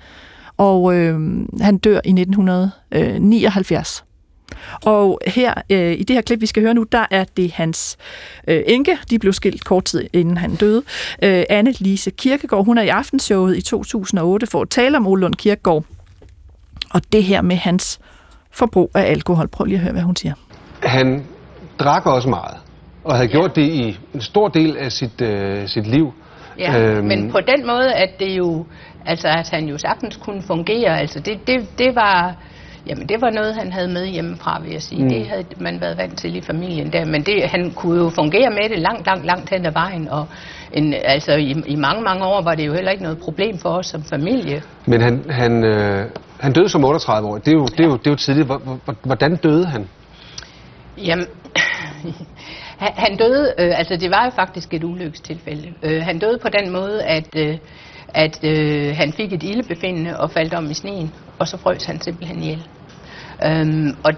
og 0.61 0.95
øh, 0.95 1.21
han 1.61 1.79
dør 1.79 2.01
i 2.05 2.11
1979. 2.11 4.05
Øh, 4.05 4.07
og 4.83 5.21
her 5.27 5.55
øh, 5.71 5.93
i 5.93 6.03
det 6.03 6.17
her 6.17 6.21
klip, 6.23 6.41
vi 6.41 6.47
skal 6.47 6.63
høre 6.63 6.75
nu, 6.75 6.83
der 6.83 7.07
er 7.11 7.25
det 7.37 7.53
hans 7.53 7.97
øh, 8.49 8.63
enke. 8.67 8.99
De 9.11 9.19
blev 9.19 9.33
skilt 9.33 9.65
kort 9.65 9.85
tid 9.85 10.09
inden 10.13 10.37
han 10.37 10.55
døde. 10.55 10.83
Øh, 11.23 11.45
Anne 11.51 11.75
Lise 11.79 12.11
Kirkegaard, 12.11 12.65
hun 12.65 12.79
er 12.79 12.83
i 12.83 12.89
aftenshowet 12.89 13.57
i 13.57 13.61
2008 13.61 14.47
for 14.47 14.63
at 14.63 14.69
tale 14.69 14.97
om 14.97 15.07
Ole 15.07 15.21
Lund 15.21 15.35
Kirkegaard. 15.35 15.85
Og 16.91 17.01
det 17.13 17.25
her 17.25 17.43
med 17.43 17.57
hans 17.57 18.01
forbrug 18.51 18.91
af 18.95 19.11
alkohol. 19.11 19.49
Prøv 19.49 19.65
lige 19.65 19.77
at 19.77 19.83
høre, 19.83 19.93
hvad 19.93 20.03
hun 20.03 20.17
siger. 20.17 20.35
Han 20.83 21.25
drak 21.79 22.07
også 22.07 22.29
meget, 22.29 22.57
og 23.05 23.15
havde 23.17 23.29
gjort 23.29 23.57
det 23.57 23.63
i 23.63 23.99
en 24.15 24.21
stor 24.21 24.49
del 24.49 24.77
af 24.77 24.93
sit, 24.93 25.21
øh, 25.21 25.69
sit 25.69 25.87
liv. 25.87 26.13
Ja, 26.59 26.81
øhm, 26.81 27.07
men 27.07 27.31
på 27.31 27.41
den 27.41 27.67
måde, 27.67 27.95
at 27.95 28.21
det 28.21 28.37
jo, 28.37 28.67
altså 29.07 29.29
at 29.29 29.51
han 29.51 29.69
jo 29.69 29.79
sagtens 29.79 30.17
kunne 30.17 30.43
fungere, 30.43 31.01
altså 31.01 31.21
det, 31.21 31.47
det, 31.47 31.79
det 31.79 31.95
var, 31.95 32.35
jamen 32.87 33.09
det 33.09 33.21
var 33.21 33.31
noget, 33.31 33.55
han 33.55 33.73
havde 33.73 33.89
med 33.89 34.07
hjemmefra, 34.07 34.61
vil 34.63 34.73
jeg 34.73 34.83
sige. 34.83 35.03
Mm. 35.03 35.09
Det 35.09 35.27
havde 35.27 35.45
man 35.57 35.81
været 35.81 35.99
vant 35.99 36.19
til 36.19 36.37
i 36.37 36.41
familien 36.41 36.93
der, 36.93 37.05
men 37.05 37.23
det, 37.23 37.43
han 37.45 37.71
kunne 37.71 37.99
jo 37.99 38.09
fungere 38.11 38.51
med 38.51 38.69
det 38.69 38.79
langt, 38.79 39.07
langt, 39.07 39.27
langt 39.27 39.51
hen 39.51 39.67
ad 39.67 39.73
vejen, 39.73 40.09
og 40.09 40.27
en, 40.73 40.95
altså 41.05 41.33
i, 41.33 41.55
i 41.67 41.77
mange, 41.77 42.03
mange 42.03 42.25
år 42.25 42.43
var 42.43 42.55
det 42.55 42.67
jo 42.67 42.73
heller 42.73 42.91
ikke 42.91 43.03
noget 43.03 43.19
problem 43.19 43.59
for 43.59 43.69
os 43.69 43.87
som 43.87 44.03
familie. 44.05 44.63
Men 44.87 45.01
han, 45.01 45.25
han, 45.31 45.65
øh, 45.65 46.07
han 46.41 46.53
døde 46.53 46.69
som 46.69 46.85
38 46.85 47.29
år. 47.29 47.39
Det 47.39 47.49
er 47.49 47.53
jo, 47.53 47.65
det 47.65 47.81
er 47.81 47.89
jo, 47.89 47.97
det 47.97 48.07
er 48.07 48.11
jo 48.11 48.17
tidligt. 48.17 48.49
Hvordan 49.05 49.37
døde 49.37 49.67
han? 49.67 49.89
Jamen, 50.99 51.27
han 52.81 53.17
døde, 53.17 53.55
øh, 53.59 53.79
altså 53.79 53.97
det 53.97 54.11
var 54.11 54.25
jo 54.25 54.31
faktisk 54.31 54.75
et 54.75 54.85
ulykkestilfælde. 54.85 55.73
Øh, 55.83 56.03
han 56.03 56.19
døde 56.19 56.39
på 56.39 56.49
den 56.49 56.71
måde, 56.71 57.05
at, 57.05 57.27
øh, 57.37 57.59
at 58.15 58.45
øh, 58.45 58.97
han 58.97 59.13
fik 59.13 59.33
et 59.33 59.43
ildebefindende 59.43 60.21
og 60.21 60.31
faldt 60.31 60.55
om 60.55 60.71
i 60.71 60.75
sneen, 60.75 61.13
og 61.39 61.49
så 61.49 61.57
frøs 61.57 61.85
han 61.85 62.01
simpelthen 62.01 62.43
ihjel. 62.43 62.67
Øhm, 63.45 63.97
og, 64.05 64.13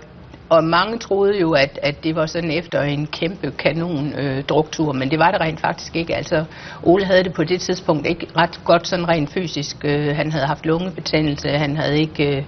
og 0.49 0.65
mange 0.65 0.99
troede 0.99 1.41
jo, 1.41 1.53
at, 1.53 1.79
at 1.83 2.05
det 2.05 2.17
var 2.17 2.27
sådan 2.27 2.51
efter 2.51 2.83
en 2.83 3.07
kæmpe 3.07 3.51
kanon 3.51 4.13
øh, 4.13 4.45
druktur, 4.45 4.93
men 4.93 5.11
det 5.11 5.19
var 5.19 5.31
det 5.31 5.41
rent 5.41 5.61
faktisk 5.61 5.97
ikke. 5.97 6.17
Altså, 6.17 6.45
Ole 6.83 7.05
havde 7.05 7.25
det 7.25 7.33
på 7.33 7.45
det 7.45 7.61
tidspunkt 7.61 8.07
ikke 8.07 8.27
ret 8.37 8.61
godt 8.65 8.89
sådan 8.89 9.09
rent 9.09 9.31
fysisk. 9.31 9.77
Øh, 9.85 10.17
han 10.17 10.33
havde 10.33 10.47
haft 10.47 10.67
lungebetændelse, 10.67 11.49
han 11.49 11.77
havde 11.77 12.01
ikke... 12.01 12.37
Øh, 12.37 12.45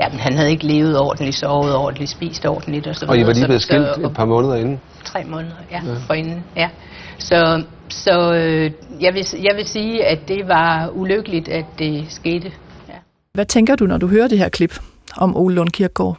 Jamen, 0.00 0.18
han 0.18 0.32
havde 0.36 0.50
ikke 0.50 0.66
levet 0.66 0.98
ordentligt, 0.98 1.36
sovet 1.36 1.74
ordentligt, 1.74 2.10
spist 2.10 2.46
ordentligt 2.46 2.86
og 2.86 2.94
så 2.94 3.00
videre. 3.00 3.14
Og 3.14 3.18
I 3.18 3.26
var 3.26 3.32
lige 3.32 3.44
blevet 3.44 3.62
skilt 3.62 3.86
et 4.04 4.14
par 4.14 4.24
måneder 4.24 4.54
inden? 4.54 4.80
Tre 5.04 5.24
måneder, 5.24 5.54
ja, 5.70 5.80
ja. 5.86 5.94
for 6.06 6.14
inden, 6.14 6.44
ja. 6.56 6.68
Så, 7.18 7.62
så 7.88 8.34
øh, 8.34 8.70
jeg, 9.00 9.14
vil, 9.14 9.26
jeg 9.42 9.56
vil 9.56 9.66
sige, 9.66 10.04
at 10.06 10.28
det 10.28 10.48
var 10.48 10.90
ulykkeligt, 10.94 11.48
at 11.48 11.64
det 11.78 12.06
skete. 12.08 12.52
Ja. 12.88 12.94
Hvad 13.34 13.44
tænker 13.44 13.76
du, 13.76 13.86
når 13.86 13.98
du 13.98 14.06
hører 14.06 14.28
det 14.28 14.38
her 14.38 14.48
klip 14.48 14.80
om 15.16 15.36
Ole 15.36 15.54
Lund 15.54 15.70
Kirkegaard? 15.70 16.18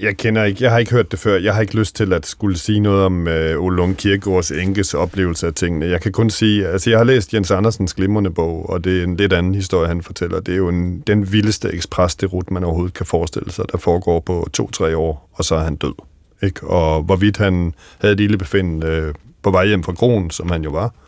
Jeg 0.00 0.16
kender 0.16 0.44
ikke, 0.44 0.64
jeg 0.64 0.70
har 0.70 0.78
ikke 0.78 0.92
hørt 0.92 1.10
det 1.10 1.18
før. 1.18 1.38
Jeg 1.38 1.54
har 1.54 1.60
ikke 1.60 1.76
lyst 1.76 1.96
til 1.96 2.12
at 2.12 2.26
skulle 2.26 2.58
sige 2.58 2.80
noget 2.80 3.04
om 3.04 3.28
øh, 3.28 3.62
Ole 3.62 3.76
Lund 3.76 3.96
Kirkegaards 3.96 4.50
enkes 4.50 4.94
oplevelse 4.94 5.46
af 5.46 5.54
tingene. 5.54 5.86
Jeg 5.86 6.00
kan 6.00 6.12
kun 6.12 6.30
sige, 6.30 6.66
altså 6.66 6.90
jeg 6.90 6.98
har 6.98 7.04
læst 7.04 7.34
Jens 7.34 7.50
Andersens 7.50 7.94
glimrende 7.94 8.30
bog, 8.30 8.70
og 8.70 8.84
det 8.84 9.00
er 9.00 9.04
en 9.04 9.16
lidt 9.16 9.32
anden 9.32 9.54
historie, 9.54 9.88
han 9.88 10.02
fortæller. 10.02 10.40
Det 10.40 10.52
er 10.52 10.56
jo 10.56 10.68
en, 10.68 11.00
den 11.06 11.32
vildeste 11.32 11.74
ekspresderut, 11.74 12.50
man 12.50 12.64
overhovedet 12.64 12.94
kan 12.94 13.06
forestille 13.06 13.52
sig, 13.52 13.64
der 13.72 13.78
foregår 13.78 14.20
på 14.20 14.48
to-tre 14.52 14.96
år, 14.96 15.30
og 15.32 15.44
så 15.44 15.54
er 15.54 15.64
han 15.64 15.76
død. 15.76 15.94
Ikke? 16.42 16.66
Og 16.66 17.02
hvorvidt 17.02 17.36
han 17.36 17.74
havde 17.98 18.12
et 18.12 18.20
lille 18.20 18.38
befindende 18.38 18.86
øh, 18.86 19.14
på 19.42 19.50
vej 19.50 19.66
hjem 19.66 19.82
fra 19.82 19.92
Kronen, 19.92 20.30
som 20.30 20.50
han 20.50 20.64
jo 20.64 20.70
var, 20.70 20.84
øh, 20.84 21.07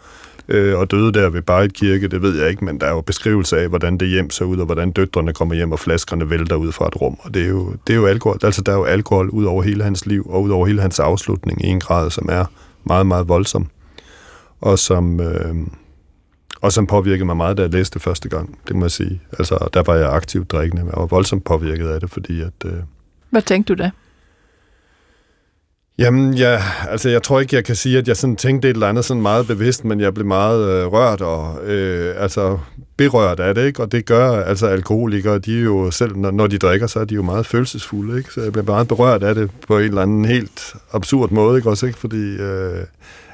Øh, 0.50 0.78
og 0.78 0.90
døde 0.90 1.12
der 1.12 1.30
ved 1.30 1.42
Barret 1.42 1.72
Kirke, 1.72 2.08
det 2.08 2.22
ved 2.22 2.40
jeg 2.40 2.50
ikke, 2.50 2.64
men 2.64 2.80
der 2.80 2.86
er 2.86 2.90
jo 2.90 3.00
beskrivelse 3.00 3.58
af, 3.58 3.68
hvordan 3.68 3.98
det 3.98 4.08
hjem 4.08 4.30
ser 4.30 4.44
ud, 4.44 4.58
og 4.58 4.66
hvordan 4.66 4.90
døtrene 4.90 5.32
kommer 5.32 5.54
hjem, 5.54 5.72
og 5.72 5.78
flaskerne 5.78 6.30
vælter 6.30 6.56
ud 6.56 6.72
fra 6.72 6.86
et 6.88 7.00
rum, 7.00 7.16
og 7.20 7.34
det 7.34 7.42
er 7.42 7.48
jo, 7.48 7.74
det 7.86 7.92
er 7.92 7.96
jo 7.96 8.06
alkohol. 8.06 8.38
Altså, 8.42 8.62
der 8.62 8.72
er 8.72 8.76
jo 8.76 8.84
alkohol 8.84 9.28
ud 9.28 9.44
over 9.44 9.62
hele 9.62 9.84
hans 9.84 10.06
liv, 10.06 10.26
og 10.30 10.42
ud 10.42 10.50
over 10.50 10.66
hele 10.66 10.80
hans 10.80 10.98
afslutning 11.00 11.64
i 11.64 11.68
en 11.68 11.80
grad, 11.80 12.10
som 12.10 12.28
er 12.32 12.44
meget, 12.84 13.06
meget 13.06 13.28
voldsom. 13.28 13.66
og 14.60 14.78
som, 14.78 15.20
øh, 15.20 15.54
og 16.60 16.72
som 16.72 16.86
påvirkede 16.86 17.24
mig 17.24 17.36
meget, 17.36 17.56
da 17.56 17.62
jeg 17.62 17.70
læste 17.70 17.94
det 17.94 18.02
første 18.02 18.28
gang, 18.28 18.58
det 18.68 18.76
må 18.76 18.84
jeg 18.84 18.90
sige. 18.90 19.20
Altså, 19.38 19.68
der 19.74 19.82
var 19.82 19.94
jeg 19.94 20.12
aktivt 20.12 20.50
drikkende, 20.50 20.84
og 20.92 21.00
var 21.00 21.06
voldsomt 21.06 21.44
påvirket 21.44 21.88
af 21.88 22.00
det, 22.00 22.10
fordi 22.10 22.40
at... 22.40 22.52
Øh, 22.64 22.72
Hvad 23.30 23.42
tænkte 23.42 23.74
du 23.74 23.82
da? 23.82 23.90
Jamen, 26.00 26.34
ja, 26.34 26.62
altså 26.88 27.08
jeg 27.08 27.22
tror 27.22 27.40
ikke, 27.40 27.56
jeg 27.56 27.64
kan 27.64 27.76
sige, 27.76 27.98
at 27.98 28.08
jeg 28.08 28.16
sådan 28.16 28.36
tænkte 28.36 28.68
et 28.68 28.74
eller 28.74 28.88
andet 28.88 29.04
sådan 29.04 29.22
meget 29.22 29.46
bevidst, 29.46 29.84
men 29.84 30.00
jeg 30.00 30.14
blev 30.14 30.26
meget 30.26 30.68
øh, 30.68 30.92
rørt 30.92 31.20
og 31.20 31.64
øh, 31.64 32.14
altså 32.18 32.58
berørt 32.96 33.40
af 33.40 33.54
det, 33.54 33.66
ikke? 33.66 33.82
Og 33.82 33.92
det 33.92 34.04
gør 34.06 34.42
altså 34.42 34.66
alkoholikere, 34.66 35.38
de 35.38 35.58
er 35.58 35.62
jo 35.62 35.90
selv, 35.90 36.16
når, 36.16 36.30
når 36.30 36.46
de 36.46 36.58
drikker, 36.58 36.86
så 36.86 37.00
er 37.00 37.04
de 37.04 37.14
jo 37.14 37.22
meget 37.22 37.46
følelsesfulde, 37.46 38.18
ikke? 38.18 38.32
Så 38.32 38.40
jeg 38.42 38.52
blev 38.52 38.64
meget 38.64 38.88
berørt 38.88 39.22
af 39.22 39.34
det 39.34 39.50
på 39.68 39.78
en 39.78 39.84
eller 39.84 40.02
anden 40.02 40.24
helt 40.24 40.74
absurd 40.92 41.30
måde, 41.30 41.56
ikke? 41.56 41.70
Også 41.70 41.86
ikke, 41.86 41.98
fordi 41.98 42.36
øh, 42.36 42.84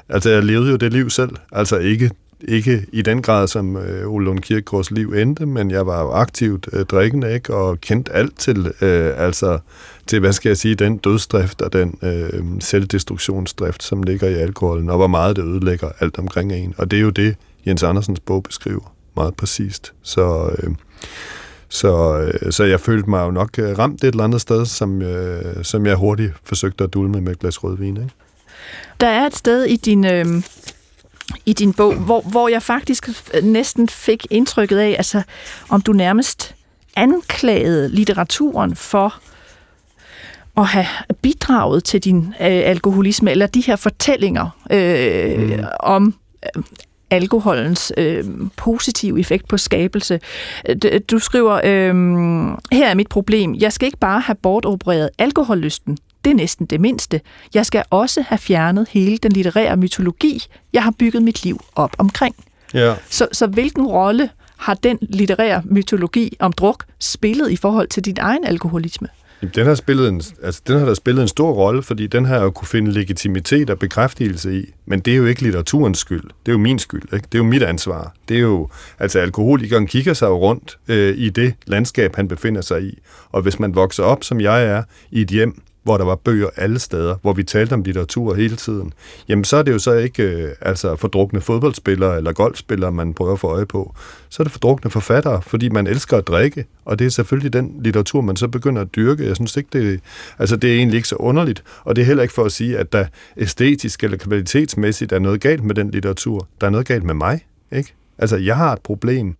altså 0.09 0.29
jeg 0.29 0.43
levede 0.43 0.71
jo 0.71 0.75
det 0.75 0.93
liv 0.93 1.09
selv, 1.09 1.31
altså 1.51 1.77
ikke 1.77 2.11
ikke 2.41 2.85
i 2.93 3.01
den 3.01 3.21
grad, 3.21 3.47
som 3.47 3.77
øh, 3.77 4.13
Ole 4.13 4.25
Lund 4.25 4.39
Kirkegaards 4.39 4.91
liv 4.91 5.13
endte, 5.13 5.45
men 5.45 5.71
jeg 5.71 5.87
var 5.87 6.01
jo 6.01 6.11
aktivt 6.11 6.69
øh, 6.73 6.85
drikkende, 6.85 7.33
ikke? 7.33 7.53
og 7.53 7.81
kendte 7.81 8.13
alt 8.13 8.39
til, 8.39 8.73
øh, 8.81 9.11
altså, 9.17 9.59
til, 10.07 10.19
hvad 10.19 10.33
skal 10.33 10.49
jeg 10.49 10.57
sige, 10.57 10.75
den 10.75 10.97
dødsdrift 10.97 11.61
og 11.61 11.73
den 11.73 11.99
øh, 12.01 12.43
selvdestruktionsdrift, 12.59 13.83
som 13.83 14.03
ligger 14.03 14.29
i 14.29 14.33
alkoholen, 14.33 14.89
og 14.89 14.97
hvor 14.97 15.07
meget 15.07 15.35
det 15.35 15.43
ødelægger 15.43 15.89
alt 15.99 16.19
omkring 16.19 16.53
en. 16.53 16.73
Og 16.77 16.91
det 16.91 16.97
er 16.97 17.01
jo 17.01 17.09
det, 17.09 17.35
Jens 17.67 17.83
Andersens 17.83 18.19
bog 18.19 18.43
beskriver 18.43 18.93
meget 19.15 19.35
præcist. 19.35 19.93
Så, 20.03 20.55
øh, 20.57 20.75
så, 21.69 22.19
øh, 22.19 22.51
så 22.51 22.63
jeg 22.63 22.79
følte 22.79 23.09
mig 23.09 23.25
jo 23.25 23.31
nok 23.31 23.59
øh, 23.59 23.77
ramt 23.77 24.03
et 24.03 24.07
eller 24.07 24.23
andet 24.23 24.41
sted, 24.41 24.65
som, 24.65 25.01
øh, 25.01 25.63
som 25.63 25.85
jeg 25.85 25.95
hurtigt 25.95 26.33
forsøgte 26.43 26.83
at 26.83 26.93
dulme 26.93 27.21
med 27.21 27.31
et 27.31 27.39
glas 27.39 27.63
rødvin. 27.63 27.97
Ikke? 27.97 28.09
Der 28.99 29.07
er 29.07 29.25
et 29.25 29.35
sted 29.35 29.63
i 29.63 29.75
din... 29.75 30.05
Øh 30.05 30.25
i 31.45 31.53
din 31.53 31.73
bog, 31.73 31.95
hvor, 31.95 32.21
hvor 32.21 32.47
jeg 32.47 32.63
faktisk 32.63 33.09
øh, 33.33 33.43
næsten 33.43 33.89
fik 33.89 34.27
indtrykket 34.29 34.77
af, 34.77 34.95
altså 34.97 35.21
om 35.69 35.81
du 35.81 35.93
nærmest 35.93 36.55
anklagede 36.95 37.89
litteraturen 37.89 38.75
for 38.75 39.15
at 40.57 40.65
have 40.65 40.85
bidraget 41.21 41.83
til 41.83 41.99
din 41.99 42.17
øh, 42.17 42.35
alkoholisme, 42.39 43.31
eller 43.31 43.47
de 43.47 43.61
her 43.61 43.75
fortællinger 43.75 44.49
øh, 44.71 45.39
mm. 45.39 45.63
om 45.79 46.15
øh, 46.55 46.63
alkoholens 47.09 47.93
øh, 47.97 48.23
positive 48.55 49.19
effekt 49.19 49.47
på 49.47 49.57
skabelse. 49.57 50.19
Du 51.11 51.19
skriver, 51.19 51.53
øh, 51.63 51.95
her 52.71 52.89
er 52.89 52.95
mit 52.95 53.07
problem. 53.07 53.55
Jeg 53.55 53.73
skal 53.73 53.85
ikke 53.85 53.97
bare 53.97 54.19
have 54.19 54.35
bortopereret 54.35 55.09
alkohollysten 55.17 55.97
det 56.27 56.31
er 56.31 56.35
næsten 56.35 56.65
det 56.65 56.81
mindste. 56.81 57.21
Jeg 57.53 57.65
skal 57.65 57.83
også 57.89 58.21
have 58.27 58.37
fjernet 58.37 58.87
hele 58.91 59.17
den 59.17 59.31
litterære 59.31 59.77
mytologi, 59.77 60.43
jeg 60.73 60.83
har 60.83 60.91
bygget 60.99 61.23
mit 61.23 61.43
liv 61.43 61.61
op 61.75 61.95
omkring. 61.97 62.35
Ja. 62.73 62.95
Så, 63.09 63.27
så 63.31 63.47
hvilken 63.47 63.87
rolle 63.87 64.29
har 64.57 64.73
den 64.73 64.97
litterære 65.01 65.61
mytologi 65.65 66.37
om 66.39 66.53
druk 66.53 66.85
spillet 66.99 67.51
i 67.51 67.55
forhold 67.55 67.87
til 67.87 68.05
din 68.05 68.17
egen 68.19 68.45
alkoholisme? 68.45 69.07
Den 69.41 69.65
har, 69.65 69.75
spillet 69.75 70.09
en, 70.09 70.21
altså, 70.43 70.61
den 70.67 70.79
har 70.79 70.85
da 70.85 70.93
spillet 70.93 71.21
en 71.21 71.27
stor 71.27 71.51
rolle, 71.51 71.83
fordi 71.83 72.07
den 72.07 72.25
har 72.25 72.41
jo 72.41 72.51
kunne 72.51 72.67
finde 72.67 72.91
legitimitet 72.91 73.69
og 73.69 73.79
bekræftelse 73.79 74.59
i. 74.59 74.73
Men 74.85 74.99
det 74.99 75.13
er 75.13 75.17
jo 75.17 75.25
ikke 75.25 75.41
litteraturens 75.41 75.99
skyld. 75.99 76.23
Det 76.23 76.47
er 76.47 76.51
jo 76.51 76.57
min 76.57 76.79
skyld. 76.79 77.13
Ikke? 77.13 77.25
Det 77.31 77.33
er 77.33 77.39
jo 77.39 77.43
mit 77.43 77.63
ansvar. 77.63 78.13
Det 78.29 78.37
er 78.37 78.41
jo, 78.41 78.69
altså 78.99 79.19
alkoholikeren 79.19 79.87
kigger 79.87 80.13
sig 80.13 80.27
jo 80.27 80.37
rundt 80.37 80.77
øh, 80.87 81.17
i 81.17 81.29
det 81.29 81.53
landskab, 81.65 82.15
han 82.15 82.27
befinder 82.27 82.61
sig 82.61 82.83
i. 82.83 82.99
Og 83.31 83.41
hvis 83.41 83.59
man 83.59 83.75
vokser 83.75 84.03
op, 84.03 84.23
som 84.23 84.41
jeg 84.41 84.65
er, 84.65 84.83
i 85.11 85.21
et 85.21 85.27
hjem, 85.27 85.61
hvor 85.87 85.97
der 85.97 86.05
var 86.05 86.15
bøger 86.15 86.49
alle 86.55 86.79
steder, 86.79 87.15
hvor 87.21 87.33
vi 87.33 87.43
talte 87.43 87.73
om 87.73 87.81
litteratur 87.81 88.35
hele 88.35 88.55
tiden, 88.55 88.93
jamen 89.27 89.43
så 89.43 89.57
er 89.57 89.63
det 89.63 89.71
jo 89.71 89.79
så 89.79 89.93
ikke 89.93 90.23
øh, 90.23 90.49
altså 90.61 90.95
fordrukne 90.95 91.41
fodboldspillere 91.41 92.17
eller 92.17 92.33
golfspillere, 92.33 92.91
man 92.91 93.13
prøver 93.13 93.33
at 93.33 93.39
få 93.39 93.47
øje 93.47 93.65
på. 93.65 93.95
Så 94.29 94.43
er 94.43 94.43
det 94.43 94.51
fordrukne 94.51 94.91
forfattere, 94.91 95.41
fordi 95.41 95.69
man 95.69 95.87
elsker 95.87 96.17
at 96.17 96.27
drikke, 96.27 96.65
og 96.85 96.99
det 96.99 97.05
er 97.05 97.09
selvfølgelig 97.09 97.53
den 97.53 97.75
litteratur, 97.83 98.21
man 98.21 98.35
så 98.35 98.47
begynder 98.47 98.81
at 98.81 98.95
dyrke. 98.95 99.25
Jeg 99.27 99.35
synes 99.35 99.57
ikke, 99.57 99.69
det, 99.73 99.99
altså 100.39 100.55
det 100.55 100.71
er 100.71 100.75
egentlig 100.75 100.97
ikke 100.97 101.07
så 101.07 101.15
underligt, 101.15 101.63
og 101.83 101.95
det 101.95 102.01
er 102.01 102.05
heller 102.05 102.23
ikke 102.23 102.33
for 102.33 102.43
at 102.43 102.51
sige, 102.51 102.77
at 102.77 102.93
der 102.93 103.05
æstetisk 103.37 104.03
eller 104.03 104.17
kvalitetsmæssigt 104.17 105.11
er 105.11 105.19
noget 105.19 105.41
galt 105.41 105.63
med 105.63 105.75
den 105.75 105.91
litteratur. 105.91 106.47
Der 106.61 106.67
er 106.67 106.71
noget 106.71 106.87
galt 106.87 107.03
med 107.03 107.13
mig, 107.13 107.45
ikke? 107.71 107.93
Altså, 108.17 108.37
jeg 108.37 108.55
har 108.55 108.73
et 108.73 108.81
problem. 108.81 109.35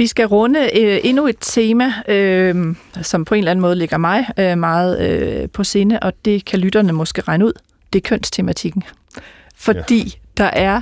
Vi 0.00 0.06
skal 0.06 0.26
runde 0.26 0.60
øh, 0.80 1.00
endnu 1.04 1.26
et 1.26 1.36
tema, 1.40 1.92
øh, 2.08 2.74
som 3.02 3.24
på 3.24 3.34
en 3.34 3.38
eller 3.38 3.50
anden 3.50 3.60
måde 3.60 3.76
ligger 3.76 3.96
mig 3.98 4.26
øh, 4.38 4.58
meget 4.58 5.10
øh, 5.10 5.48
på 5.48 5.64
sinde, 5.64 5.98
og 6.02 6.12
det 6.24 6.44
kan 6.44 6.58
lytterne 6.58 6.92
måske 6.92 7.22
regne 7.22 7.46
ud. 7.46 7.52
Det 7.92 8.04
er 8.04 8.08
kønstematikken. 8.08 8.82
Fordi 9.54 10.02
ja. 10.02 10.10
der 10.36 10.44
er 10.44 10.80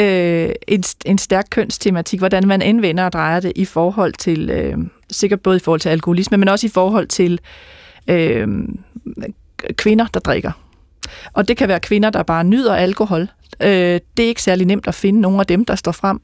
øh, 0.00 0.50
en, 0.68 0.84
en 1.04 1.18
stærk 1.18 1.46
kønstematik, 1.50 2.18
hvordan 2.18 2.48
man 2.48 2.62
indvender 2.62 3.04
og 3.04 3.12
drejer 3.12 3.40
det 3.40 3.52
i 3.56 3.64
forhold 3.64 4.12
til, 4.12 4.50
øh, 4.50 4.78
sikkert 5.10 5.40
både 5.40 5.56
i 5.56 5.60
forhold 5.60 5.80
til 5.80 5.88
alkoholisme, 5.88 6.36
men 6.36 6.48
også 6.48 6.66
i 6.66 6.70
forhold 6.70 7.06
til 7.06 7.40
øh, 8.08 8.48
kvinder, 9.72 10.06
der 10.14 10.20
drikker. 10.20 10.52
Og 11.32 11.48
det 11.48 11.56
kan 11.56 11.68
være 11.68 11.80
kvinder, 11.80 12.10
der 12.10 12.22
bare 12.22 12.44
nyder 12.44 12.74
alkohol. 12.74 13.28
Øh, 13.62 14.00
det 14.16 14.24
er 14.24 14.28
ikke 14.28 14.42
særlig 14.42 14.66
nemt 14.66 14.86
at 14.86 14.94
finde 14.94 15.20
nogle 15.20 15.40
af 15.40 15.46
dem, 15.46 15.64
der 15.64 15.74
står 15.74 15.92
frem. 15.92 16.20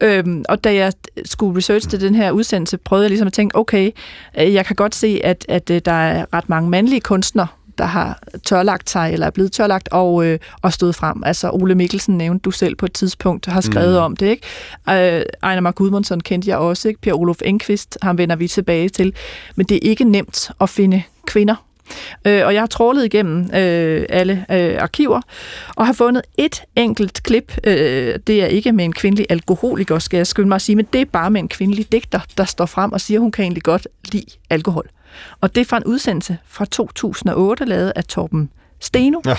Øhm, 0.00 0.44
og 0.48 0.64
da 0.64 0.74
jeg 0.74 0.92
skulle 1.24 1.56
research 1.56 1.88
til 1.88 2.00
den 2.00 2.14
her 2.14 2.30
udsendelse, 2.30 2.78
prøvede 2.78 3.04
jeg 3.04 3.10
ligesom 3.10 3.26
at 3.26 3.32
tænke, 3.32 3.56
okay, 3.56 3.90
øh, 4.38 4.54
jeg 4.54 4.66
kan 4.66 4.76
godt 4.76 4.94
se, 4.94 5.20
at, 5.24 5.46
at 5.48 5.70
øh, 5.70 5.80
der 5.84 5.92
er 5.92 6.24
ret 6.32 6.48
mange 6.48 6.70
mandlige 6.70 7.00
kunstnere, 7.00 7.46
der 7.78 7.84
har 7.84 8.22
tørlagt 8.44 8.90
sig, 8.90 9.12
eller 9.12 9.26
er 9.26 9.30
blevet 9.30 9.52
tørlagt 9.52 9.88
og, 9.92 10.26
øh, 10.26 10.38
og 10.62 10.72
stået 10.72 10.94
frem. 10.94 11.22
Altså 11.26 11.50
Ole 11.50 11.74
Mikkelsen 11.74 12.18
nævnte 12.18 12.42
du 12.42 12.50
selv 12.50 12.74
på 12.74 12.86
et 12.86 12.92
tidspunkt, 12.92 13.46
har 13.46 13.60
skrevet 13.60 13.98
mm. 13.98 14.04
om 14.04 14.16
det, 14.16 14.26
ikke? 14.26 14.46
Øh, 15.18 15.22
Ejner 15.42 15.60
Mark 15.60 15.74
Gudmundsson 15.74 16.20
kendte 16.20 16.50
jeg 16.50 16.58
også, 16.58 16.88
ikke? 16.88 17.00
Per 17.00 17.14
Olof 17.14 17.38
Enqvist, 17.44 17.98
ham 18.02 18.18
vender 18.18 18.36
vi 18.36 18.48
tilbage 18.48 18.88
til. 18.88 19.14
Men 19.56 19.66
det 19.66 19.74
er 19.74 19.90
ikke 19.90 20.04
nemt 20.04 20.50
at 20.60 20.68
finde 20.68 21.02
kvinder, 21.26 21.64
Øh, 22.24 22.46
og 22.46 22.54
jeg 22.54 22.62
har 22.62 22.66
trålet 22.66 23.04
igennem 23.04 23.54
øh, 23.54 24.06
alle 24.08 24.46
øh, 24.50 24.76
arkiver, 24.80 25.20
og 25.76 25.86
har 25.86 25.92
fundet 25.92 26.22
et 26.38 26.62
enkelt 26.76 27.22
klip. 27.22 27.58
Øh, 27.64 28.18
det 28.26 28.42
er 28.42 28.46
ikke 28.46 28.72
med 28.72 28.84
en 28.84 28.92
kvindelig 28.92 29.26
alkoholiker, 29.28 29.98
skal 29.98 30.16
jeg 30.16 30.26
skynde 30.26 30.48
mig 30.48 30.56
at 30.56 30.62
sige, 30.62 30.76
men 30.76 30.86
det 30.92 31.00
er 31.00 31.04
bare 31.04 31.30
med 31.30 31.40
en 31.40 31.48
kvindelig 31.48 31.92
digter, 31.92 32.20
der 32.38 32.44
står 32.44 32.66
frem 32.66 32.92
og 32.92 33.00
siger, 33.00 33.18
at 33.18 33.22
hun 33.22 33.32
kan 33.32 33.42
egentlig 33.42 33.62
godt 33.62 33.88
lide 34.12 34.26
alkohol. 34.50 34.88
Og 35.40 35.54
det 35.54 35.60
er 35.60 35.64
fra 35.64 35.76
en 35.76 35.84
udsendelse 35.84 36.38
fra 36.46 36.64
2008, 36.64 37.64
lavet 37.64 37.92
af 37.96 38.04
Torben 38.04 38.50
Steno, 38.80 39.20
ja, 39.26 39.36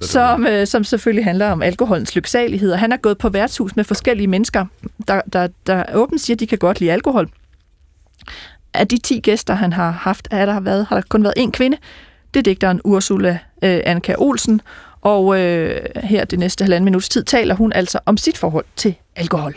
som, 0.00 0.46
øh, 0.46 0.66
som 0.66 0.84
selvfølgelig 0.84 1.24
handler 1.24 1.50
om 1.50 1.62
alkoholens 1.62 2.14
lyksalighed. 2.14 2.72
Og 2.72 2.78
han 2.78 2.92
er 2.92 2.96
gået 2.96 3.18
på 3.18 3.28
værtshus 3.28 3.76
med 3.76 3.84
forskellige 3.84 4.26
mennesker, 4.26 4.66
der, 5.08 5.20
der, 5.32 5.48
der 5.66 5.84
åbent 5.94 6.20
siger, 6.20 6.34
at 6.34 6.40
de 6.40 6.46
kan 6.46 6.58
godt 6.58 6.80
lide 6.80 6.92
alkohol 6.92 7.30
af 8.78 8.88
de 8.88 8.98
10 8.98 9.20
gæster, 9.20 9.54
han 9.54 9.72
har 9.72 9.90
haft, 9.90 10.28
er 10.30 10.46
der 10.46 10.60
været, 10.60 10.86
har 10.88 10.96
der 10.96 11.02
kun 11.08 11.22
været 11.22 11.34
en 11.36 11.52
kvinde. 11.52 11.76
Det 12.34 12.40
er 12.40 12.42
digteren 12.42 12.80
Ursula 12.84 13.38
øh, 13.62 13.80
Anka 13.84 14.14
Olsen, 14.18 14.60
og 15.02 15.40
øh, 15.40 15.80
her 16.04 16.24
det 16.24 16.38
næste 16.38 16.62
halvanden 16.62 16.84
minuts 16.84 17.08
tid 17.08 17.24
taler 17.24 17.54
hun 17.54 17.72
altså 17.72 17.98
om 18.06 18.16
sit 18.16 18.38
forhold 18.38 18.64
til 18.76 18.94
alkohol. 19.16 19.54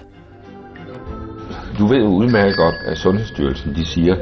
Du 1.80 1.88
ved 1.88 1.98
jo 1.98 2.08
udmærket 2.08 2.56
godt, 2.56 2.76
at 2.86 2.98
Sundhedsstyrelsen 2.98 3.76
de 3.76 3.86
siger, 3.86 4.16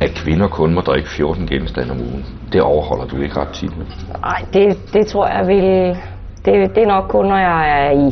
at 0.00 0.10
kvinder 0.10 0.48
kun 0.48 0.74
må 0.74 0.80
drikke 0.80 1.08
14 1.08 1.46
genstande 1.46 1.90
om 1.90 2.00
ugen. 2.00 2.26
Det 2.52 2.60
overholder 2.62 3.06
du 3.06 3.16
ikke 3.16 3.36
ret 3.40 3.48
tit 3.48 3.78
med. 3.78 3.86
Nej, 4.20 4.44
det, 4.52 4.78
det 4.92 5.06
tror 5.06 5.28
jeg 5.28 5.46
vil... 5.46 5.96
Det, 6.44 6.74
det 6.74 6.82
er 6.82 6.86
nok 6.86 7.08
kun, 7.08 7.26
når 7.26 7.38
jeg 7.38 7.86
er 7.86 7.90
i, 7.90 8.06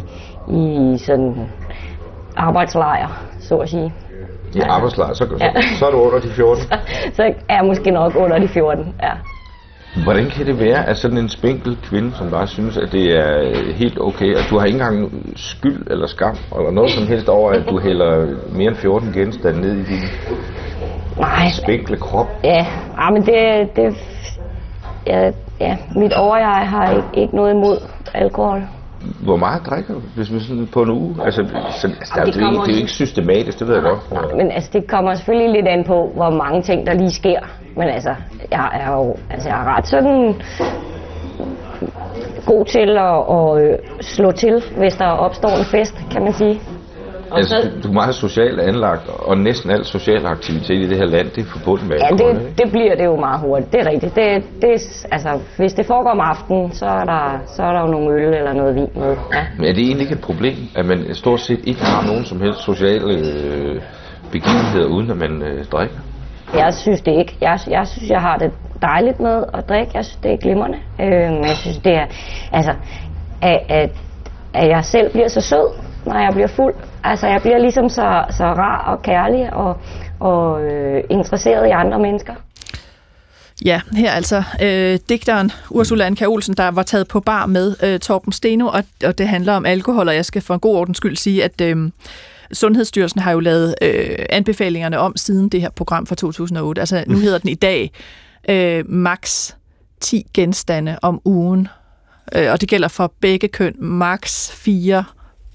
i 0.60 0.98
sådan 0.98 1.48
arbejdslejr, 2.36 3.24
så 3.40 3.56
at 3.56 3.68
sige 3.68 3.92
i 4.54 4.58
ja. 4.58 4.70
arbejdslejr, 4.70 5.12
så, 5.12 5.26
ja. 5.40 5.62
så, 5.62 5.78
så 5.78 5.86
er 5.86 5.90
du 5.90 5.96
under 5.96 6.20
de 6.20 6.28
14? 6.28 6.62
så, 6.62 6.76
så 7.12 7.22
er 7.22 7.56
jeg 7.56 7.64
måske 7.64 7.90
nok 7.90 8.16
under 8.16 8.38
de 8.38 8.48
14, 8.48 8.94
ja. 9.02 9.12
Hvordan 10.04 10.26
kan 10.30 10.46
det 10.46 10.60
være, 10.60 10.86
at 10.86 10.96
sådan 10.96 11.18
en 11.18 11.28
spinkel 11.28 11.78
kvinde 11.82 12.12
som 12.14 12.30
dig 12.30 12.48
synes, 12.48 12.76
at 12.76 12.92
det 12.92 13.16
er 13.18 13.52
helt 13.74 14.00
okay, 14.00 14.34
at 14.34 14.46
du 14.50 14.58
har 14.58 14.66
ikke 14.66 14.76
engang 14.76 15.12
skyld 15.36 15.86
eller 15.90 16.06
skam, 16.06 16.36
eller 16.56 16.70
noget 16.70 16.90
som 16.90 17.06
helst 17.06 17.28
over, 17.28 17.50
at 17.52 17.62
du 17.70 17.78
hælder 17.88 18.26
mere 18.52 18.68
end 18.68 18.76
14 18.76 19.12
genstande 19.12 19.60
ned 19.60 19.72
i 19.72 19.84
din 19.84 20.02
Nej. 21.18 21.48
spinkle 21.62 21.96
krop? 21.96 22.26
Ja, 22.44 22.66
ja 22.98 23.10
men 23.10 23.22
det, 23.26 23.68
det 23.76 23.96
ja, 25.06 25.30
ja, 25.60 25.76
mit 25.96 26.12
overjeg 26.12 26.68
har 26.68 26.90
ikke, 26.90 27.08
ikke 27.14 27.36
noget 27.36 27.50
imod 27.50 27.76
alkohol. 28.14 28.62
Hvor 29.24 29.36
meget 29.36 29.66
drikker 29.66 29.94
du, 29.94 30.00
hvis 30.16 30.30
man 30.30 30.40
sådan 30.40 30.66
på 30.72 30.82
en 30.82 30.90
uge? 30.90 31.16
Altså, 31.24 31.44
så, 31.80 31.86
altså 31.86 32.22
det, 32.24 32.34
det, 32.34 32.42
er 32.42 32.50
ikke, 32.50 32.60
det 32.60 32.68
er 32.68 32.72
jo 32.72 32.78
ikke 32.78 32.90
systematisk, 32.90 33.58
det 33.58 33.68
ved 33.68 33.74
jeg 33.74 33.82
godt. 33.82 34.12
Nej, 34.12 34.36
men 34.36 34.50
altså, 34.50 34.70
det 34.72 34.86
kommer 34.86 35.14
selvfølgelig 35.14 35.52
lidt 35.52 35.68
an 35.68 35.84
på, 35.84 36.12
hvor 36.14 36.30
mange 36.30 36.62
ting, 36.62 36.86
der 36.86 36.94
lige 36.94 37.10
sker. 37.10 37.40
Men 37.76 37.88
altså, 37.88 38.14
jeg 38.50 38.70
er 38.72 38.92
jo 38.92 39.16
altså, 39.30 39.48
jeg 39.48 39.60
er 39.60 39.76
ret 39.76 39.86
sådan 39.86 40.34
god 42.46 42.64
til 42.64 42.98
at, 42.98 43.18
at 43.36 43.72
øh, 43.72 43.78
slå 44.00 44.30
til, 44.30 44.62
hvis 44.76 44.94
der 44.94 45.06
opstår 45.06 45.48
en 45.48 45.64
fest, 45.64 45.94
kan 46.10 46.22
man 46.22 46.32
sige. 46.32 46.60
Og 47.30 47.38
Altså, 47.38 47.56
så, 47.62 47.70
du, 47.82 47.88
er 47.88 47.92
meget 47.92 48.14
socialt 48.14 48.60
anlagt, 48.60 49.08
og 49.08 49.38
næsten 49.38 49.70
al 49.70 49.84
social 49.84 50.26
aktivitet 50.26 50.74
i 50.74 50.88
det 50.88 50.96
her 50.96 51.06
land, 51.06 51.30
det 51.30 51.40
er 51.40 51.48
forbundet 51.58 51.88
med 51.88 51.96
ja, 51.96 52.16
det, 52.16 52.58
det 52.58 52.70
bliver 52.70 52.96
det 52.96 53.04
jo 53.04 53.16
meget 53.16 53.40
hurtigt. 53.40 53.72
Det 53.72 53.80
er 53.80 53.90
rigtigt. 53.90 54.14
Det, 54.14 54.42
det, 54.62 55.06
altså, 55.12 55.40
hvis 55.56 55.72
det 55.72 55.86
foregår 55.86 56.10
om 56.10 56.20
aftenen, 56.20 56.72
så 56.72 56.86
er, 56.86 57.04
der, 57.04 57.38
så 57.46 57.62
er 57.62 57.72
der 57.72 57.80
jo 57.80 57.86
nogle 57.86 58.14
øl 58.14 58.34
eller 58.34 58.52
noget 58.52 58.74
vin 58.74 58.88
med. 58.94 59.16
Ja. 59.34 59.46
Men 59.56 59.64
er 59.64 59.72
det 59.72 59.82
egentlig 59.82 60.02
ikke 60.02 60.14
et 60.14 60.20
problem, 60.20 60.56
at 60.76 60.86
man 60.86 61.14
stort 61.14 61.40
set 61.40 61.60
ikke 61.64 61.84
har 61.84 62.06
nogen 62.06 62.24
som 62.24 62.40
helst 62.40 62.60
sociale 62.60 63.14
øh, 63.14 63.80
begivenheder, 64.32 64.86
uden 64.86 65.10
at 65.10 65.16
man 65.16 65.42
øh, 65.42 65.64
drikker? 65.64 65.96
Jeg 66.54 66.74
synes 66.74 67.00
det 67.00 67.18
ikke. 67.18 67.36
Jeg, 67.40 67.58
jeg 67.70 67.86
synes, 67.86 68.10
jeg 68.10 68.20
har 68.20 68.36
det 68.36 68.50
dejligt 68.82 69.20
med 69.20 69.44
at 69.54 69.68
drikke. 69.68 69.92
Jeg 69.94 70.04
synes, 70.04 70.18
det 70.22 70.32
er 70.32 70.36
glimrende. 70.36 70.78
Øh, 71.00 71.48
jeg 71.48 71.56
synes, 71.56 71.78
det 71.78 71.94
er... 71.94 72.06
Altså, 72.52 72.72
at, 73.42 73.60
at, 73.68 73.90
at 74.54 74.68
jeg 74.68 74.84
selv 74.84 75.12
bliver 75.12 75.28
så 75.28 75.40
sød, 75.40 75.87
når 76.06 76.18
jeg 76.18 76.32
bliver 76.32 76.48
fuld. 76.48 76.74
Altså, 77.04 77.26
jeg 77.26 77.40
bliver 77.40 77.58
ligesom 77.58 77.88
så, 77.88 78.24
så 78.30 78.44
rar 78.44 78.92
og 78.92 79.02
kærlig 79.02 79.52
og, 79.52 79.76
og 80.20 80.62
øh, 80.62 81.04
interesseret 81.10 81.66
i 81.66 81.70
andre 81.70 81.98
mennesker. 81.98 82.34
Ja, 83.64 83.80
her 83.92 84.10
altså 84.10 84.42
øh, 84.62 84.98
digteren 85.08 85.52
Ursula 85.70 86.06
Anka 86.06 86.26
Olsen, 86.26 86.54
der 86.54 86.68
var 86.68 86.82
taget 86.82 87.08
på 87.08 87.20
bar 87.20 87.46
med 87.46 87.76
øh, 87.82 87.98
Torben 87.98 88.32
Steno, 88.32 88.66
og, 88.66 88.84
og 89.04 89.18
det 89.18 89.28
handler 89.28 89.52
om 89.52 89.66
alkohol, 89.66 90.08
og 90.08 90.14
jeg 90.14 90.24
skal 90.24 90.42
for 90.42 90.54
en 90.54 90.60
god 90.60 90.76
ordens 90.76 90.96
skyld 90.96 91.16
sige, 91.16 91.44
at 91.44 91.60
øh, 91.60 91.90
Sundhedsstyrelsen 92.52 93.20
har 93.20 93.32
jo 93.32 93.40
lavet 93.40 93.74
øh, 93.82 94.16
anbefalingerne 94.30 94.98
om 94.98 95.16
siden 95.16 95.48
det 95.48 95.60
her 95.60 95.70
program 95.70 96.06
fra 96.06 96.14
2008. 96.14 96.80
Altså 96.80 97.04
nu 97.06 97.18
hedder 97.18 97.38
den 97.38 97.50
i 97.50 97.54
dag 97.54 97.90
øh, 98.48 98.84
max 98.90 99.52
10 100.00 100.26
genstande 100.34 100.98
om 101.02 101.20
ugen, 101.24 101.68
øh, 102.34 102.52
og 102.52 102.60
det 102.60 102.68
gælder 102.68 102.88
for 102.88 103.12
begge 103.20 103.48
køn, 103.48 103.74
max 103.78 104.50
4 104.50 105.04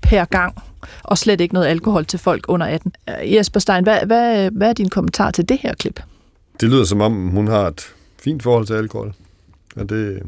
per 0.04 0.26
gang, 0.26 0.56
og 1.04 1.18
slet 1.18 1.42
ikke 1.42 1.54
noget 1.54 1.68
alkohol 1.68 2.06
til 2.06 2.20
folk 2.20 2.46
under 2.48 2.68
18. 2.68 2.92
Øh, 3.10 3.34
Jesper 3.34 3.60
Stein, 3.60 3.84
hvad, 3.84 4.00
hvad, 4.06 4.52
hvad 4.52 4.70
er 4.70 4.74
din 4.74 4.90
kommentar 4.90 5.32
til 5.32 5.50
det 5.50 5.58
her 5.62 5.74
klip? 5.74 6.00
Det 6.62 6.70
lyder 6.70 6.84
som 6.84 7.02
om, 7.02 7.28
hun 7.28 7.48
har 7.48 7.68
et 7.68 7.94
fint 8.24 8.44
forhold 8.44 8.66
til 8.66 8.74
alkohol. 8.74 9.14
Og 9.76 9.90
det, 9.90 10.24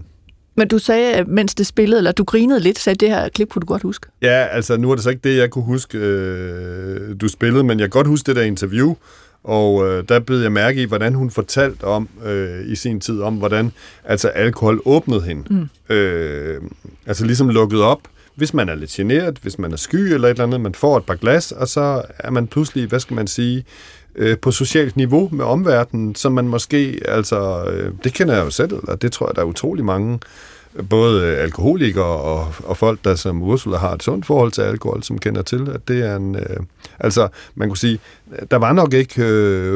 Men 0.55 0.67
du 0.67 0.79
sagde, 0.79 1.23
mens 1.23 1.55
det 1.55 1.67
spillede, 1.67 1.97
eller 1.97 2.11
du 2.11 2.23
grinede 2.23 2.59
lidt, 2.59 2.79
sagde, 2.79 2.97
det 3.05 3.09
her 3.09 3.29
klip 3.29 3.49
kunne 3.49 3.59
du 3.59 3.65
godt 3.65 3.81
huske. 3.81 4.07
Ja, 4.21 4.47
altså 4.51 4.77
nu 4.77 4.91
er 4.91 4.95
det 4.95 5.03
så 5.03 5.09
ikke 5.09 5.29
det, 5.29 5.37
jeg 5.37 5.49
kunne 5.49 5.65
huske, 5.65 5.97
øh, 5.97 7.15
du 7.21 7.27
spillede, 7.27 7.63
men 7.63 7.79
jeg 7.79 7.85
kan 7.85 7.89
godt 7.89 8.07
huske 8.07 8.27
det 8.27 8.35
der 8.35 8.41
interview, 8.41 8.95
og 9.43 9.87
øh, 9.87 10.03
der 10.09 10.19
blev 10.19 10.37
jeg 10.37 10.51
mærke 10.51 10.81
i, 10.81 10.85
hvordan 10.85 11.13
hun 11.13 11.31
fortalte 11.31 11.83
om 11.83 12.09
øh, 12.25 12.71
i 12.71 12.75
sin 12.75 12.99
tid, 12.99 13.21
om 13.21 13.35
hvordan 13.35 13.71
altså 14.03 14.27
alkohol 14.27 14.81
åbnede 14.85 15.21
hende. 15.21 15.43
Mm. 15.49 15.95
Øh, 15.95 16.61
altså 17.05 17.25
ligesom 17.25 17.49
lukket 17.49 17.81
op, 17.81 17.99
hvis 18.35 18.53
man 18.53 18.69
er 18.69 18.75
lidt 18.75 18.91
generet, 18.91 19.37
hvis 19.41 19.59
man 19.59 19.71
er 19.71 19.77
sky 19.77 19.95
eller 19.95 20.27
et 20.27 20.31
eller 20.31 20.43
andet, 20.43 20.61
man 20.61 20.73
får 20.73 20.97
et 20.97 21.05
par 21.05 21.15
glas, 21.15 21.51
og 21.51 21.67
så 21.67 22.01
er 22.19 22.31
man 22.31 22.47
pludselig, 22.47 22.87
hvad 22.87 22.99
skal 22.99 23.15
man 23.15 23.27
sige, 23.27 23.65
øh, 24.15 24.37
på 24.37 24.51
socialt 24.51 24.97
niveau 24.97 25.29
med 25.31 25.45
omverdenen, 25.45 26.15
som 26.15 26.31
man 26.31 26.47
måske, 26.47 26.99
altså, 27.07 27.63
øh, 27.63 27.91
det 28.03 28.13
kender 28.13 28.35
jeg 28.35 28.45
jo 28.45 28.49
selv, 28.49 28.73
og 28.87 29.01
det 29.01 29.11
tror 29.11 29.27
jeg, 29.27 29.35
der 29.35 29.41
er 29.41 29.45
utrolig 29.45 29.85
mange, 29.85 30.19
både 30.89 31.37
alkoholikere 31.37 32.05
og, 32.05 32.53
og 32.63 32.77
folk, 32.77 32.99
der 33.03 33.15
som 33.15 33.41
Ursula 33.41 33.77
har 33.77 33.93
et 33.93 34.03
sundt 34.03 34.25
forhold 34.25 34.51
til 34.51 34.61
alkohol, 34.61 35.03
som 35.03 35.17
kender 35.17 35.41
til, 35.41 35.69
at 35.73 35.87
det 35.87 36.05
er 36.05 36.15
en... 36.15 36.35
Øh, 36.35 36.57
altså, 36.99 37.27
man 37.55 37.67
kunne 37.67 37.77
sige, 37.77 37.99
der 38.51 38.57
var 38.57 38.73
nok 38.73 38.93
ikke 38.93 39.23
øh, 39.23 39.75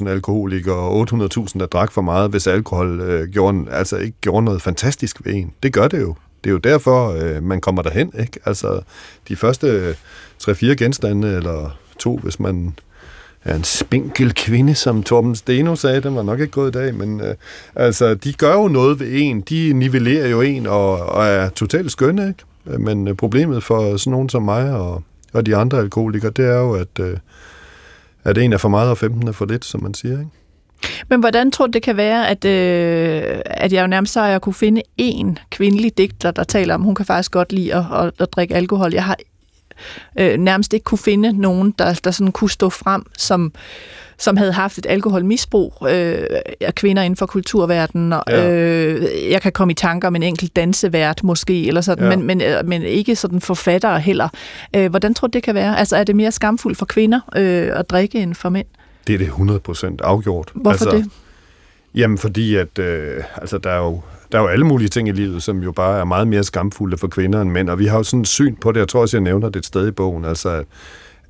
140.000 0.00 0.08
alkoholikere 0.08 0.74
og 0.76 1.08
800.000, 1.12 1.58
der 1.58 1.66
drak 1.66 1.92
for 1.92 2.02
meget, 2.02 2.30
hvis 2.30 2.46
alkohol 2.46 3.00
øh, 3.00 3.28
gjorde, 3.28 3.64
altså 3.70 3.96
ikke 3.96 4.16
gjorde 4.20 4.44
noget 4.44 4.62
fantastisk 4.62 5.24
ved 5.24 5.34
en. 5.34 5.52
Det 5.62 5.72
gør 5.72 5.88
det 5.88 6.00
jo. 6.00 6.14
Det 6.48 6.52
er 6.52 6.70
jo 6.70 6.74
derfor, 6.74 7.10
øh, 7.10 7.42
man 7.42 7.60
kommer 7.60 7.82
derhen, 7.82 8.12
ikke? 8.18 8.40
Altså, 8.44 8.80
de 9.28 9.36
første 9.36 9.96
3-4 10.42 10.66
genstande, 10.66 11.36
eller 11.36 11.78
to, 11.98 12.16
hvis 12.16 12.40
man 12.40 12.74
er 13.44 13.54
en 13.54 13.64
spinkel 13.64 14.34
kvinde, 14.34 14.74
som 14.74 15.02
Torben 15.02 15.36
Steno 15.36 15.76
sagde, 15.76 16.00
den 16.00 16.16
var 16.16 16.22
nok 16.22 16.40
ikke 16.40 16.52
gået 16.52 16.68
i 16.68 16.78
dag, 16.78 16.94
men 16.94 17.20
øh, 17.20 17.34
altså, 17.74 18.14
de 18.14 18.32
gør 18.32 18.54
jo 18.54 18.68
noget 18.68 19.00
ved 19.00 19.06
en, 19.10 19.40
de 19.40 19.72
nivellerer 19.72 20.28
jo 20.28 20.40
en 20.40 20.66
og, 20.66 20.98
og 20.98 21.26
er 21.26 21.48
totalt 21.48 21.92
skønne, 21.92 22.28
ikke? 22.28 22.78
Men 22.78 23.08
øh, 23.08 23.14
problemet 23.14 23.64
for 23.64 23.96
sådan 23.96 24.10
nogen 24.10 24.28
som 24.28 24.42
mig 24.42 24.72
og, 24.72 25.02
og 25.32 25.46
de 25.46 25.56
andre 25.56 25.78
alkoholikere, 25.78 26.30
det 26.30 26.44
er 26.44 26.58
jo, 26.58 26.72
at, 26.72 27.00
øh, 27.00 27.16
at 28.24 28.38
en 28.38 28.52
er 28.52 28.58
for 28.58 28.68
meget 28.68 28.90
og 28.90 28.98
15 28.98 29.28
er 29.28 29.32
for 29.32 29.46
lidt, 29.46 29.64
som 29.64 29.82
man 29.82 29.94
siger, 29.94 30.18
ikke? 30.18 30.30
Men 31.08 31.20
hvordan 31.20 31.50
tror 31.50 31.66
du, 31.66 31.70
det 31.70 31.82
kan 31.82 31.96
være, 31.96 32.28
at, 32.28 32.44
øh, 32.44 33.40
at 33.44 33.72
jeg 33.72 33.82
jo 33.82 33.86
nærmest 33.86 34.12
så 34.12 34.22
jeg 34.24 34.40
kunne 34.40 34.54
finde 34.54 34.82
en 34.96 35.38
kvindelig 35.50 35.98
digter, 35.98 36.30
der 36.30 36.44
taler 36.44 36.74
om, 36.74 36.82
hun 36.82 36.94
kan 36.94 37.06
faktisk 37.06 37.30
godt 37.30 37.52
lide 37.52 37.74
at, 37.74 37.84
at, 37.92 38.12
at 38.20 38.32
drikke 38.32 38.54
alkohol. 38.54 38.92
Jeg 38.94 39.04
har 39.04 39.16
øh, 40.20 40.36
nærmest 40.38 40.72
ikke 40.74 40.84
kunne 40.84 40.98
finde 40.98 41.32
nogen, 41.32 41.74
der, 41.78 42.00
der 42.04 42.10
sådan 42.10 42.32
kunne 42.32 42.50
stå 42.50 42.68
frem, 42.70 43.02
som, 43.18 43.52
som 44.18 44.36
havde 44.36 44.52
haft 44.52 44.78
et 44.78 44.86
alkoholmisbrug 44.88 45.74
øh, 45.90 46.22
af 46.60 46.74
kvinder 46.74 47.02
inden 47.02 47.16
for 47.16 47.26
kulturverdenen. 47.26 48.12
Og, 48.12 48.22
Ja. 48.28 48.50
øh, 48.50 49.30
jeg 49.30 49.42
kan 49.42 49.52
komme 49.52 49.70
i 49.72 49.74
tanker 49.74 50.08
om 50.08 50.16
en 50.16 50.22
enkelt 50.22 50.56
dansevært 50.56 51.24
måske, 51.24 51.66
eller 51.66 51.80
sådan, 51.80 52.04
Ja. 52.10 52.16
men, 52.16 52.26
men, 52.26 52.40
øh, 52.40 52.66
men 52.68 52.82
ikke 52.82 53.16
sådan 53.16 53.40
forfattere 53.40 54.00
heller. 54.00 54.28
Øh, 54.76 54.90
hvordan 54.90 55.14
tror 55.14 55.28
du, 55.28 55.30
det 55.32 55.42
kan 55.42 55.54
være? 55.54 55.78
Altså 55.78 55.96
er 55.96 56.04
det 56.04 56.16
mere 56.16 56.32
skamfuldt 56.32 56.78
for 56.78 56.86
kvinder 56.86 57.20
øh, 57.36 57.70
at 57.78 57.90
drikke 57.90 58.18
end 58.18 58.34
for 58.34 58.48
mænd? 58.48 58.66
Det 59.08 59.14
er 59.14 59.18
det 59.18 59.28
100% 59.28 59.96
afgjort. 60.02 60.50
Hvorfor 60.54 60.70
altså, 60.70 60.90
det? 60.90 61.10
Jamen, 61.94 62.18
fordi 62.18 62.56
at, 62.56 62.78
øh, 62.78 63.24
altså, 63.36 63.58
der, 63.58 63.70
er 63.70 63.78
jo, 63.78 64.00
der 64.32 64.38
er 64.38 64.42
jo 64.42 64.48
alle 64.48 64.66
mulige 64.66 64.88
ting 64.88 65.08
i 65.08 65.12
livet, 65.12 65.42
som 65.42 65.62
jo 65.62 65.72
bare 65.72 66.00
er 66.00 66.04
meget 66.04 66.28
mere 66.28 66.44
skamfulde 66.44 66.98
for 66.98 67.08
kvinder 67.08 67.42
end 67.42 67.50
mænd, 67.50 67.70
og 67.70 67.78
vi 67.78 67.86
har 67.86 67.96
jo 67.96 68.02
sådan 68.02 68.20
et 68.20 68.28
syn 68.28 68.56
på 68.56 68.72
det, 68.72 68.80
jeg 68.80 68.88
tror 68.88 69.00
også, 69.00 69.16
jeg 69.16 69.24
nævner 69.24 69.48
det 69.48 69.58
et 69.58 69.66
sted 69.66 69.88
i 69.88 69.90
bogen, 69.90 70.24
altså 70.24 70.64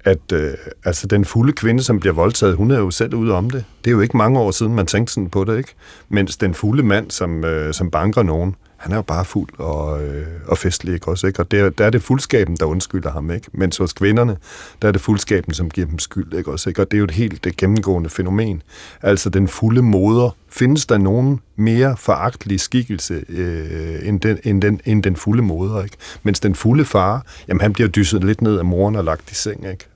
at, 0.04 0.32
øh, 0.32 0.50
altså, 0.84 1.06
den 1.06 1.24
fulde 1.24 1.52
kvinde, 1.52 1.82
som 1.82 2.00
bliver 2.00 2.12
voldtaget, 2.14 2.56
hun 2.56 2.70
er 2.70 2.78
jo 2.78 2.90
selv 2.90 3.14
ude 3.14 3.32
om 3.32 3.50
det. 3.50 3.64
Det 3.84 3.90
er 3.90 3.94
jo 3.94 4.00
ikke 4.00 4.16
mange 4.16 4.40
år 4.40 4.50
siden, 4.50 4.74
man 4.74 4.86
tænkte 4.86 5.12
sådan 5.12 5.30
på 5.30 5.44
det, 5.44 5.58
ikke? 5.58 5.74
Mens 6.08 6.36
den 6.36 6.54
fulde 6.54 6.82
mand, 6.82 7.10
som, 7.10 7.44
øh, 7.44 7.74
som 7.74 7.90
banker 7.90 8.22
nogen, 8.22 8.54
han 8.78 8.92
er 8.92 8.96
jo 8.96 9.02
bare 9.02 9.24
fuld 9.24 9.48
og, 9.58 10.04
øh, 10.04 10.26
og 10.46 10.58
festlig, 10.58 10.94
ikke 10.94 11.08
også? 11.08 11.26
Ikke? 11.26 11.40
Og 11.40 11.50
der, 11.50 11.70
der 11.70 11.84
er 11.84 11.90
det 11.90 12.02
fuldskaben, 12.02 12.56
der 12.56 12.64
undskylder 12.64 13.10
ham, 13.10 13.30
ikke? 13.30 13.46
Mens 13.52 13.76
hos 13.76 13.92
kvinderne, 13.92 14.36
der 14.82 14.88
er 14.88 14.92
det 14.92 15.00
fuldskaben, 15.00 15.54
som 15.54 15.70
giver 15.70 15.86
dem 15.86 15.98
skyld, 15.98 16.34
ikke 16.34 16.52
også? 16.52 16.70
Ikke? 16.70 16.82
Og 16.82 16.90
det 16.90 16.96
er 16.96 16.98
jo 16.98 17.04
et 17.04 17.10
helt 17.10 17.44
det 17.44 17.56
gennemgående 17.56 18.10
fænomen. 18.10 18.62
Altså 19.02 19.30
den 19.30 19.48
fulde 19.48 19.82
moder. 19.82 20.36
Findes 20.50 20.86
der 20.86 20.98
nogen 20.98 21.40
mere 21.56 21.96
foragtelig 21.96 22.60
skikkelse 22.60 23.24
øh, 23.28 24.08
end, 24.08 24.20
den, 24.20 24.38
end, 24.44 24.62
den, 24.62 24.80
end 24.84 25.02
den 25.02 25.16
fulde 25.16 25.42
moder, 25.42 25.82
ikke? 25.84 25.96
Mens 26.22 26.40
den 26.40 26.54
fulde 26.54 26.84
far, 26.84 27.26
jamen 27.48 27.60
han 27.60 27.72
bliver 27.72 27.88
dysset 27.88 28.24
lidt 28.24 28.42
ned 28.42 28.58
af 28.58 28.64
moren 28.64 28.96
og 28.96 29.04
lagt 29.04 29.30
i 29.30 29.34
seng, 29.34 29.66
ikke? 29.70 29.88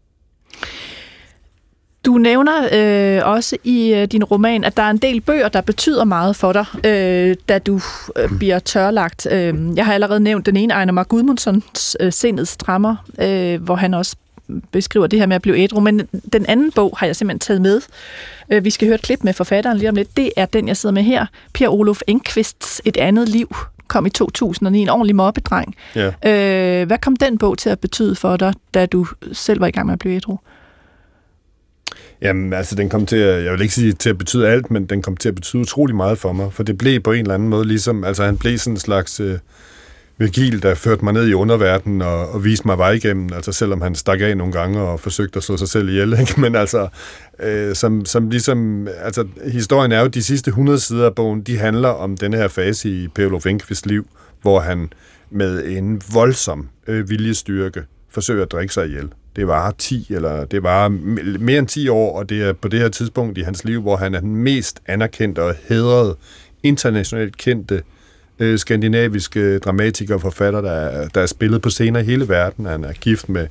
Du 2.05 2.12
nævner 2.12 2.68
øh, 2.72 3.28
også 3.28 3.57
i 3.64 3.94
øh, 3.94 4.07
din 4.07 4.24
roman, 4.24 4.64
at 4.64 4.76
der 4.76 4.82
er 4.82 4.90
en 4.90 4.98
del 4.98 5.20
bøger, 5.20 5.48
der 5.48 5.61
betyder 5.61 6.05
meget 6.05 6.36
for 6.36 6.53
dig, 6.53 6.64
øh, 6.86 7.36
da 7.48 7.59
du 7.59 7.80
øh, 8.16 8.38
bliver 8.38 8.59
tørlagt. 8.59 9.26
Øh, 9.30 9.55
jeg 9.76 9.86
har 9.86 9.94
allerede 9.94 10.20
nævnt 10.20 10.46
den 10.46 10.57
ene, 10.57 10.74
Ejner 10.74 10.92
Mark 10.92 11.09
Gudmundssons 11.09 11.96
øh, 12.00 12.12
Sindets 12.12 12.50
Strammer, 12.50 12.96
øh, 13.18 13.62
hvor 13.62 13.74
han 13.74 13.94
også 13.94 14.16
beskriver 14.72 15.07
det 15.07 15.18
her 15.18 15.26
med 15.26 15.36
at 15.36 15.42
blive 15.42 15.59
ædru. 15.59 15.80
Men 15.80 16.09
den 16.32 16.46
anden 16.46 16.72
bog 16.72 16.96
har 16.98 17.07
jeg 17.07 17.16
simpelthen 17.16 17.38
taget 17.38 17.62
med. 17.62 17.80
Øh, 18.53 18.64
vi 18.64 18.70
skal 18.70 18.88
høre 18.88 18.94
et 18.94 19.03
klip 19.03 19.24
med 19.24 19.32
forfatteren 19.32 19.78
lige 19.78 19.88
om 19.88 19.94
lidt. 19.94 20.16
Det 20.16 20.30
er 20.36 20.46
den, 20.46 20.68
jeg 20.68 20.76
sidder 20.76 20.92
med 20.92 21.03
her. 21.03 21.26
Per 21.55 21.68
Olof 21.68 22.00
Enqvists 22.07 22.82
Et 22.84 22.96
andet 22.96 23.28
liv 23.28 23.57
kom 23.88 24.07
i 24.07 24.11
2009, 24.11 24.82
en 24.82 24.88
ordentlig 24.88 25.16
mobbedreng. 25.16 25.74
Ja. 25.94 26.07
Øh, 26.07 26.86
hvad 26.86 26.98
kom 26.98 27.16
den 27.16 27.38
bog 27.38 27.59
til 27.59 27.70
at 27.70 27.80
betyde 27.80 28.16
for 28.16 28.36
dig, 28.36 28.55
da 28.74 28.86
du 28.86 29.07
selv 29.32 29.61
var 29.61 29.66
i 29.66 29.70
gang 29.70 29.86
med 29.86 29.92
at 29.92 29.98
blive 29.98 30.16
ædru? 30.16 30.38
Jamen, 32.23 32.53
altså, 32.53 32.75
den 32.75 32.89
kom 32.89 33.07
til 33.07 33.16
at, 33.16 33.45
jeg 33.45 33.53
vil 33.53 33.61
ikke 33.61 33.75
sige 33.75 33.93
til 33.93 34.11
at 34.11 34.18
betyde 34.18 34.49
alt, 34.49 34.70
men 34.70 34.87
den 34.87 35.03
kom 35.03 35.16
til 35.16 35.29
at 35.29 35.35
betyde 35.35 35.62
utrolig 35.62 35.97
meget 35.97 36.18
for 36.18 36.33
mig, 36.33 36.53
for 36.53 36.62
det 36.62 36.79
blev 36.79 37.01
på 37.01 37.12
en 37.12 37.20
eller 37.20 37.35
anden 37.35 37.49
måde 37.49 37.64
ligesom, 37.68 38.05
altså 38.05 38.25
han 38.25 38.39
blev 38.39 38.59
sådan 38.59 38.73
en 38.73 38.81
slags 38.81 39.20
øh, 39.20 39.39
Virgil, 40.18 40.62
der 40.62 40.75
førte 40.75 41.05
mig 41.05 41.12
ned 41.12 41.29
i 41.29 41.33
underverdenen 41.33 42.03
og, 42.03 42.29
og 42.29 42.45
viste 42.45 42.66
mig 42.66 42.79
vej 42.79 42.91
igennem, 42.91 43.33
altså 43.33 43.53
selvom 43.53 43.81
han 43.81 43.95
stak 43.95 44.20
af 44.20 44.37
nogle 44.37 44.53
gange 44.53 44.81
og 44.81 45.01
forsøgte 45.01 45.37
at 45.37 45.43
slå 45.43 45.57
sig 45.57 45.68
selv 45.68 45.89
ihjel, 45.89 46.16
ikke? 46.20 46.41
men 46.41 46.55
altså, 46.55 46.89
øh, 47.41 47.75
som, 47.75 48.05
som 48.05 48.31
ligesom, 48.31 48.89
altså 49.03 49.27
historien 49.53 49.93
er 49.93 50.01
jo, 50.01 50.07
de 50.07 50.23
sidste 50.23 50.49
100 50.49 50.79
sider 50.79 51.07
af 51.07 51.14
bogen, 51.14 51.43
de 51.43 51.59
handler 51.59 51.89
om 51.89 52.16
den 52.16 52.33
her 52.33 52.49
fase 52.49 52.89
i 52.89 53.09
Paolo 53.09 53.41
Vinkvist 53.45 53.87
liv, 53.87 54.07
hvor 54.43 54.61
han 54.61 54.93
med 55.31 55.64
en 55.66 56.03
voldsom 56.12 56.68
øh, 56.87 57.11
viljestyrke 57.11 57.83
forsøger 58.11 58.43
at 58.43 58.53
drikke 58.53 58.75
sig 58.75 58.87
ihjel. 58.87 59.09
Det 59.37 59.47
var 59.47 59.74
10, 59.78 60.07
eller 60.11 60.45
det 60.45 60.62
var 60.62 60.89
mere 61.39 61.59
end 61.59 61.68
10 61.68 61.89
år, 61.89 62.18
og 62.18 62.28
det 62.28 62.43
er 62.43 62.53
på 62.53 62.68
det 62.68 62.80
her 62.80 62.89
tidspunkt 62.89 63.39
i 63.39 63.43
hans 63.43 63.64
liv, 63.64 63.80
hvor 63.80 63.97
han 63.97 64.14
er 64.14 64.20
den 64.20 64.37
mest 64.37 64.83
anerkendte 64.87 65.43
og 65.43 65.55
hedrede, 65.68 66.16
internationalt 66.62 67.37
kendte 67.37 67.83
øh, 68.39 68.59
skandinaviske 68.59 69.59
dramatiker 69.59 70.14
og 70.14 70.20
forfatter, 70.20 70.61
der 70.61 70.70
er, 70.70 71.09
der 71.09 71.20
er 71.20 71.26
spillet 71.26 71.62
på 71.62 71.70
scener 71.70 72.01
i 72.01 72.05
hele 72.05 72.28
verden. 72.28 72.66
Han 72.66 72.85
er 72.85 72.93
gift 72.93 73.28
med 73.28 73.47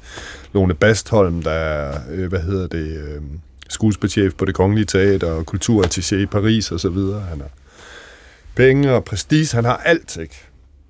Lone 0.53 0.73
Bastholm, 0.73 1.43
der 1.43 1.51
er, 1.51 1.99
øh, 2.11 2.29
hvad 2.29 2.39
hedder 2.39 2.67
det, 2.67 2.97
øh, 2.97 3.21
skuespilchef 3.69 4.33
på 4.33 4.45
det 4.45 4.55
kongelige 4.55 4.85
teater 4.85 5.31
og 5.31 5.45
kulturattaché 5.53 6.15
i 6.15 6.25
Paris 6.25 6.71
og 6.71 6.79
så 6.79 6.89
videre. 6.89 7.21
Han 7.21 7.41
har 7.41 7.49
penge 8.55 8.93
og 8.93 9.03
prestige, 9.03 9.55
han 9.55 9.65
har 9.65 9.77
alt, 9.77 10.17
ikke? 10.17 10.35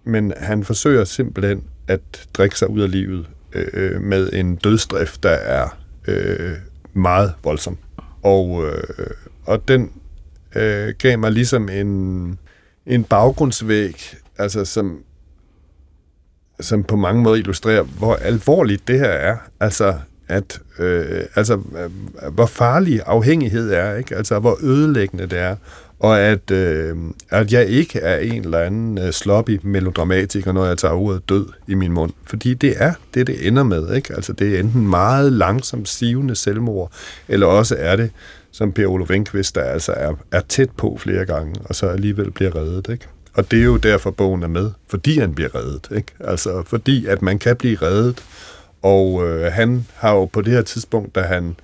Men 0.03 0.33
han 0.37 0.63
forsøger 0.63 1.03
simpelthen 1.03 1.63
at 1.87 2.01
drikke 2.33 2.57
sig 2.57 2.69
ud 2.69 2.81
af 2.81 2.91
livet 2.91 3.25
øh, 3.53 4.01
med 4.01 4.29
en 4.33 4.55
dødsdrift, 4.55 5.23
der 5.23 5.29
er 5.29 5.77
øh, 6.07 6.53
meget 6.93 7.33
voldsom. 7.43 7.77
Og, 8.23 8.65
øh, 8.67 9.07
og 9.45 9.67
den 9.67 9.91
øh, 10.55 10.93
gav 10.99 11.19
mig 11.19 11.31
ligesom 11.31 11.69
en, 11.69 12.39
en 12.85 13.03
baggrundsvæg, 13.03 14.15
altså 14.37 14.65
som, 14.65 15.03
som 16.59 16.83
på 16.83 16.95
mange 16.95 17.23
måder 17.23 17.35
illustrerer, 17.35 17.83
hvor 17.83 18.15
alvorligt 18.15 18.87
det 18.87 18.99
her 18.99 19.09
er. 19.09 19.37
Altså, 19.59 19.95
at, 20.27 20.59
øh, 20.79 21.23
altså, 21.35 21.53
øh, 21.53 21.91
hvor 22.33 22.45
farlig 22.45 23.01
afhængighed 23.05 23.71
er, 23.71 23.95
ikke? 23.95 24.15
Altså, 24.15 24.39
hvor 24.39 24.57
ødelæggende 24.63 25.27
det 25.27 25.39
er, 25.39 25.55
og 26.01 26.19
at, 26.19 26.51
øh, 26.51 26.95
at 27.29 27.53
jeg 27.53 27.67
ikke 27.67 27.99
er 27.99 28.17
en 28.17 28.43
eller 28.43 28.59
anden 28.59 28.97
øh, 28.97 29.11
sloppy 29.11 29.59
melodramatiker, 29.63 30.51
når 30.51 30.65
jeg 30.65 30.77
tager 30.77 30.93
ordet 30.93 31.29
død 31.29 31.45
i 31.67 31.73
min 31.73 31.91
mund. 31.91 32.11
Fordi 32.25 32.53
det 32.53 32.73
er 32.77 32.93
det, 33.13 33.27
det 33.27 33.47
ender 33.47 33.63
med. 33.63 33.95
Ikke? 33.95 34.13
Altså, 34.13 34.33
det 34.33 34.55
er 34.55 34.59
enten 34.59 34.87
meget 34.87 35.33
langsomt 35.33 35.89
sivende 35.89 36.35
selvmord, 36.35 36.91
eller 37.27 37.47
også 37.47 37.75
er 37.79 37.95
det, 37.95 38.11
som 38.51 38.71
Per 38.71 38.87
Olof 38.87 39.11
Enqvist, 39.11 39.55
der 39.55 39.63
altså 39.63 39.91
er, 39.91 40.13
er 40.31 40.41
tæt 40.49 40.69
på 40.77 40.97
flere 40.99 41.25
gange, 41.25 41.55
og 41.65 41.75
så 41.75 41.87
alligevel 41.87 42.31
bliver 42.31 42.55
reddet. 42.55 42.89
Ikke? 42.89 43.05
Og 43.33 43.51
det 43.51 43.59
er 43.59 43.65
jo 43.65 43.77
derfor, 43.77 44.11
bogen 44.11 44.43
er 44.43 44.47
med, 44.47 44.71
fordi 44.87 45.19
han 45.19 45.35
bliver 45.35 45.55
reddet. 45.55 45.87
Ikke? 45.95 46.11
Altså, 46.19 46.63
fordi 46.65 47.05
at 47.05 47.21
man 47.21 47.39
kan 47.39 47.55
blive 47.55 47.77
reddet, 47.81 48.23
og 48.81 49.27
øh, 49.27 49.51
han 49.53 49.85
har 49.95 50.13
jo 50.13 50.25
på 50.25 50.41
det 50.41 50.53
her 50.53 50.61
tidspunkt, 50.61 51.15
da 51.15 51.21
han 51.21 51.55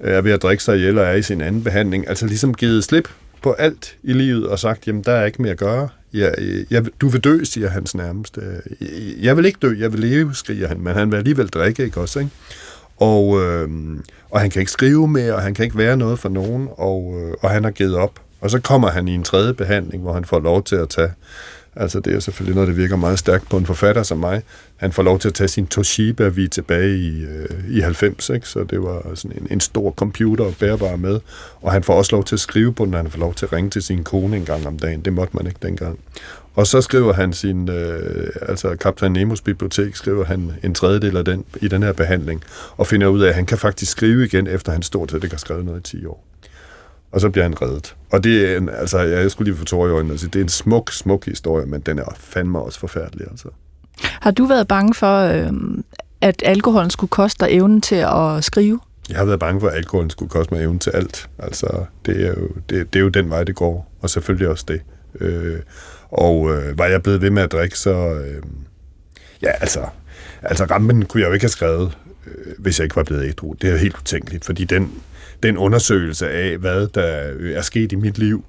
øh, 0.00 0.14
er 0.14 0.20
ved 0.20 0.32
at 0.32 0.42
drikke 0.42 0.62
sig 0.62 0.76
ihjel 0.76 0.98
og 0.98 1.04
er 1.04 1.12
i 1.12 1.22
sin 1.22 1.40
anden 1.40 1.64
behandling, 1.64 2.08
altså 2.08 2.26
ligesom 2.26 2.54
givet 2.54 2.84
slip 2.84 3.08
på 3.42 3.52
alt 3.52 3.96
i 4.02 4.12
livet 4.12 4.48
og 4.48 4.58
sagt, 4.58 4.86
jamen 4.86 5.02
der 5.02 5.12
er 5.12 5.24
ikke 5.24 5.42
mere 5.42 5.52
at 5.52 5.58
gøre. 5.58 5.88
Jeg, 6.12 6.34
jeg, 6.70 6.84
du 7.00 7.08
vil 7.08 7.20
dø, 7.20 7.44
siger 7.44 7.68
hans 7.68 7.94
nærmeste. 7.94 8.40
Øh, 8.80 9.24
jeg 9.24 9.36
vil 9.36 9.44
ikke 9.44 9.58
dø, 9.62 9.74
jeg 9.78 9.92
vil 9.92 10.00
leve, 10.00 10.34
skriger 10.34 10.68
han, 10.68 10.80
men 10.80 10.94
han 10.94 11.10
vil 11.10 11.16
alligevel 11.16 11.48
drikke, 11.48 11.84
ikke 11.84 12.00
også? 12.00 12.18
Ikke? 12.18 12.30
Og, 12.96 13.40
øh, 13.42 13.68
og 14.30 14.40
han 14.40 14.50
kan 14.50 14.60
ikke 14.60 14.72
skrive 14.72 15.08
mere, 15.08 15.34
og 15.34 15.42
han 15.42 15.54
kan 15.54 15.64
ikke 15.64 15.78
være 15.78 15.96
noget 15.96 16.18
for 16.18 16.28
nogen, 16.28 16.68
og, 16.72 17.14
øh, 17.20 17.34
og 17.40 17.50
han 17.50 17.64
har 17.64 17.70
givet 17.70 17.96
op. 17.96 18.20
Og 18.40 18.50
så 18.50 18.60
kommer 18.60 18.90
han 18.90 19.08
i 19.08 19.14
en 19.14 19.24
tredje 19.24 19.54
behandling, 19.54 20.02
hvor 20.02 20.12
han 20.12 20.24
får 20.24 20.40
lov 20.40 20.62
til 20.62 20.76
at 20.76 20.88
tage 20.88 21.12
Altså 21.76 22.00
det 22.00 22.14
er 22.14 22.20
selvfølgelig 22.20 22.54
noget, 22.54 22.68
der 22.68 22.74
virker 22.74 22.96
meget 22.96 23.18
stærkt 23.18 23.48
på 23.48 23.56
en 23.56 23.66
forfatter 23.66 24.02
som 24.02 24.18
mig. 24.18 24.42
Han 24.76 24.92
får 24.92 25.02
lov 25.02 25.18
til 25.18 25.28
at 25.28 25.34
tage 25.34 25.48
sin 25.48 25.66
Toshiba 25.66 26.28
vi 26.28 26.48
tilbage 26.48 26.96
i, 26.96 27.22
øh, 27.22 27.76
i 27.76 27.80
90, 27.80 28.30
ikke? 28.30 28.48
så 28.48 28.64
det 28.64 28.82
var 28.82 29.14
sådan 29.14 29.38
en, 29.40 29.46
en 29.50 29.60
stor 29.60 29.90
computer 29.90 30.44
og 30.44 30.54
bærbar 30.60 30.96
med. 30.96 31.20
Og 31.60 31.72
han 31.72 31.82
får 31.82 31.94
også 31.94 32.16
lov 32.16 32.24
til 32.24 32.36
at 32.36 32.40
skrive 32.40 32.72
på 32.72 32.84
den, 32.84 32.94
han 32.94 33.10
får 33.10 33.18
lov 33.18 33.34
til 33.34 33.46
at 33.46 33.52
ringe 33.52 33.70
til 33.70 33.82
sin 33.82 34.04
kone 34.04 34.36
en 34.36 34.44
gang 34.44 34.66
om 34.66 34.78
dagen. 34.78 35.00
Det 35.00 35.12
måtte 35.12 35.36
man 35.36 35.46
ikke 35.46 35.58
dengang. 35.62 35.98
Og 36.54 36.66
så 36.66 36.80
skriver 36.80 37.12
han 37.12 37.32
sin, 37.32 37.68
øh, 37.68 38.28
altså 38.42 38.76
Kaptajn 38.76 39.12
Nemos 39.12 39.40
bibliotek, 39.40 39.96
skriver 39.96 40.24
han 40.24 40.52
en 40.62 40.74
tredjedel 40.74 41.16
af 41.16 41.24
den 41.24 41.44
i 41.60 41.68
den 41.68 41.82
her 41.82 41.92
behandling, 41.92 42.42
og 42.76 42.86
finder 42.86 43.06
ud 43.06 43.20
af, 43.20 43.28
at 43.28 43.34
han 43.34 43.46
kan 43.46 43.58
faktisk 43.58 43.92
skrive 43.92 44.24
igen, 44.24 44.46
efter 44.46 44.72
han 44.72 44.82
stort 44.82 45.10
set 45.10 45.24
ikke 45.24 45.34
har 45.34 45.38
skrevet 45.38 45.64
noget 45.64 45.80
i 45.80 45.96
10 45.98 46.06
år 46.06 46.31
og 47.12 47.20
så 47.20 47.30
bliver 47.30 47.42
han 47.42 47.62
reddet. 47.62 47.96
Og 48.10 48.24
det 48.24 48.52
er 48.52 48.56
en, 48.56 48.68
altså, 48.68 48.98
jeg 48.98 49.30
skulle 49.30 49.50
lige 49.50 49.58
få 49.58 49.64
tårer 49.64 49.88
i 49.88 49.92
øjnene, 49.92 50.12
altså, 50.12 50.26
det 50.26 50.38
er 50.38 50.42
en 50.42 50.48
smuk, 50.48 50.92
smuk 50.92 51.24
historie, 51.24 51.66
men 51.66 51.80
den 51.80 51.98
er 51.98 52.16
fandme 52.18 52.58
også 52.58 52.78
forfærdelig, 52.80 53.26
altså. 53.30 53.48
Har 53.98 54.30
du 54.30 54.44
været 54.44 54.68
bange 54.68 54.94
for, 54.94 55.18
øh, 55.18 55.52
at 56.20 56.42
alkoholen 56.46 56.90
skulle 56.90 57.10
koste 57.10 57.46
dig 57.46 57.52
evnen 57.52 57.80
til 57.80 57.96
at 57.96 58.44
skrive? 58.44 58.80
Jeg 59.08 59.18
har 59.18 59.24
været 59.24 59.40
bange 59.40 59.60
for, 59.60 59.68
at 59.68 59.76
alkoholen 59.76 60.10
skulle 60.10 60.28
koste 60.30 60.54
mig 60.54 60.62
evnen 60.62 60.78
til 60.78 60.90
alt. 60.90 61.28
Altså, 61.38 61.84
det 62.06 62.26
er 62.26 62.28
jo, 62.28 62.48
det, 62.68 62.92
det 62.92 62.98
er 62.98 63.02
jo 63.02 63.08
den 63.08 63.30
vej, 63.30 63.44
det 63.44 63.54
går, 63.54 63.92
og 64.00 64.10
selvfølgelig 64.10 64.48
også 64.48 64.64
det. 64.68 64.80
Øh, 65.20 65.60
og 66.10 66.50
øh, 66.50 66.78
var 66.78 66.86
jeg 66.86 67.02
blevet 67.02 67.22
ved 67.22 67.30
med 67.30 67.42
at 67.42 67.52
drikke, 67.52 67.78
så... 67.78 68.14
Øh, 68.14 68.42
ja, 69.42 69.50
altså, 69.50 69.86
altså 70.42 70.64
rampen 70.64 71.04
kunne 71.04 71.20
jeg 71.20 71.28
jo 71.28 71.32
ikke 71.32 71.44
have 71.44 71.50
skrevet, 71.50 71.98
øh, 72.26 72.54
hvis 72.58 72.78
jeg 72.78 72.84
ikke 72.84 72.96
var 72.96 73.02
blevet 73.02 73.24
ædru. 73.24 73.52
Det 73.52 73.70
er 73.70 73.76
helt 73.76 73.96
utænkeligt, 73.98 74.44
fordi 74.44 74.64
den, 74.64 74.92
den 75.42 75.56
undersøgelse 75.56 76.30
af, 76.30 76.58
hvad 76.58 76.86
der 76.86 77.32
øh, 77.38 77.52
er 77.52 77.62
sket 77.62 77.92
i 77.92 77.96
mit 77.96 78.18
liv, 78.18 78.44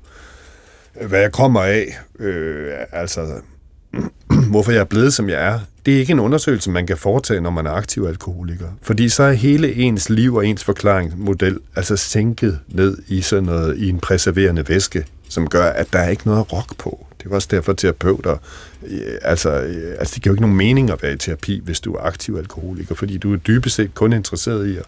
hvad 1.01 1.19
jeg 1.19 1.31
kommer 1.31 1.61
af, 1.61 1.99
øh, 2.19 2.71
altså 2.91 3.41
hvorfor 4.51 4.71
jeg 4.71 4.79
er 4.79 4.85
blevet, 4.85 5.13
som 5.13 5.29
jeg 5.29 5.45
er, 5.45 5.59
det 5.85 5.95
er 5.95 5.99
ikke 5.99 6.11
en 6.11 6.19
undersøgelse, 6.19 6.71
man 6.71 6.87
kan 6.87 6.97
foretage, 6.97 7.41
når 7.41 7.49
man 7.49 7.65
er 7.65 7.71
aktiv 7.71 8.05
alkoholiker. 8.07 8.67
Fordi 8.81 9.09
så 9.09 9.23
er 9.23 9.31
hele 9.31 9.73
ens 9.73 10.09
liv 10.09 10.35
og 10.35 10.47
ens 10.47 10.63
forklaringsmodel 10.63 11.59
altså 11.75 11.97
sænket 11.97 12.59
ned 12.67 12.97
i 13.07 13.21
sådan 13.21 13.43
noget, 13.43 13.77
i 13.77 13.89
en 13.89 13.99
preserverende 13.99 14.69
væske, 14.69 15.05
som 15.29 15.49
gør, 15.49 15.65
at 15.65 15.93
der 15.93 15.99
er 15.99 16.09
ikke 16.09 16.27
noget 16.27 16.53
rock 16.53 16.77
på. 16.77 17.05
Det 17.23 17.29
var 17.29 17.35
også 17.35 17.47
derfor 17.51 17.73
terapeuter, 17.73 18.37
øh, 18.87 18.99
altså, 19.21 19.61
øh, 19.61 19.95
altså 19.99 20.15
det 20.15 20.23
giver 20.23 20.31
jo 20.31 20.35
ikke 20.35 20.41
nogen 20.41 20.57
mening 20.57 20.89
at 20.91 21.03
være 21.03 21.13
i 21.13 21.17
terapi, 21.17 21.61
hvis 21.63 21.79
du 21.79 21.93
er 21.93 22.01
aktiv 22.01 22.35
alkoholiker, 22.35 22.95
fordi 22.95 23.17
du 23.17 23.33
er 23.33 23.37
dybest 23.37 23.75
set 23.75 23.95
kun 23.95 24.13
interesseret 24.13 24.67
i 24.67 24.77
at 24.77 24.85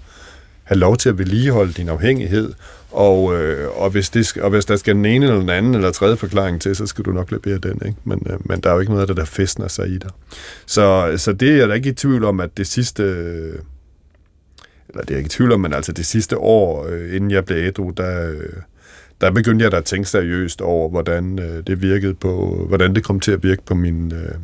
have 0.65 0.79
lov 0.79 0.97
til 0.97 1.09
at 1.09 1.17
vedligeholde 1.17 1.73
din 1.73 1.89
afhængighed, 1.89 2.53
og, 2.91 3.41
øh, 3.41 3.81
og, 3.81 3.89
hvis 3.89 4.09
det, 4.09 4.37
og 4.37 4.49
hvis 4.49 4.65
der 4.65 4.75
skal 4.75 4.95
den 4.95 5.05
ene 5.05 5.25
eller 5.25 5.39
den 5.39 5.49
anden 5.49 5.75
eller 5.75 5.91
tredje 5.91 6.17
forklaring 6.17 6.61
til, 6.61 6.75
så 6.75 6.85
skal 6.85 7.05
du 7.05 7.11
nok 7.11 7.31
levere 7.31 7.57
den. 7.57 7.81
Ikke? 7.85 7.97
Men, 8.03 8.27
øh, 8.29 8.37
men 8.45 8.59
der 8.59 8.69
er 8.69 8.73
jo 8.73 8.79
ikke 8.79 8.91
noget 8.91 9.01
af 9.01 9.07
det, 9.07 9.17
der 9.17 9.25
festner 9.25 9.67
sig 9.67 9.87
i 9.87 9.97
dig. 9.97 10.09
Så, 10.65 11.13
så 11.17 11.33
det 11.33 11.49
er 11.49 11.55
jeg 11.55 11.69
da 11.69 11.73
ikke 11.73 11.89
i 11.89 11.93
tvivl 11.93 12.23
om, 12.23 12.39
at 12.39 12.57
det 12.57 12.67
sidste... 12.67 13.03
Eller 14.89 15.01
det 15.01 15.09
er 15.09 15.15
jeg 15.15 15.17
ikke 15.17 15.27
i 15.27 15.29
tvivl 15.29 15.51
om, 15.51 15.59
men 15.59 15.73
altså 15.73 15.91
det 15.91 16.05
sidste 16.05 16.37
år, 16.37 16.87
øh, 16.89 17.15
inden 17.15 17.31
jeg 17.31 17.45
blev 17.45 17.57
ædru, 17.57 17.89
der, 17.89 18.29
øh, 18.31 18.49
der 19.21 19.31
begyndte 19.31 19.63
jeg 19.63 19.71
da 19.71 19.77
at 19.77 19.85
tænke 19.85 20.09
seriøst 20.09 20.61
over, 20.61 20.89
hvordan 20.89 21.39
øh, 21.39 21.63
det 21.67 21.81
virkede 21.81 22.13
på, 22.13 22.65
hvordan 22.67 22.95
det 22.95 23.03
kom 23.03 23.19
til 23.19 23.31
at 23.31 23.43
virke 23.43 23.61
på 23.65 23.75
min, 23.75 24.13
øh, 24.13 24.35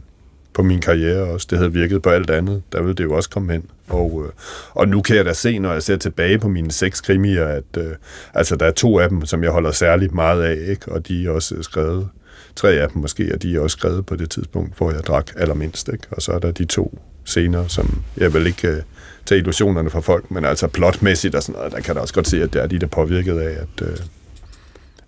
på 0.53 0.63
min 0.63 0.81
karriere 0.81 1.23
også. 1.23 1.47
Det 1.49 1.57
havde 1.57 1.73
virket 1.73 2.01
på 2.01 2.09
alt 2.09 2.29
andet. 2.29 2.63
Der 2.71 2.81
ville 2.81 2.95
det 2.95 3.03
jo 3.03 3.13
også 3.13 3.29
komme 3.29 3.53
hen. 3.53 3.63
Og, 3.87 4.23
øh, 4.25 4.31
og 4.71 4.87
nu 4.87 5.01
kan 5.01 5.15
jeg 5.15 5.25
da 5.25 5.33
se, 5.33 5.59
når 5.59 5.73
jeg 5.73 5.83
ser 5.83 5.97
tilbage 5.97 6.39
på 6.39 6.47
mine 6.47 6.71
seks 6.71 7.01
krimier, 7.01 7.45
at 7.45 7.77
øh, 7.77 7.91
altså, 8.33 8.55
der 8.55 8.65
er 8.65 8.71
to 8.71 8.99
af 8.99 9.09
dem, 9.09 9.25
som 9.25 9.43
jeg 9.43 9.51
holder 9.51 9.71
særligt 9.71 10.13
meget 10.13 10.43
af, 10.43 10.69
ikke? 10.69 10.91
og 10.91 11.07
de 11.07 11.25
er 11.25 11.29
også 11.29 11.55
øh, 11.55 11.63
skrevet, 11.63 12.09
tre 12.55 12.71
af 12.71 12.89
dem 12.89 13.01
måske, 13.01 13.31
og 13.33 13.43
de 13.43 13.55
er 13.55 13.59
også 13.59 13.77
skrevet 13.77 14.05
på 14.05 14.15
det 14.15 14.29
tidspunkt, 14.29 14.77
hvor 14.77 14.91
jeg 14.91 15.03
drak 15.03 15.31
allermindst. 15.35 15.89
Ikke? 15.93 16.03
Og 16.11 16.21
så 16.21 16.31
er 16.31 16.39
der 16.39 16.51
de 16.51 16.65
to 16.65 16.99
senere, 17.25 17.69
som 17.69 18.03
jeg 18.17 18.33
vil 18.33 18.47
ikke 18.47 18.67
øh, 18.67 18.81
tage 19.25 19.39
illusionerne 19.39 19.89
fra 19.89 19.99
folk, 19.99 20.31
men 20.31 20.45
altså 20.45 20.67
plotmæssigt 20.67 21.35
og 21.35 21.43
sådan 21.43 21.59
noget, 21.59 21.71
der 21.71 21.79
kan 21.79 21.93
jeg 21.93 22.01
også 22.01 22.13
godt 22.13 22.27
se, 22.27 22.43
at 22.43 22.53
det 22.53 22.61
er 22.61 22.67
de, 22.67 22.79
der 22.79 22.85
er 22.85 22.89
påvirket 22.89 23.39
af, 23.39 23.51
at, 23.61 23.87
øh, 23.87 23.97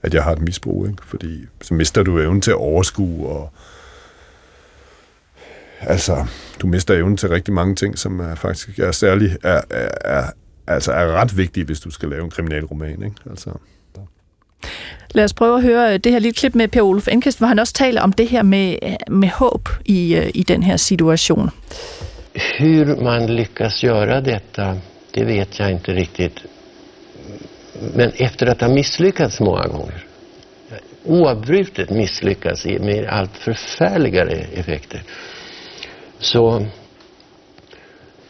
at 0.02 0.14
jeg 0.14 0.24
har 0.24 0.32
et 0.32 0.42
misbrug. 0.42 0.88
Ikke? 0.88 0.98
Fordi 1.06 1.46
så 1.62 1.74
mister 1.74 2.04
du 2.04 2.20
evnen 2.20 2.42
til 2.42 2.52
at 2.52 2.58
overskue 2.58 3.28
og 3.28 3.54
altså, 5.88 6.26
du 6.62 6.68
mister 6.68 6.94
evnen 6.94 7.18
til 7.18 7.30
rigtig 7.30 7.54
mange 7.54 7.76
ting, 7.76 7.98
som 7.98 8.20
er 8.20 8.36
faktisk 8.36 8.80
er 8.80 8.92
særlig, 8.92 9.38
er, 9.44 9.62
er, 9.70 9.90
er, 10.02 10.24
altså 10.68 10.92
er 10.92 11.08
ret 11.08 11.38
vigtige, 11.38 11.66
hvis 11.66 11.80
du 11.80 11.92
skal 11.92 12.10
lave 12.10 12.24
en 12.24 12.30
kriminalroman, 12.30 13.04
ikke? 13.04 13.16
Altså. 13.30 13.50
Lad 15.12 15.24
os 15.24 15.34
prøve 15.34 15.58
at 15.58 15.64
høre 15.64 15.98
det 15.98 16.12
her 16.12 16.20
lille 16.20 16.34
klip 16.34 16.56
med 16.56 16.68
Per 16.68 16.82
Olof 16.82 17.08
Enkest, 17.08 17.38
hvor 17.38 17.48
han 17.48 17.60
også 17.60 17.74
taler 17.74 18.02
om 18.02 18.14
det 18.14 18.28
her 18.28 18.44
med, 18.44 18.78
med 19.10 19.30
håb 19.30 19.70
i, 19.86 20.16
øh, 20.16 20.30
i 20.34 20.44
den 20.44 20.64
her 20.64 20.78
situation. 20.78 21.50
Hur 22.60 23.04
man 23.04 23.30
lyckas 23.30 23.84
göra 23.84 24.22
detta, 24.22 24.78
det 25.16 25.28
vet 25.28 25.60
jag 25.60 25.72
inte 25.72 25.96
riktigt. 25.96 26.46
Men 27.96 28.12
efter 28.18 28.48
att 28.48 28.62
ha 28.62 28.68
misslyckats 28.68 29.40
många 29.40 29.68
gånger, 29.68 30.06
oavbrutet 31.06 31.90
misslyckats 31.90 32.66
med 32.66 33.06
allt 33.10 33.38
förfärligare 33.38 34.46
effekter, 34.54 35.02
så, 36.24 36.66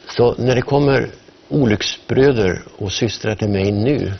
så 0.07 0.35
när 0.37 0.55
det 0.55 0.61
kommer 0.61 1.09
olycksbröder 1.49 2.61
och 2.77 2.91
systrar 2.91 3.35
till 3.35 3.49
mig 3.49 3.71
nu 3.71 4.13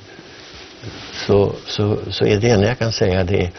så, 1.28 1.52
så, 1.68 1.98
så 2.12 2.26
är 2.26 2.40
det 2.40 2.50
enda 2.50 2.68
jag 2.68 2.80
kan 2.80 2.92
säga 2.92 3.24
det, 3.24 3.52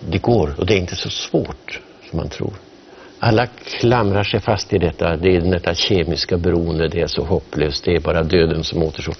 det 0.00 0.18
går 0.18 0.54
och 0.58 0.66
det 0.66 0.74
är 0.74 0.78
inte 0.78 0.96
så 0.96 1.10
svårt 1.10 1.80
som 2.10 2.16
man 2.16 2.28
tror. 2.28 2.52
Alla 3.18 3.46
klamrar 3.46 4.24
sig 4.24 4.40
fast 4.40 4.72
i 4.72 4.78
detta, 4.78 5.16
det 5.16 5.36
är 5.36 5.40
detta 5.40 5.74
kemiska 5.74 6.36
beroende, 6.36 6.88
det 6.88 7.00
är 7.00 7.06
så 7.06 7.24
hopplöst, 7.24 7.84
det 7.84 7.94
är 7.94 8.00
bara 8.00 8.22
döden 8.22 8.64
som 8.64 8.82
återstår. 8.82 9.14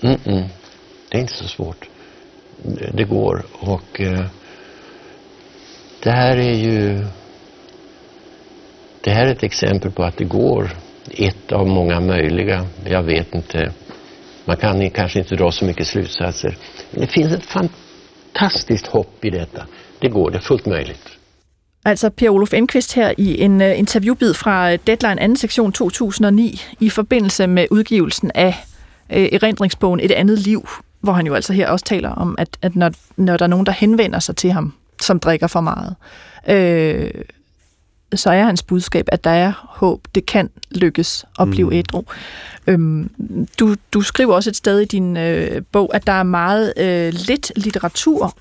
Mm 0.00 0.16
-mm. 0.16 0.44
Det 1.08 1.16
är 1.16 1.20
inte 1.20 1.34
så 1.34 1.48
svårt. 1.48 1.88
Det, 2.92 3.04
går 3.04 3.44
och 3.52 4.00
eh, 4.00 4.26
det 6.02 6.10
här 6.10 6.36
är 6.36 6.54
ju 6.54 7.06
det 9.04 9.10
här 9.10 9.26
är 9.26 9.32
ett 9.32 9.42
exempel 9.42 9.90
på 9.90 10.02
att 10.02 10.16
det 10.16 10.24
går. 10.24 10.70
Ett 11.10 11.52
av 11.52 11.68
många 11.68 12.00
möjliga. 12.00 12.66
Jag 12.84 13.02
vet 13.02 13.34
inte. 13.34 13.72
Man 14.44 14.56
kan 14.56 14.90
kanske 14.90 15.18
inte 15.18 15.36
dra 15.36 15.52
så 15.52 15.64
mycket 15.64 15.86
slutsatser. 15.86 16.56
Men 16.90 17.00
det 17.00 17.06
finns 17.06 17.32
ett 17.32 17.46
fantastiskt 17.46 18.86
hopp 18.86 19.24
i 19.24 19.30
detta. 19.30 19.66
Det 19.98 20.08
går, 20.08 20.30
det 20.30 20.36
är 20.36 20.40
fullt 20.40 20.66
möjligt. 20.66 21.18
Altså 21.84 22.10
Per 22.10 22.28
Olof 22.28 22.54
Enqvist 22.54 22.94
her 22.94 23.12
i 23.18 23.42
en 23.42 23.60
uh, 23.60 23.78
interviewbid 23.78 24.34
fra 24.34 24.72
øh, 24.72 24.78
Deadline 24.86 25.34
2. 25.34 25.36
sektion 25.36 25.72
2009 25.72 26.60
i 26.80 26.90
forbindelse 26.90 27.46
med 27.46 27.66
udgivelsen 27.70 28.30
af 28.34 28.54
uh, 29.10 29.22
erindringsbogen 29.32 30.00
Et 30.00 30.12
andet 30.12 30.38
liv, 30.38 30.68
hvor 31.00 31.12
han 31.12 31.26
jo 31.26 31.34
altså 31.34 31.52
her 31.52 31.68
også 31.68 31.84
taler 31.84 32.10
om, 32.10 32.34
at, 32.38 32.48
at 32.62 32.76
når, 32.76 32.92
når 33.16 33.36
der 33.36 33.44
er 33.44 33.48
nogen, 33.48 33.66
der 33.66 33.72
henvender 33.72 34.18
sig 34.18 34.36
til 34.36 34.52
ham, 34.52 34.74
som 35.02 35.20
drikker 35.20 35.46
for 35.46 35.60
meget, 35.60 35.94
øh, 36.48 37.10
så 38.16 38.30
er 38.30 38.44
hans 38.44 38.62
budskab, 38.62 39.08
at 39.12 39.24
der 39.24 39.30
er 39.30 39.52
håb. 39.68 40.00
Det 40.14 40.26
kan 40.26 40.50
lykkes 40.70 41.24
at 41.40 41.50
blive 41.50 41.66
mm. 41.66 41.72
ædru. 41.72 42.02
Øhm, 42.66 43.10
du, 43.58 43.74
du 43.92 44.00
skriver 44.00 44.34
også 44.34 44.50
et 44.50 44.56
sted 44.56 44.80
i 44.80 44.84
din 44.84 45.16
øh, 45.16 45.62
bog, 45.72 45.90
at 45.94 46.06
der 46.06 46.12
er 46.12 46.22
meget 46.22 46.72
øh, 46.76 47.12
lidt 47.26 47.52
litteratur 47.56 48.36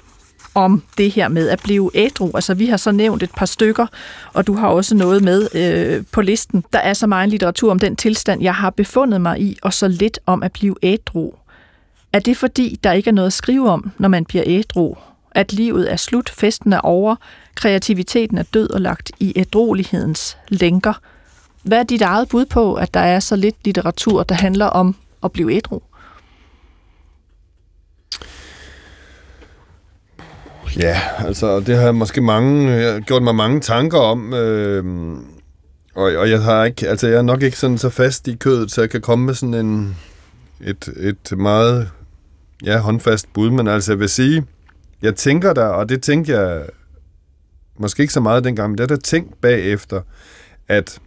om 0.56 0.84
det 0.98 1.12
her 1.12 1.28
med 1.28 1.50
at 1.50 1.60
blive 1.64 1.92
ædru. 1.94 2.32
Altså, 2.34 2.54
vi 2.54 2.66
har 2.66 2.78
så 2.78 2.92
nævnt 2.92 3.24
et 3.24 3.32
par 3.32 3.46
stykker, 3.46 3.88
og 4.34 4.48
du 4.48 4.54
har 4.54 4.68
også 4.68 4.96
noget 4.96 5.24
med 5.24 5.48
øh, 5.56 6.04
på 6.12 6.22
listen. 6.22 6.64
Der 6.74 6.80
er 6.80 6.94
så 6.94 7.08
meget 7.08 7.30
litteratur 7.30 7.72
om 7.72 7.80
den 7.80 7.96
tilstand, 7.96 8.42
jeg 8.42 8.56
har 8.56 8.70
befundet 8.70 9.22
mig 9.22 9.42
i, 9.42 9.58
og 9.62 9.74
så 9.74 9.88
lidt 9.88 10.20
om 10.26 10.44
at 10.44 10.52
blive 10.52 10.76
ædru. 10.82 11.34
Er 12.14 12.20
det 12.20 12.38
fordi, 12.38 12.80
der 12.84 12.92
ikke 12.92 13.10
er 13.10 13.14
noget 13.14 13.28
at 13.28 13.34
skrive 13.34 13.70
om, 13.70 13.92
når 13.98 14.08
man 14.10 14.26
bliver 14.26 14.44
ædru? 14.48 14.96
At 15.32 15.54
livet 15.54 15.92
er 15.92 15.96
slut, 15.96 16.30
festen 16.30 16.74
er 16.74 16.80
over, 16.80 17.16
kreativiteten 17.56 18.38
er 18.38 18.44
død 18.54 18.70
og 18.70 18.82
lagt 18.82 19.12
i 19.20 19.34
ædrolighedens 19.36 20.38
lænker. 20.48 20.94
Hvad 21.64 21.80
er 21.80 21.84
dit 21.84 22.02
eget 22.02 22.30
bud 22.30 22.46
på, 22.46 22.74
at 22.74 22.94
der 22.94 23.00
er 23.00 23.20
så 23.20 23.36
lidt 23.36 23.56
litteratur, 23.66 24.24
der 24.24 24.36
handler 24.36 24.66
om 24.66 24.96
at 25.24 25.32
blive 25.32 25.54
ædru? 25.54 25.80
Ja, 30.78 31.00
altså 31.20 31.60
det 31.60 31.76
har 31.76 31.84
jeg 31.84 31.96
måske 31.96 32.22
mange, 32.22 32.72
jeg 32.72 32.94
har 32.94 33.00
gjort 33.00 33.24
mig 33.24 33.36
mange 33.36 33.60
tanker 33.60 34.00
om, 34.00 34.34
øh, 34.34 35.16
og, 35.96 36.04
og 36.04 36.30
jeg 36.30 36.42
har 36.42 36.64
ikke, 36.64 36.90
altså 36.90 37.08
jeg 37.08 37.18
er 37.18 37.22
nok 37.22 37.44
ikke 37.44 37.58
sådan 37.58 37.78
så 37.78 37.90
fast 37.90 38.28
i 38.28 38.36
kødet, 38.36 38.72
så 38.72 38.82
jeg 38.82 38.90
kan 38.90 39.02
komme 39.02 39.26
med 39.26 39.34
sådan 39.34 39.54
en, 39.54 39.98
et, 40.62 40.90
et 40.98 41.38
meget 41.38 41.90
ja, 42.66 42.78
håndfast 42.78 43.34
bud, 43.34 43.50
men 43.50 43.68
altså 43.68 43.92
jeg 43.92 44.00
vil 44.00 44.10
sige, 44.10 44.46
jeg 45.02 45.16
tænker 45.16 45.54
der, 45.54 45.66
og 45.66 45.90
det 45.90 46.02
tænkte 46.02 46.32
jeg 46.32 46.64
måske 47.84 48.02
ikke 48.02 48.14
så 48.14 48.20
meget 48.20 48.44
dengang, 48.44 48.70
men 48.70 48.78
der 48.78 48.84
er 48.84 48.88
der 48.88 48.96
tænkt 48.96 49.42
bagefter, 49.42 50.02
at 50.68 51.00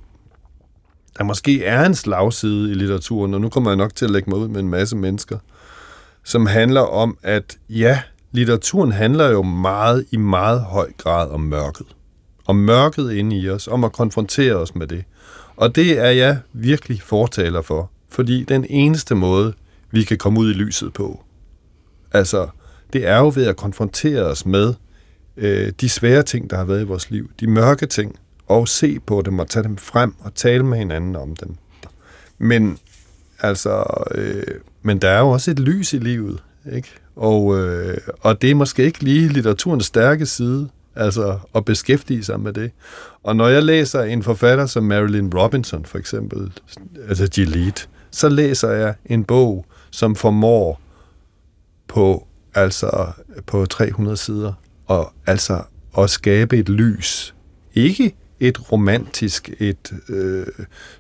der 1.18 1.24
måske 1.24 1.64
er 1.64 1.86
en 1.86 1.94
slagside 1.94 2.70
i 2.70 2.74
litteraturen, 2.74 3.34
og 3.34 3.40
nu 3.40 3.48
kommer 3.48 3.70
jeg 3.70 3.76
nok 3.76 3.94
til 3.94 4.04
at 4.04 4.10
lægge 4.10 4.30
mig 4.30 4.38
ud 4.38 4.48
med 4.48 4.60
en 4.60 4.68
masse 4.68 4.96
mennesker, 4.96 5.38
som 6.24 6.46
handler 6.46 6.80
om, 6.80 7.18
at 7.22 7.58
ja, 7.68 8.02
litteraturen 8.32 8.92
handler 8.92 9.30
jo 9.30 9.42
meget 9.42 10.06
i 10.10 10.16
meget 10.16 10.60
høj 10.60 10.92
grad 10.98 11.30
om 11.30 11.40
mørket. 11.40 11.86
Om 12.46 12.56
mørket 12.56 13.12
inde 13.12 13.36
i 13.36 13.50
os, 13.50 13.68
om 13.68 13.84
at 13.84 13.92
konfrontere 13.92 14.54
os 14.54 14.74
med 14.74 14.86
det. 14.86 15.04
Og 15.56 15.76
det 15.76 15.98
er 15.98 16.10
jeg 16.10 16.38
virkelig 16.52 17.02
fortaler 17.02 17.62
for, 17.62 17.90
fordi 18.08 18.44
den 18.44 18.66
eneste 18.68 19.14
måde, 19.14 19.52
vi 19.90 20.02
kan 20.02 20.18
komme 20.18 20.40
ud 20.40 20.50
i 20.50 20.54
lyset 20.54 20.92
på, 20.92 21.24
altså, 22.12 22.48
det 22.92 23.06
er 23.06 23.18
jo 23.18 23.32
ved 23.34 23.46
at 23.46 23.56
konfrontere 23.56 24.22
os 24.22 24.46
med 24.46 24.74
øh, 25.36 25.72
de 25.80 25.88
svære 25.88 26.22
ting, 26.22 26.50
der 26.50 26.56
har 26.56 26.64
været 26.64 26.80
i 26.80 26.84
vores 26.84 27.10
liv, 27.10 27.30
de 27.40 27.46
mørke 27.46 27.86
ting, 27.86 28.18
og 28.46 28.68
se 28.68 29.00
på 29.00 29.22
dem 29.22 29.38
og 29.38 29.48
tage 29.48 29.62
dem 29.62 29.76
frem 29.76 30.14
og 30.20 30.34
tale 30.34 30.62
med 30.62 30.78
hinanden 30.78 31.16
om 31.16 31.36
dem. 31.36 31.56
Men 32.38 32.78
altså, 33.40 33.84
øh, 34.14 34.42
men 34.82 34.98
der 34.98 35.08
er 35.08 35.20
jo 35.20 35.28
også 35.28 35.50
et 35.50 35.58
lys 35.58 35.92
i 35.92 35.98
livet, 35.98 36.42
ikke? 36.72 36.88
Og, 37.16 37.58
øh, 37.58 37.98
og 38.20 38.42
det 38.42 38.50
er 38.50 38.54
måske 38.54 38.84
ikke 38.84 39.04
lige 39.04 39.28
litteraturens 39.28 39.86
stærke 39.86 40.26
side, 40.26 40.68
altså 40.94 41.38
at 41.54 41.64
beskæftige 41.64 42.24
sig 42.24 42.40
med 42.40 42.52
det. 42.52 42.70
Og 43.22 43.36
når 43.36 43.48
jeg 43.48 43.62
læser 43.62 44.02
en 44.02 44.22
forfatter 44.22 44.66
som 44.66 44.84
Marilyn 44.84 45.30
Robinson 45.34 45.84
for 45.84 45.98
eksempel, 45.98 46.52
altså 47.08 47.26
Gilead, 47.30 47.86
så 48.10 48.28
læser 48.28 48.70
jeg 48.70 48.94
en 49.06 49.24
bog, 49.24 49.66
som 49.90 50.16
formår 50.16 50.80
på 51.88 52.26
altså 52.54 53.06
på 53.46 53.66
300 53.66 54.16
sider 54.16 54.52
og 54.86 55.12
altså 55.26 55.62
at 55.98 56.10
skabe 56.10 56.56
et 56.56 56.68
lys. 56.68 57.34
Ikke 57.74 58.14
et 58.40 58.72
romantisk, 58.72 59.50
et 59.58 59.92
øh, 60.08 60.46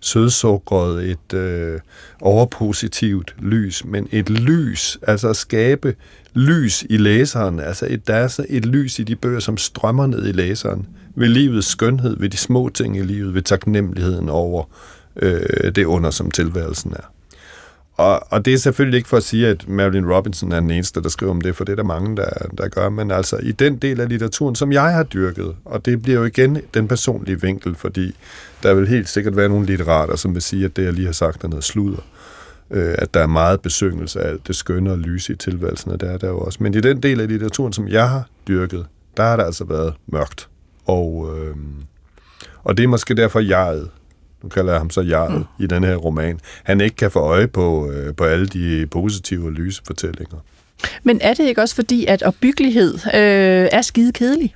sødsukret, 0.00 1.10
et 1.10 1.34
øh, 1.34 1.80
overpositivt 2.20 3.34
lys, 3.38 3.84
men 3.84 4.08
et 4.12 4.30
lys, 4.30 4.98
altså 5.02 5.28
at 5.28 5.36
skabe 5.36 5.94
lys 6.34 6.84
i 6.90 6.96
læseren, 6.96 7.60
altså 7.60 7.86
et, 7.90 8.06
der 8.06 8.14
er 8.14 8.28
så 8.28 8.46
et 8.48 8.66
lys 8.66 8.98
i 8.98 9.02
de 9.02 9.16
bøger, 9.16 9.40
som 9.40 9.56
strømmer 9.56 10.06
ned 10.06 10.28
i 10.28 10.32
læseren, 10.32 10.86
ved 11.14 11.28
livets 11.28 11.66
skønhed, 11.66 12.16
ved 12.18 12.28
de 12.28 12.36
små 12.36 12.68
ting 12.68 12.96
i 12.96 13.02
livet, 13.02 13.34
ved 13.34 13.42
taknemmeligheden 13.42 14.28
over 14.28 14.64
øh, 15.16 15.74
det 15.74 15.84
under, 15.84 16.10
som 16.10 16.30
tilværelsen 16.30 16.92
er. 16.92 17.15
Og, 17.96 18.32
og 18.32 18.44
det 18.44 18.54
er 18.54 18.58
selvfølgelig 18.58 18.96
ikke 18.96 19.08
for 19.08 19.16
at 19.16 19.22
sige, 19.22 19.48
at 19.48 19.68
Marilyn 19.68 20.04
Robinson 20.04 20.52
er 20.52 20.60
den 20.60 20.70
eneste, 20.70 21.02
der 21.02 21.08
skriver 21.08 21.32
om 21.32 21.40
det, 21.40 21.56
for 21.56 21.64
det 21.64 21.72
er 21.72 21.76
der 21.76 21.82
mange, 21.82 22.16
der, 22.16 22.30
der 22.58 22.68
gør, 22.68 22.88
men 22.88 23.10
altså 23.10 23.36
i 23.36 23.52
den 23.52 23.76
del 23.76 24.00
af 24.00 24.08
litteraturen, 24.08 24.54
som 24.54 24.72
jeg 24.72 24.94
har 24.94 25.02
dyrket, 25.02 25.56
og 25.64 25.86
det 25.86 26.02
bliver 26.02 26.18
jo 26.18 26.24
igen 26.24 26.60
den 26.74 26.88
personlige 26.88 27.40
vinkel, 27.40 27.74
fordi 27.74 28.16
der 28.62 28.74
vil 28.74 28.88
helt 28.88 29.08
sikkert 29.08 29.36
være 29.36 29.48
nogle 29.48 29.66
litterater, 29.66 30.16
som 30.16 30.34
vil 30.34 30.42
sige, 30.42 30.64
at 30.64 30.76
det, 30.76 30.84
jeg 30.84 30.92
lige 30.92 31.06
har 31.06 31.12
sagt, 31.12 31.44
er 31.44 31.48
noget 31.48 31.64
sludder. 31.64 32.02
Øh, 32.70 32.94
at 32.98 33.14
der 33.14 33.20
er 33.20 33.26
meget 33.26 33.60
besøgelse 33.60 34.20
af 34.20 34.28
alt 34.28 34.46
det 34.46 34.56
skønne 34.56 34.92
og 34.92 34.98
lyse 34.98 35.32
i 35.32 35.36
tilværelsen, 35.36 35.90
og 35.90 36.00
der 36.00 36.10
er 36.10 36.18
der 36.18 36.28
jo 36.28 36.38
også. 36.38 36.58
Men 36.62 36.74
i 36.74 36.80
den 36.80 37.02
del 37.02 37.20
af 37.20 37.28
litteraturen, 37.28 37.72
som 37.72 37.88
jeg 37.88 38.08
har 38.08 38.28
dyrket, 38.48 38.86
der 39.16 39.22
har 39.22 39.36
der 39.36 39.44
altså 39.44 39.64
været 39.64 39.94
mørkt. 40.06 40.48
Og, 40.86 41.36
øh, 41.38 41.56
og 42.64 42.76
det 42.76 42.84
er 42.84 42.88
måske 42.88 43.14
derfor, 43.14 43.40
jeg 43.40 43.80
nu 44.46 44.50
kalder 44.50 44.72
jeg 44.72 44.80
ham 44.80 44.90
så 44.90 45.00
Jarl 45.00 45.32
mm. 45.32 45.44
i 45.58 45.66
den 45.66 45.84
her 45.84 45.96
roman, 45.96 46.40
han 46.62 46.80
ikke 46.80 46.96
kan 46.96 47.10
få 47.10 47.18
øje 47.18 47.48
på, 47.48 47.90
øh, 47.90 48.14
på 48.14 48.24
alle 48.24 48.46
de 48.46 48.86
positive 48.86 49.46
og 49.46 49.52
lyse 49.52 49.82
fortællinger. 49.86 50.36
Men 51.02 51.20
er 51.22 51.34
det 51.34 51.44
ikke 51.44 51.60
også 51.60 51.74
fordi, 51.74 52.06
at 52.06 52.22
opbyggelighed 52.22 52.94
øh, 52.94 53.68
er 53.72 53.82
skide 53.82 54.12
kedelig? 54.12 54.54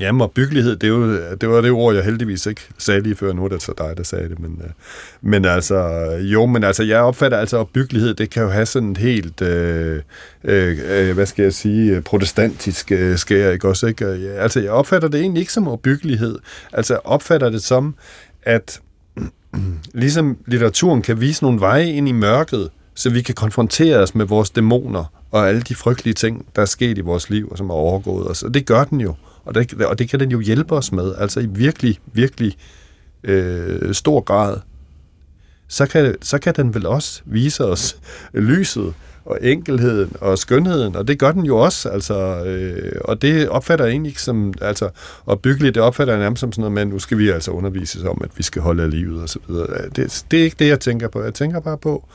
Jamen, 0.00 0.20
og 0.20 0.30
byggelighed, 0.30 0.76
det, 0.76 0.86
er 0.86 0.88
jo, 0.88 1.16
det 1.34 1.48
var 1.48 1.60
det 1.60 1.70
ord, 1.70 1.94
jeg 1.94 2.04
heldigvis 2.04 2.46
ikke 2.46 2.60
sagde 2.78 3.00
lige 3.00 3.14
før. 3.14 3.32
Nu 3.32 3.44
er 3.44 3.48
det 3.48 3.62
så 3.62 3.72
dig, 3.78 3.96
der 3.96 4.02
sagde 4.02 4.28
det. 4.28 4.40
Men, 4.40 4.62
øh, 4.64 4.70
men 5.20 5.44
altså, 5.44 5.78
jo, 6.20 6.46
men 6.46 6.64
altså, 6.64 6.82
jeg 6.82 7.00
opfatter 7.00 7.38
altså, 7.38 7.60
at 7.60 7.68
byggelighed, 7.68 8.14
det 8.14 8.30
kan 8.30 8.42
jo 8.42 8.48
have 8.48 8.66
sådan 8.66 8.90
et 8.90 8.98
helt, 8.98 9.42
øh, 9.42 10.02
øh, 10.44 10.78
øh 10.88 11.14
hvad 11.14 11.26
skal 11.26 11.42
jeg 11.42 11.52
sige, 11.52 12.00
protestantisk 12.00 12.92
øh, 12.92 13.16
skær, 13.16 13.50
ikke 13.50 13.68
også? 13.68 13.86
Ikke? 13.86 14.06
Altså, 14.38 14.60
jeg 14.60 14.70
opfatter 14.70 15.08
det 15.08 15.20
egentlig 15.20 15.40
ikke 15.40 15.52
som 15.52 15.68
opbyggelighed. 15.68 16.38
Altså, 16.72 16.94
jeg 16.94 17.00
opfatter 17.04 17.50
det 17.50 17.62
som, 17.62 17.94
at 18.42 18.80
ligesom 19.94 20.38
litteraturen 20.46 21.02
kan 21.02 21.20
vise 21.20 21.44
nogle 21.44 21.60
veje 21.60 21.92
ind 21.92 22.08
i 22.08 22.12
mørket, 22.12 22.70
så 22.94 23.10
vi 23.10 23.22
kan 23.22 23.34
konfrontere 23.34 23.98
os 23.98 24.14
med 24.14 24.26
vores 24.26 24.50
dæmoner 24.50 25.04
og 25.30 25.48
alle 25.48 25.62
de 25.62 25.74
frygtelige 25.74 26.14
ting, 26.14 26.46
der 26.56 26.62
er 26.62 26.66
sket 26.66 26.98
i 26.98 27.00
vores 27.00 27.30
liv, 27.30 27.48
og 27.50 27.58
som 27.58 27.70
er 27.70 27.74
overgået 27.74 28.28
os. 28.28 28.42
Og 28.42 28.54
det 28.54 28.66
gør 28.66 28.84
den 28.84 29.00
jo. 29.00 29.14
Og 29.44 29.54
det, 29.54 29.82
og 29.82 29.98
det 29.98 30.08
kan 30.08 30.20
den 30.20 30.30
jo 30.30 30.40
hjælpe 30.40 30.74
os 30.74 30.92
med, 30.92 31.14
altså 31.18 31.40
i 31.40 31.46
virkelig, 31.46 31.98
virkelig 32.12 32.56
øh, 33.24 33.94
stor 33.94 34.20
grad. 34.20 34.56
Så 35.68 35.86
kan, 35.86 36.14
så 36.22 36.38
kan 36.38 36.54
den 36.56 36.74
vel 36.74 36.86
også 36.86 37.22
vise 37.24 37.64
os 37.64 37.96
lyset 38.34 38.94
og 39.24 39.38
enkelheden 39.42 40.12
og 40.20 40.38
skønheden, 40.38 40.96
og 40.96 41.08
det 41.08 41.18
gør 41.18 41.32
den 41.32 41.44
jo 41.44 41.58
også, 41.58 41.88
altså, 41.88 42.44
øh, 42.44 42.92
og 43.04 43.22
det 43.22 43.48
opfatter 43.48 43.84
jeg 43.84 43.92
egentlig 43.92 44.10
ikke 44.10 44.22
som, 44.22 44.54
altså, 44.60 44.88
og 45.24 45.40
byggeligt, 45.40 45.74
det 45.74 45.82
opfatter 45.82 46.14
jeg 46.14 46.22
nærmest 46.22 46.40
som 46.40 46.52
sådan 46.52 46.60
noget, 46.60 46.72
men 46.72 46.88
nu 46.88 46.98
skal 46.98 47.18
vi 47.18 47.30
altså 47.30 47.50
undervises 47.50 48.04
om, 48.04 48.20
at 48.24 48.30
vi 48.36 48.42
skal 48.42 48.62
holde 48.62 48.82
af 48.82 48.90
livet 48.90 49.22
og 49.22 49.28
så 49.28 49.38
videre. 49.48 49.66
Det, 49.96 50.24
det 50.30 50.40
er 50.40 50.44
ikke 50.44 50.56
det, 50.58 50.68
jeg 50.68 50.80
tænker 50.80 51.08
på. 51.08 51.22
Jeg 51.22 51.34
tænker 51.34 51.60
bare 51.60 51.78
på, 51.78 52.08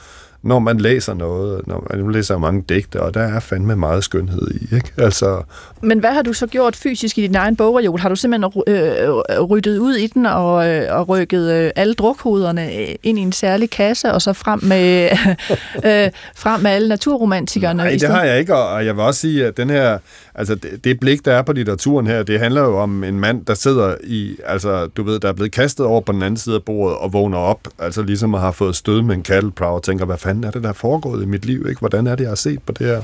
når 0.48 0.60
man 0.60 0.78
læser 0.78 1.14
noget, 1.14 1.68
når 1.68 1.88
man 1.90 2.12
læser 2.12 2.38
mange 2.38 2.64
digte, 2.70 3.02
og 3.02 3.14
der 3.14 3.22
er 3.22 3.40
fandme 3.40 3.76
meget 3.76 4.04
skønhed 4.04 4.48
i, 4.52 4.76
ikke? 4.76 4.92
Altså... 4.98 5.44
Men 5.82 6.00
hvad 6.00 6.12
har 6.12 6.22
du 6.22 6.34
så 6.34 6.48
gjort 6.48 6.76
fysisk 6.76 7.18
i 7.18 7.22
din 7.22 7.36
egen 7.36 7.56
bogreol? 7.56 8.00
Har 8.00 8.10
du 8.10 8.16
simpelthen 8.16 8.64
øh, 8.68 9.10
ryddet 9.42 9.78
ud 9.78 9.96
i 9.96 10.08
den 10.08 10.26
og, 10.26 10.70
øh, 10.70 11.00
og 11.00 11.10
rykket 11.10 11.52
øh, 11.52 11.72
alle 11.76 11.94
drukhoderne 11.94 12.72
ind 13.04 13.20
i 13.20 13.22
en 13.22 13.32
særlig 13.32 13.70
kasse, 13.70 14.14
og 14.14 14.22
så 14.22 14.34
frem 14.34 14.60
med, 14.64 15.10
øh, 15.88 16.12
frem 16.36 16.62
med 16.62 16.72
alle 16.72 16.90
naturromantikerne? 16.90 17.78
Nej, 17.84 17.98
det 18.00 18.10
har 18.10 18.24
jeg 18.24 18.40
ikke, 18.40 18.56
og 18.56 18.86
jeg 18.86 18.96
vil 18.96 19.04
også 19.04 19.20
sige, 19.20 19.46
at 19.46 19.58
den 19.58 19.70
her 19.70 19.98
altså 20.38 20.56
det, 20.56 20.84
det 20.84 21.00
blik, 21.00 21.26
der 21.26 21.34
er 21.34 21.42
på 21.42 21.54
litteraturen 21.54 22.08
her, 22.08 22.24
det 22.24 22.40
handler 22.40 22.62
jo 22.62 22.78
om 22.78 23.04
en 23.04 23.20
mand, 23.20 23.46
der 23.46 23.54
sidder 23.54 23.96
i, 24.04 24.38
altså 24.46 24.88
du 24.88 25.04
ved, 25.04 25.20
der 25.20 25.30
er 25.30 25.34
blevet 25.34 25.52
kastet 25.52 25.86
over 25.86 26.02
på 26.02 26.12
den 26.12 26.22
anden 26.22 26.38
side 26.38 26.56
af 26.56 26.64
bordet 26.64 26.98
og 26.98 27.14
vågner 27.14 27.38
op, 27.38 27.60
altså 27.80 28.02
ligesom 28.02 28.36
at 28.36 28.42
have 28.42 28.54
fået 28.54 28.76
stød 28.76 29.02
med 29.02 29.16
en 29.16 29.24
kattleprow 29.24 29.70
og 29.70 29.84
tænker, 29.84 30.06
hvad 30.06 30.18
fanden 30.18 30.44
er 30.44 30.52
det, 30.52 30.64
der 30.64 30.70
er 30.70 30.74
foregået 30.74 31.24
i 31.24 31.26
mit 31.26 31.46
liv, 31.46 31.66
ikke? 31.70 31.80
Hvordan 31.80 32.08
er 32.08 32.16
det, 32.16 32.24
jeg 32.24 32.32
har 32.32 32.36
set 32.36 32.60
på 32.66 32.72
det 32.72 32.88
her? 32.88 33.02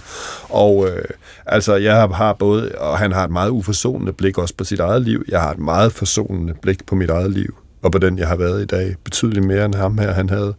Og 0.49 0.87
øh, 0.87 1.03
altså, 1.45 1.75
jeg 1.75 1.95
har 1.95 2.33
både, 2.33 2.71
og 2.77 2.97
han 2.97 3.11
har 3.11 3.23
et 3.23 3.31
meget 3.31 3.49
uforsonende 3.49 4.13
blik 4.13 4.37
også 4.37 4.53
på 4.57 4.63
sit 4.63 4.79
eget 4.79 5.01
liv, 5.01 5.23
jeg 5.29 5.41
har 5.41 5.51
et 5.51 5.59
meget 5.59 5.91
forsonende 5.91 6.53
blik 6.61 6.85
på 6.85 6.95
mit 6.95 7.09
eget 7.09 7.31
liv, 7.31 7.55
og 7.81 7.91
på 7.91 7.97
den, 7.97 8.17
jeg 8.17 8.27
har 8.27 8.35
været 8.35 8.61
i 8.61 8.65
dag, 8.65 8.95
betydeligt 9.03 9.45
mere 9.45 9.65
end 9.65 9.75
ham 9.75 9.97
her, 9.97 10.11
han 10.11 10.29
havde. 10.29 10.53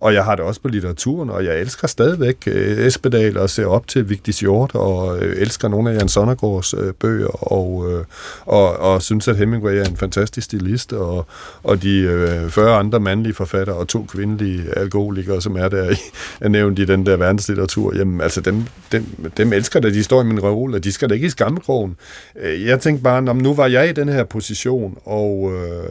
Og 0.00 0.14
jeg 0.14 0.24
har 0.24 0.36
det 0.36 0.44
også 0.44 0.60
på 0.60 0.68
litteraturen, 0.68 1.30
og 1.30 1.44
jeg 1.44 1.60
elsker 1.60 1.88
stadigvæk 1.88 2.36
øh, 2.46 2.86
Espedal 2.86 3.38
og 3.38 3.50
ser 3.50 3.66
op 3.66 3.86
til 3.86 4.08
Vigdis 4.08 4.40
Hjort, 4.40 4.70
og 4.74 5.18
øh, 5.18 5.42
elsker 5.42 5.68
nogle 5.68 5.90
af 5.90 5.94
Jan 5.94 6.08
Sonnergaards 6.08 6.74
øh, 6.74 6.92
bøger, 6.94 7.52
og, 7.52 7.90
øh, 7.90 8.04
og, 8.46 8.76
og 8.76 9.02
synes, 9.02 9.28
at 9.28 9.36
Hemingway 9.36 9.74
er 9.74 9.84
en 9.84 9.96
fantastisk 9.96 10.44
stilist, 10.44 10.92
og, 10.92 11.26
og 11.62 11.82
de 11.82 11.98
øh, 11.98 12.50
40 12.50 12.76
andre 12.76 13.00
mandlige 13.00 13.34
forfattere 13.34 13.76
og 13.76 13.88
to 13.88 14.06
kvindelige 14.08 14.78
alkoholikere, 14.78 15.42
som 15.42 15.56
er 15.56 15.68
der 15.68 15.90
i, 15.90 15.96
er 16.40 16.48
nævnt 16.48 16.78
i 16.78 16.84
den 16.84 17.06
der 17.06 17.16
verdenslitteratur, 17.16 17.96
jamen 17.96 18.20
altså 18.20 18.40
dem, 18.40 18.64
dem, 18.92 19.32
dem 19.36 19.52
elsker 19.52 19.80
da, 19.80 19.90
de 19.90 20.02
står 20.02 20.22
i 20.22 20.24
min 20.24 20.42
reol, 20.42 20.74
og 20.74 20.84
de 20.84 20.92
skal 20.92 21.08
da 21.08 21.14
ikke 21.14 21.26
i 21.26 21.30
skammekrogen. 21.30 21.96
Øh, 22.42 22.66
jeg 22.66 22.80
tænkte 22.80 23.02
bare, 23.02 23.34
nu 23.34 23.54
var 23.54 23.66
jeg 23.66 23.88
i 23.88 23.92
den 23.92 24.08
her 24.08 24.24
position, 24.24 24.98
og... 25.04 25.52
Øh, 25.54 25.90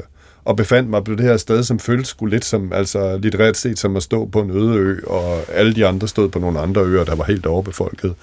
og 0.50 0.56
befandt 0.56 0.90
mig 0.90 1.04
på 1.04 1.12
det 1.12 1.26
her 1.26 1.38
sted, 1.38 1.64
som 1.64 1.80
føltes 1.80 2.08
sgu 2.08 2.26
lidt 2.26 2.46
som, 2.46 2.74
altså 2.74 3.18
litterært 3.18 3.58
set, 3.58 3.80
som 3.80 3.96
at 3.96 4.04
stå 4.04 4.26
på 4.26 4.42
en 4.42 4.50
øde 4.52 4.76
ø, 4.76 5.00
og 5.08 5.42
alle 5.54 5.76
de 5.76 5.86
andre 5.88 6.08
stod 6.08 6.30
på 6.30 6.40
nogle 6.40 6.60
andre 6.60 6.82
øer, 6.82 7.04
der 7.04 7.16
var 7.16 7.24
helt 7.24 7.46
overbefolket. 7.46 8.16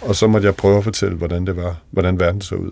Og 0.00 0.16
så 0.16 0.26
måtte 0.26 0.46
jeg 0.46 0.54
prøve 0.54 0.78
at 0.78 0.84
fortælle, 0.84 1.16
hvordan 1.16 1.46
det 1.46 1.56
var, 1.56 1.76
hvordan 1.90 2.20
verden 2.20 2.40
så 2.40 2.54
ud 2.54 2.70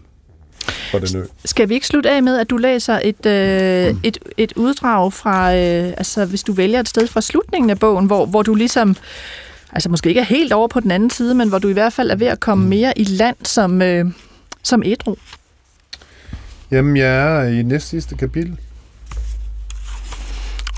på 0.93 0.99
den 0.99 1.17
ø. 1.17 1.25
Skal 1.45 1.69
vi 1.69 1.75
ikke 1.75 1.87
slutte 1.87 2.11
af 2.11 2.23
med, 2.23 2.39
at 2.39 2.51
du 2.51 2.57
læser 2.57 3.01
et, 3.05 3.27
øh, 3.27 3.95
et, 4.03 4.19
et 4.37 4.53
uddrag 4.57 5.13
fra, 5.13 5.57
øh, 5.57 5.95
altså 5.97 6.25
hvis 6.25 6.43
du 6.43 6.53
vælger 6.53 6.81
et 6.81 6.89
sted 6.89 7.07
fra 7.07 7.21
slutningen 7.21 7.71
af 7.71 7.79
bogen, 7.79 8.07
hvor, 8.07 8.27
hvor 8.27 8.43
du 8.43 8.55
ligesom, 8.55 8.97
altså 9.73 9.89
måske 9.89 10.09
ikke 10.09 10.21
er 10.21 10.25
helt 10.25 10.53
over 10.53 10.69
på 10.69 10.81
den 10.81 10.91
anden 10.91 11.11
side, 11.11 11.35
men 11.35 11.49
hvor 11.49 11.59
du 11.59 11.69
i 11.69 11.73
hvert 11.73 11.93
fald 11.93 12.11
er 12.11 12.17
ved 12.17 12.27
at 12.27 12.41
komme 12.41 12.69
mere 12.69 12.99
i 12.99 13.05
land 13.05 13.37
som, 13.45 13.83
øh, 13.83 14.07
som 14.63 14.83
ædru? 14.85 15.17
Jamen, 16.71 16.97
jeg 16.97 17.37
er 17.37 17.49
i 17.49 17.63
næst 17.63 17.89
sidste 17.89 18.17
kapitel. 18.17 18.57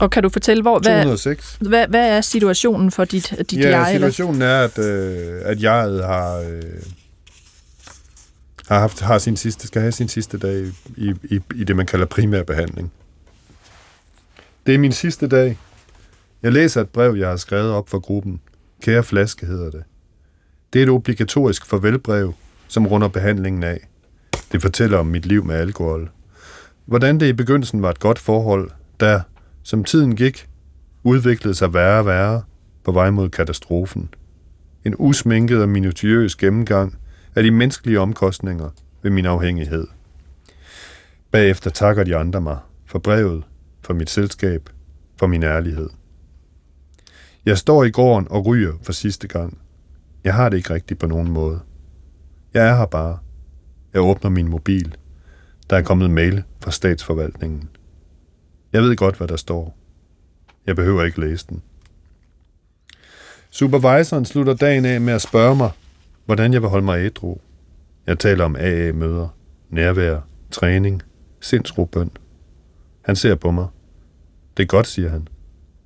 Og 0.00 0.10
kan 0.10 0.22
du 0.22 0.28
fortælle, 0.28 0.62
hvor, 0.62 0.78
hvad, 0.78 1.02
206. 1.02 1.58
hvad, 1.60 1.88
hvad 1.88 2.10
er 2.16 2.20
situationen 2.20 2.90
for 2.90 3.04
dit, 3.04 3.34
dit 3.50 3.58
ja, 3.58 3.78
jeg? 3.78 3.94
eller? 3.94 4.10
situationen 4.10 4.42
er, 4.42 4.60
at, 4.60 4.78
øh, 4.78 5.40
at 5.44 5.62
jeg 5.62 5.72
har, 5.72 6.38
øh, 6.38 6.62
har, 8.68 8.78
haft, 8.78 9.00
har 9.00 9.18
sin 9.18 9.36
sidste, 9.36 9.66
skal 9.66 9.82
have 9.82 9.92
sin 9.92 10.08
sidste 10.08 10.38
dag 10.38 10.66
i, 10.96 11.14
i, 11.24 11.40
i 11.54 11.64
det, 11.64 11.76
man 11.76 11.86
kalder 11.86 12.06
primær 12.06 12.42
behandling. 12.42 12.92
Det 14.66 14.74
er 14.74 14.78
min 14.78 14.92
sidste 14.92 15.28
dag. 15.28 15.58
Jeg 16.42 16.52
læser 16.52 16.80
et 16.80 16.88
brev, 16.88 17.14
jeg 17.14 17.28
har 17.28 17.36
skrevet 17.36 17.70
op 17.70 17.88
for 17.88 17.98
gruppen. 17.98 18.40
Kære 18.82 19.02
flaske 19.02 19.46
hedder 19.46 19.70
det. 19.70 19.82
Det 20.72 20.78
er 20.78 20.82
et 20.82 20.90
obligatorisk 20.90 21.66
farvelbrev, 21.66 22.34
som 22.68 22.86
runder 22.86 23.08
behandlingen 23.08 23.62
af. 23.62 23.88
Det 24.52 24.62
fortæller 24.62 24.98
om 24.98 25.06
mit 25.06 25.26
liv 25.26 25.44
med 25.44 25.54
alkohol. 25.54 26.10
Hvordan 26.86 27.20
det 27.20 27.26
i 27.26 27.32
begyndelsen 27.32 27.82
var 27.82 27.90
et 27.90 28.00
godt 28.00 28.18
forhold, 28.18 28.70
der, 29.00 29.20
som 29.62 29.84
tiden 29.84 30.16
gik, 30.16 30.48
udviklede 31.02 31.54
sig 31.54 31.74
værre 31.74 31.98
og 31.98 32.06
værre 32.06 32.42
på 32.84 32.92
vej 32.92 33.10
mod 33.10 33.28
katastrofen. 33.28 34.14
En 34.84 34.94
usminket 34.98 35.62
og 35.62 35.68
minutiøs 35.68 36.36
gennemgang 36.36 36.96
af 37.34 37.42
de 37.42 37.50
menneskelige 37.50 38.00
omkostninger 38.00 38.70
ved 39.02 39.10
min 39.10 39.26
afhængighed. 39.26 39.86
Bagefter 41.30 41.70
takker 41.70 42.04
de 42.04 42.16
andre 42.16 42.40
mig 42.40 42.58
for 42.86 42.98
brevet, 42.98 43.44
for 43.80 43.94
mit 43.94 44.10
selskab, 44.10 44.70
for 45.16 45.26
min 45.26 45.42
ærlighed. 45.42 45.90
Jeg 47.46 47.58
står 47.58 47.84
i 47.84 47.90
gården 47.90 48.26
og 48.30 48.46
ryger 48.46 48.72
for 48.82 48.92
sidste 48.92 49.28
gang. 49.28 49.58
Jeg 50.24 50.34
har 50.34 50.48
det 50.48 50.56
ikke 50.56 50.74
rigtigt 50.74 51.00
på 51.00 51.06
nogen 51.06 51.30
måde. 51.30 51.60
Jeg 52.54 52.68
er 52.68 52.76
her 52.76 52.86
bare. 52.86 53.18
Jeg 53.92 54.02
åbner 54.02 54.30
min 54.30 54.48
mobil. 54.48 54.96
Der 55.70 55.76
er 55.76 55.82
kommet 55.82 56.10
mail 56.10 56.42
fra 56.60 56.70
statsforvaltningen. 56.70 57.68
Jeg 58.72 58.82
ved 58.82 58.96
godt, 58.96 59.16
hvad 59.16 59.28
der 59.28 59.36
står. 59.36 59.76
Jeg 60.66 60.76
behøver 60.76 61.04
ikke 61.04 61.20
læse 61.20 61.46
den. 61.48 61.62
Supervisoren 63.50 64.24
slutter 64.24 64.54
dagen 64.54 64.84
af 64.84 65.00
med 65.00 65.12
at 65.12 65.22
spørge 65.22 65.56
mig, 65.56 65.70
hvordan 66.24 66.52
jeg 66.52 66.62
vil 66.62 66.70
holde 66.70 66.84
mig 66.84 67.04
ædru. 67.04 67.38
Jeg 68.06 68.18
taler 68.18 68.44
om 68.44 68.56
AA-møder, 68.56 69.28
nærvær, 69.70 70.20
træning, 70.50 71.02
sindsrobøn. 71.40 72.10
Han 73.02 73.16
ser 73.16 73.34
på 73.34 73.50
mig. 73.50 73.66
Det 74.56 74.62
er 74.62 74.66
godt, 74.66 74.86
siger 74.86 75.08
han. 75.08 75.28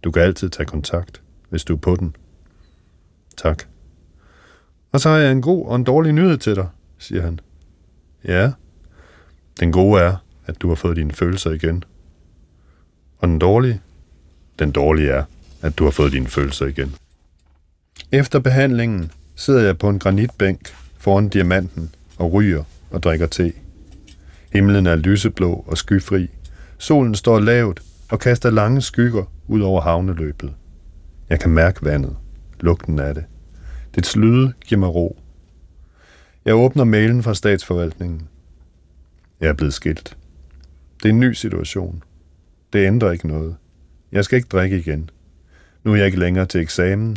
Du 0.05 0.11
kan 0.11 0.23
altid 0.23 0.51
tage 0.51 0.67
kontakt, 0.67 1.23
hvis 1.49 1.65
du 1.65 1.75
er 1.75 1.79
på 1.79 1.97
den. 1.97 2.17
Tak. 3.37 3.63
Og 4.93 5.01
så 5.01 5.09
har 5.09 5.17
jeg 5.17 5.33
en 5.33 5.43
god 5.43 5.67
og 5.67 5.77
en 5.77 5.85
dårlig 5.85 6.13
nyhed 6.13 6.39
til 6.39 6.57
dig, 6.57 6.69
siger 6.99 7.23
han. 7.23 7.41
Ja. 8.25 8.53
Den 9.61 9.73
gode 9.73 10.01
er, 10.01 10.17
at 10.47 10.63
du 10.63 10.69
har 10.69 10.75
fået 10.75 10.97
dine 10.97 11.13
følelser 11.13 11.51
igen. 11.51 11.85
Og 13.19 13.29
den 13.29 13.39
dårlige? 13.39 13.81
Den 14.59 14.71
dårlige 14.71 15.11
er, 15.11 15.25
at 15.63 15.79
du 15.79 15.85
har 15.85 15.91
fået 15.91 16.13
dine 16.13 16.27
følelser 16.27 16.67
igen. 16.67 16.95
Efter 18.13 18.39
behandlingen 18.39 19.11
sidder 19.35 19.61
jeg 19.61 19.79
på 19.79 19.89
en 19.89 19.99
granitbænk 19.99 20.75
foran 20.99 21.29
diamanten 21.29 21.95
og 22.17 22.33
ryger 22.33 22.65
og 22.91 23.03
drikker 23.03 23.27
te. 23.27 23.53
Himlen 24.53 24.87
er 24.87 24.97
lyseblå 24.97 25.65
og 25.67 25.79
skyfri. 25.79 26.31
Solen 26.79 27.15
står 27.15 27.41
lavt 27.41 27.83
og 28.09 28.21
kaster 28.21 28.51
lange 28.51 28.83
skygger 28.83 29.25
ud 29.49 29.61
over 29.61 29.81
havneløbet. 29.81 30.55
Jeg 31.29 31.41
kan 31.41 31.51
mærke 31.51 31.85
vandet, 31.85 32.17
lugten 32.61 32.99
af 32.99 33.15
det. 33.15 33.25
Dets 33.95 34.17
lyde 34.17 34.53
giver 34.67 34.79
mig 34.79 34.95
ro. 34.95 35.19
Jeg 36.45 36.55
åbner 36.55 36.85
mailen 36.85 37.23
fra 37.23 37.35
statsforvaltningen. 37.35 38.29
Jeg 39.41 39.49
er 39.49 39.53
blevet 39.53 39.75
skilt. 39.75 40.17
Det 41.03 41.09
er 41.09 41.13
en 41.13 41.21
ny 41.21 41.33
situation. 41.33 42.03
Det 42.73 42.87
ændrer 42.87 43.11
ikke 43.11 43.29
noget. 43.29 43.57
Jeg 44.13 44.25
skal 44.25 44.37
ikke 44.37 44.49
drikke 44.49 44.79
igen. 44.79 45.11
Nu 45.85 45.93
er 45.93 45.97
jeg 45.97 46.07
ikke 46.07 46.19
længere 46.19 46.47
til 46.47 46.61
eksamen. 46.61 47.17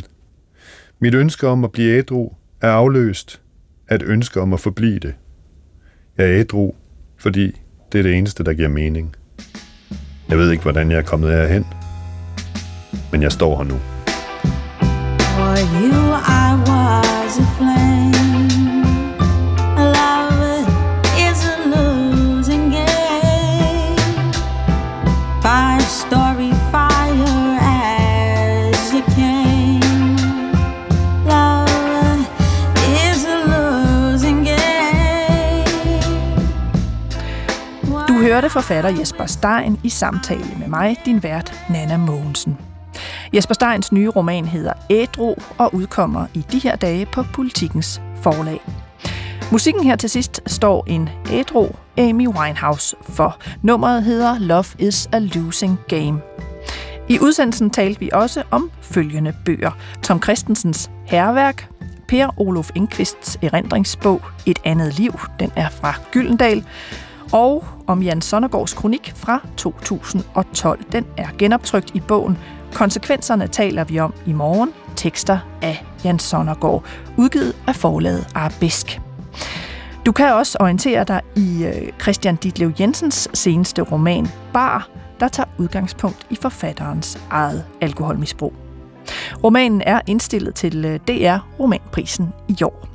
Mit 0.98 1.14
ønske 1.14 1.48
om 1.48 1.64
at 1.64 1.72
blive 1.72 1.98
ædru 1.98 2.32
er 2.60 2.70
afløst 2.70 3.40
af 3.88 3.94
et 3.94 4.02
ønske 4.02 4.40
om 4.40 4.52
at 4.52 4.60
forblive 4.60 4.98
det. 4.98 5.14
Jeg 6.18 6.26
er 6.26 6.40
ædru, 6.40 6.74
fordi 7.16 7.60
det 7.92 7.98
er 7.98 8.02
det 8.02 8.14
eneste, 8.14 8.44
der 8.44 8.52
giver 8.52 8.68
mening. 8.68 9.14
Jeg 10.28 10.38
ved 10.38 10.50
ikke, 10.50 10.62
hvordan 10.62 10.90
jeg 10.90 10.98
er 10.98 11.02
kommet 11.02 11.30
herhen, 11.30 11.66
men 13.12 13.22
jeg 13.22 13.32
står 13.32 13.56
her 13.56 13.64
nu. 13.64 13.78
For 15.20 15.56
you 15.82 16.00
I 16.16 16.70
was 16.70 17.38
a 17.38 17.46
flame. 17.58 17.99
Hørte 38.40 38.52
forfatter 38.52 38.90
Jesper 38.98 39.26
Stein 39.26 39.80
i 39.84 39.88
samtale 39.88 40.54
med 40.58 40.68
mig, 40.68 40.96
din 41.04 41.22
vært 41.22 41.54
Nana 41.70 41.96
Mogensen. 41.96 42.58
Jesper 43.34 43.54
Steins 43.54 43.92
nye 43.92 44.08
roman 44.08 44.44
hedder 44.44 44.72
Ædro 44.90 45.42
og 45.58 45.74
udkommer 45.74 46.26
i 46.34 46.44
de 46.52 46.58
her 46.58 46.76
dage 46.76 47.06
på 47.06 47.22
Politikens 47.34 48.02
forlag. 48.22 48.60
Musikken 49.52 49.84
her 49.84 49.96
til 49.96 50.10
sidst 50.10 50.40
står 50.46 50.84
en 50.86 51.08
ædro 51.32 51.76
Amy 51.98 52.28
Winehouse 52.28 52.96
for. 53.02 53.38
Nummeret 53.62 54.04
hedder 54.04 54.38
Love 54.38 54.64
is 54.78 55.08
a 55.12 55.18
Losing 55.18 55.78
Game. 55.88 56.20
I 57.08 57.18
udsendelsen 57.18 57.70
talte 57.70 58.00
vi 58.00 58.10
også 58.12 58.42
om 58.50 58.70
følgende 58.82 59.34
bøger. 59.44 59.70
Tom 60.02 60.22
Christensens 60.22 60.90
Herværk, 61.06 61.68
Per 62.08 62.40
Olof 62.40 62.70
Enqvists 62.74 63.38
erindringsbog 63.42 64.22
Et 64.46 64.58
andet 64.64 64.98
liv, 64.98 65.20
den 65.40 65.52
er 65.56 65.68
fra 65.68 65.94
Gyldendal, 66.12 66.64
og 67.32 67.64
om 67.86 68.02
Jan 68.02 68.20
Sonnergaards 68.20 68.74
kronik 68.74 69.12
fra 69.16 69.46
2012. 69.56 70.84
Den 70.92 71.06
er 71.16 71.28
genoptrykt 71.38 71.90
i 71.94 72.00
bogen 72.00 72.38
Konsekvenserne 72.74 73.46
taler 73.46 73.84
vi 73.84 73.98
om 73.98 74.14
i 74.26 74.32
morgen. 74.32 74.70
Tekster 74.96 75.38
af 75.62 75.84
Jan 76.04 76.18
Sonnergaard, 76.18 76.84
udgivet 77.16 77.56
af 77.66 77.76
forlaget 77.76 78.26
Arabisk. 78.34 79.00
Du 80.06 80.12
kan 80.12 80.32
også 80.32 80.58
orientere 80.60 81.04
dig 81.04 81.20
i 81.36 81.64
øh, 81.64 81.92
Christian 82.02 82.36
Ditlev 82.36 82.72
Jensens 82.80 83.28
seneste 83.34 83.82
roman 83.82 84.26
Bar, 84.52 84.88
der 85.20 85.28
tager 85.28 85.48
udgangspunkt 85.58 86.26
i 86.30 86.36
forfatterens 86.36 87.18
eget 87.30 87.64
alkoholmisbrug. 87.80 88.54
Romanen 89.44 89.82
er 89.86 90.00
indstillet 90.06 90.54
til 90.54 90.84
øh, 90.84 91.00
DR 91.08 91.38
Romanprisen 91.60 92.28
i 92.48 92.62
år. 92.62 92.89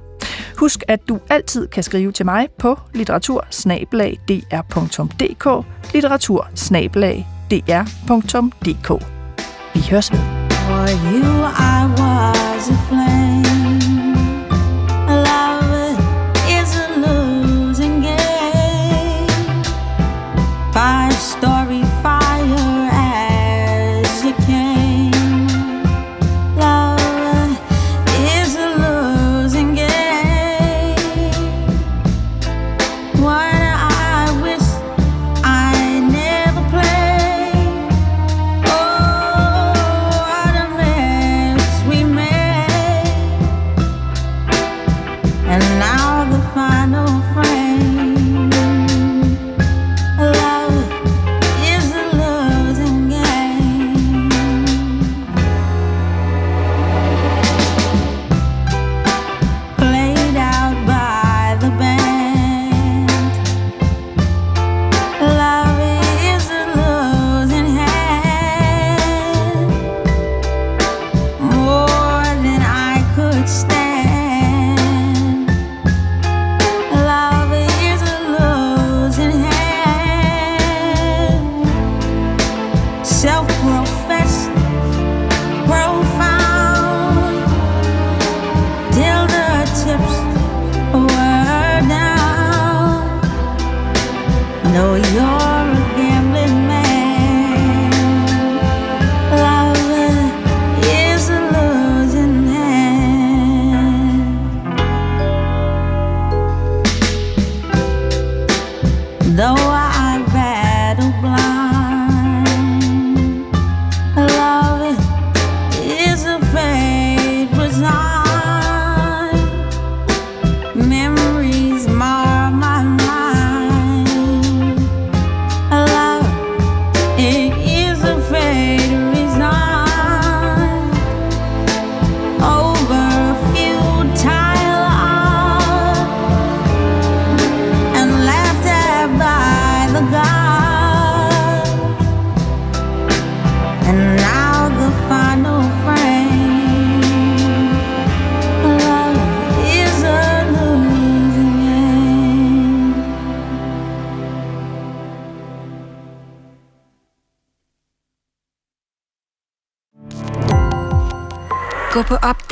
Husk, 0.58 0.84
at 0.88 1.00
du 1.10 1.20
altid 1.30 1.68
kan 1.68 1.84
skrive 1.84 2.12
til 2.12 2.26
mig 2.26 2.48
på 2.60 2.80
litteratursnabelag.dr.dk 2.94 5.66
litteratursnabelag.dr.dk 5.94 8.92
Vi 9.74 9.82
høres 9.90 10.12
ved. 10.12 10.20
For 10.50 10.88
you 11.12 11.24
I 11.74 11.76
was 12.00 12.70
a 12.70 12.72
flame. 12.90 13.45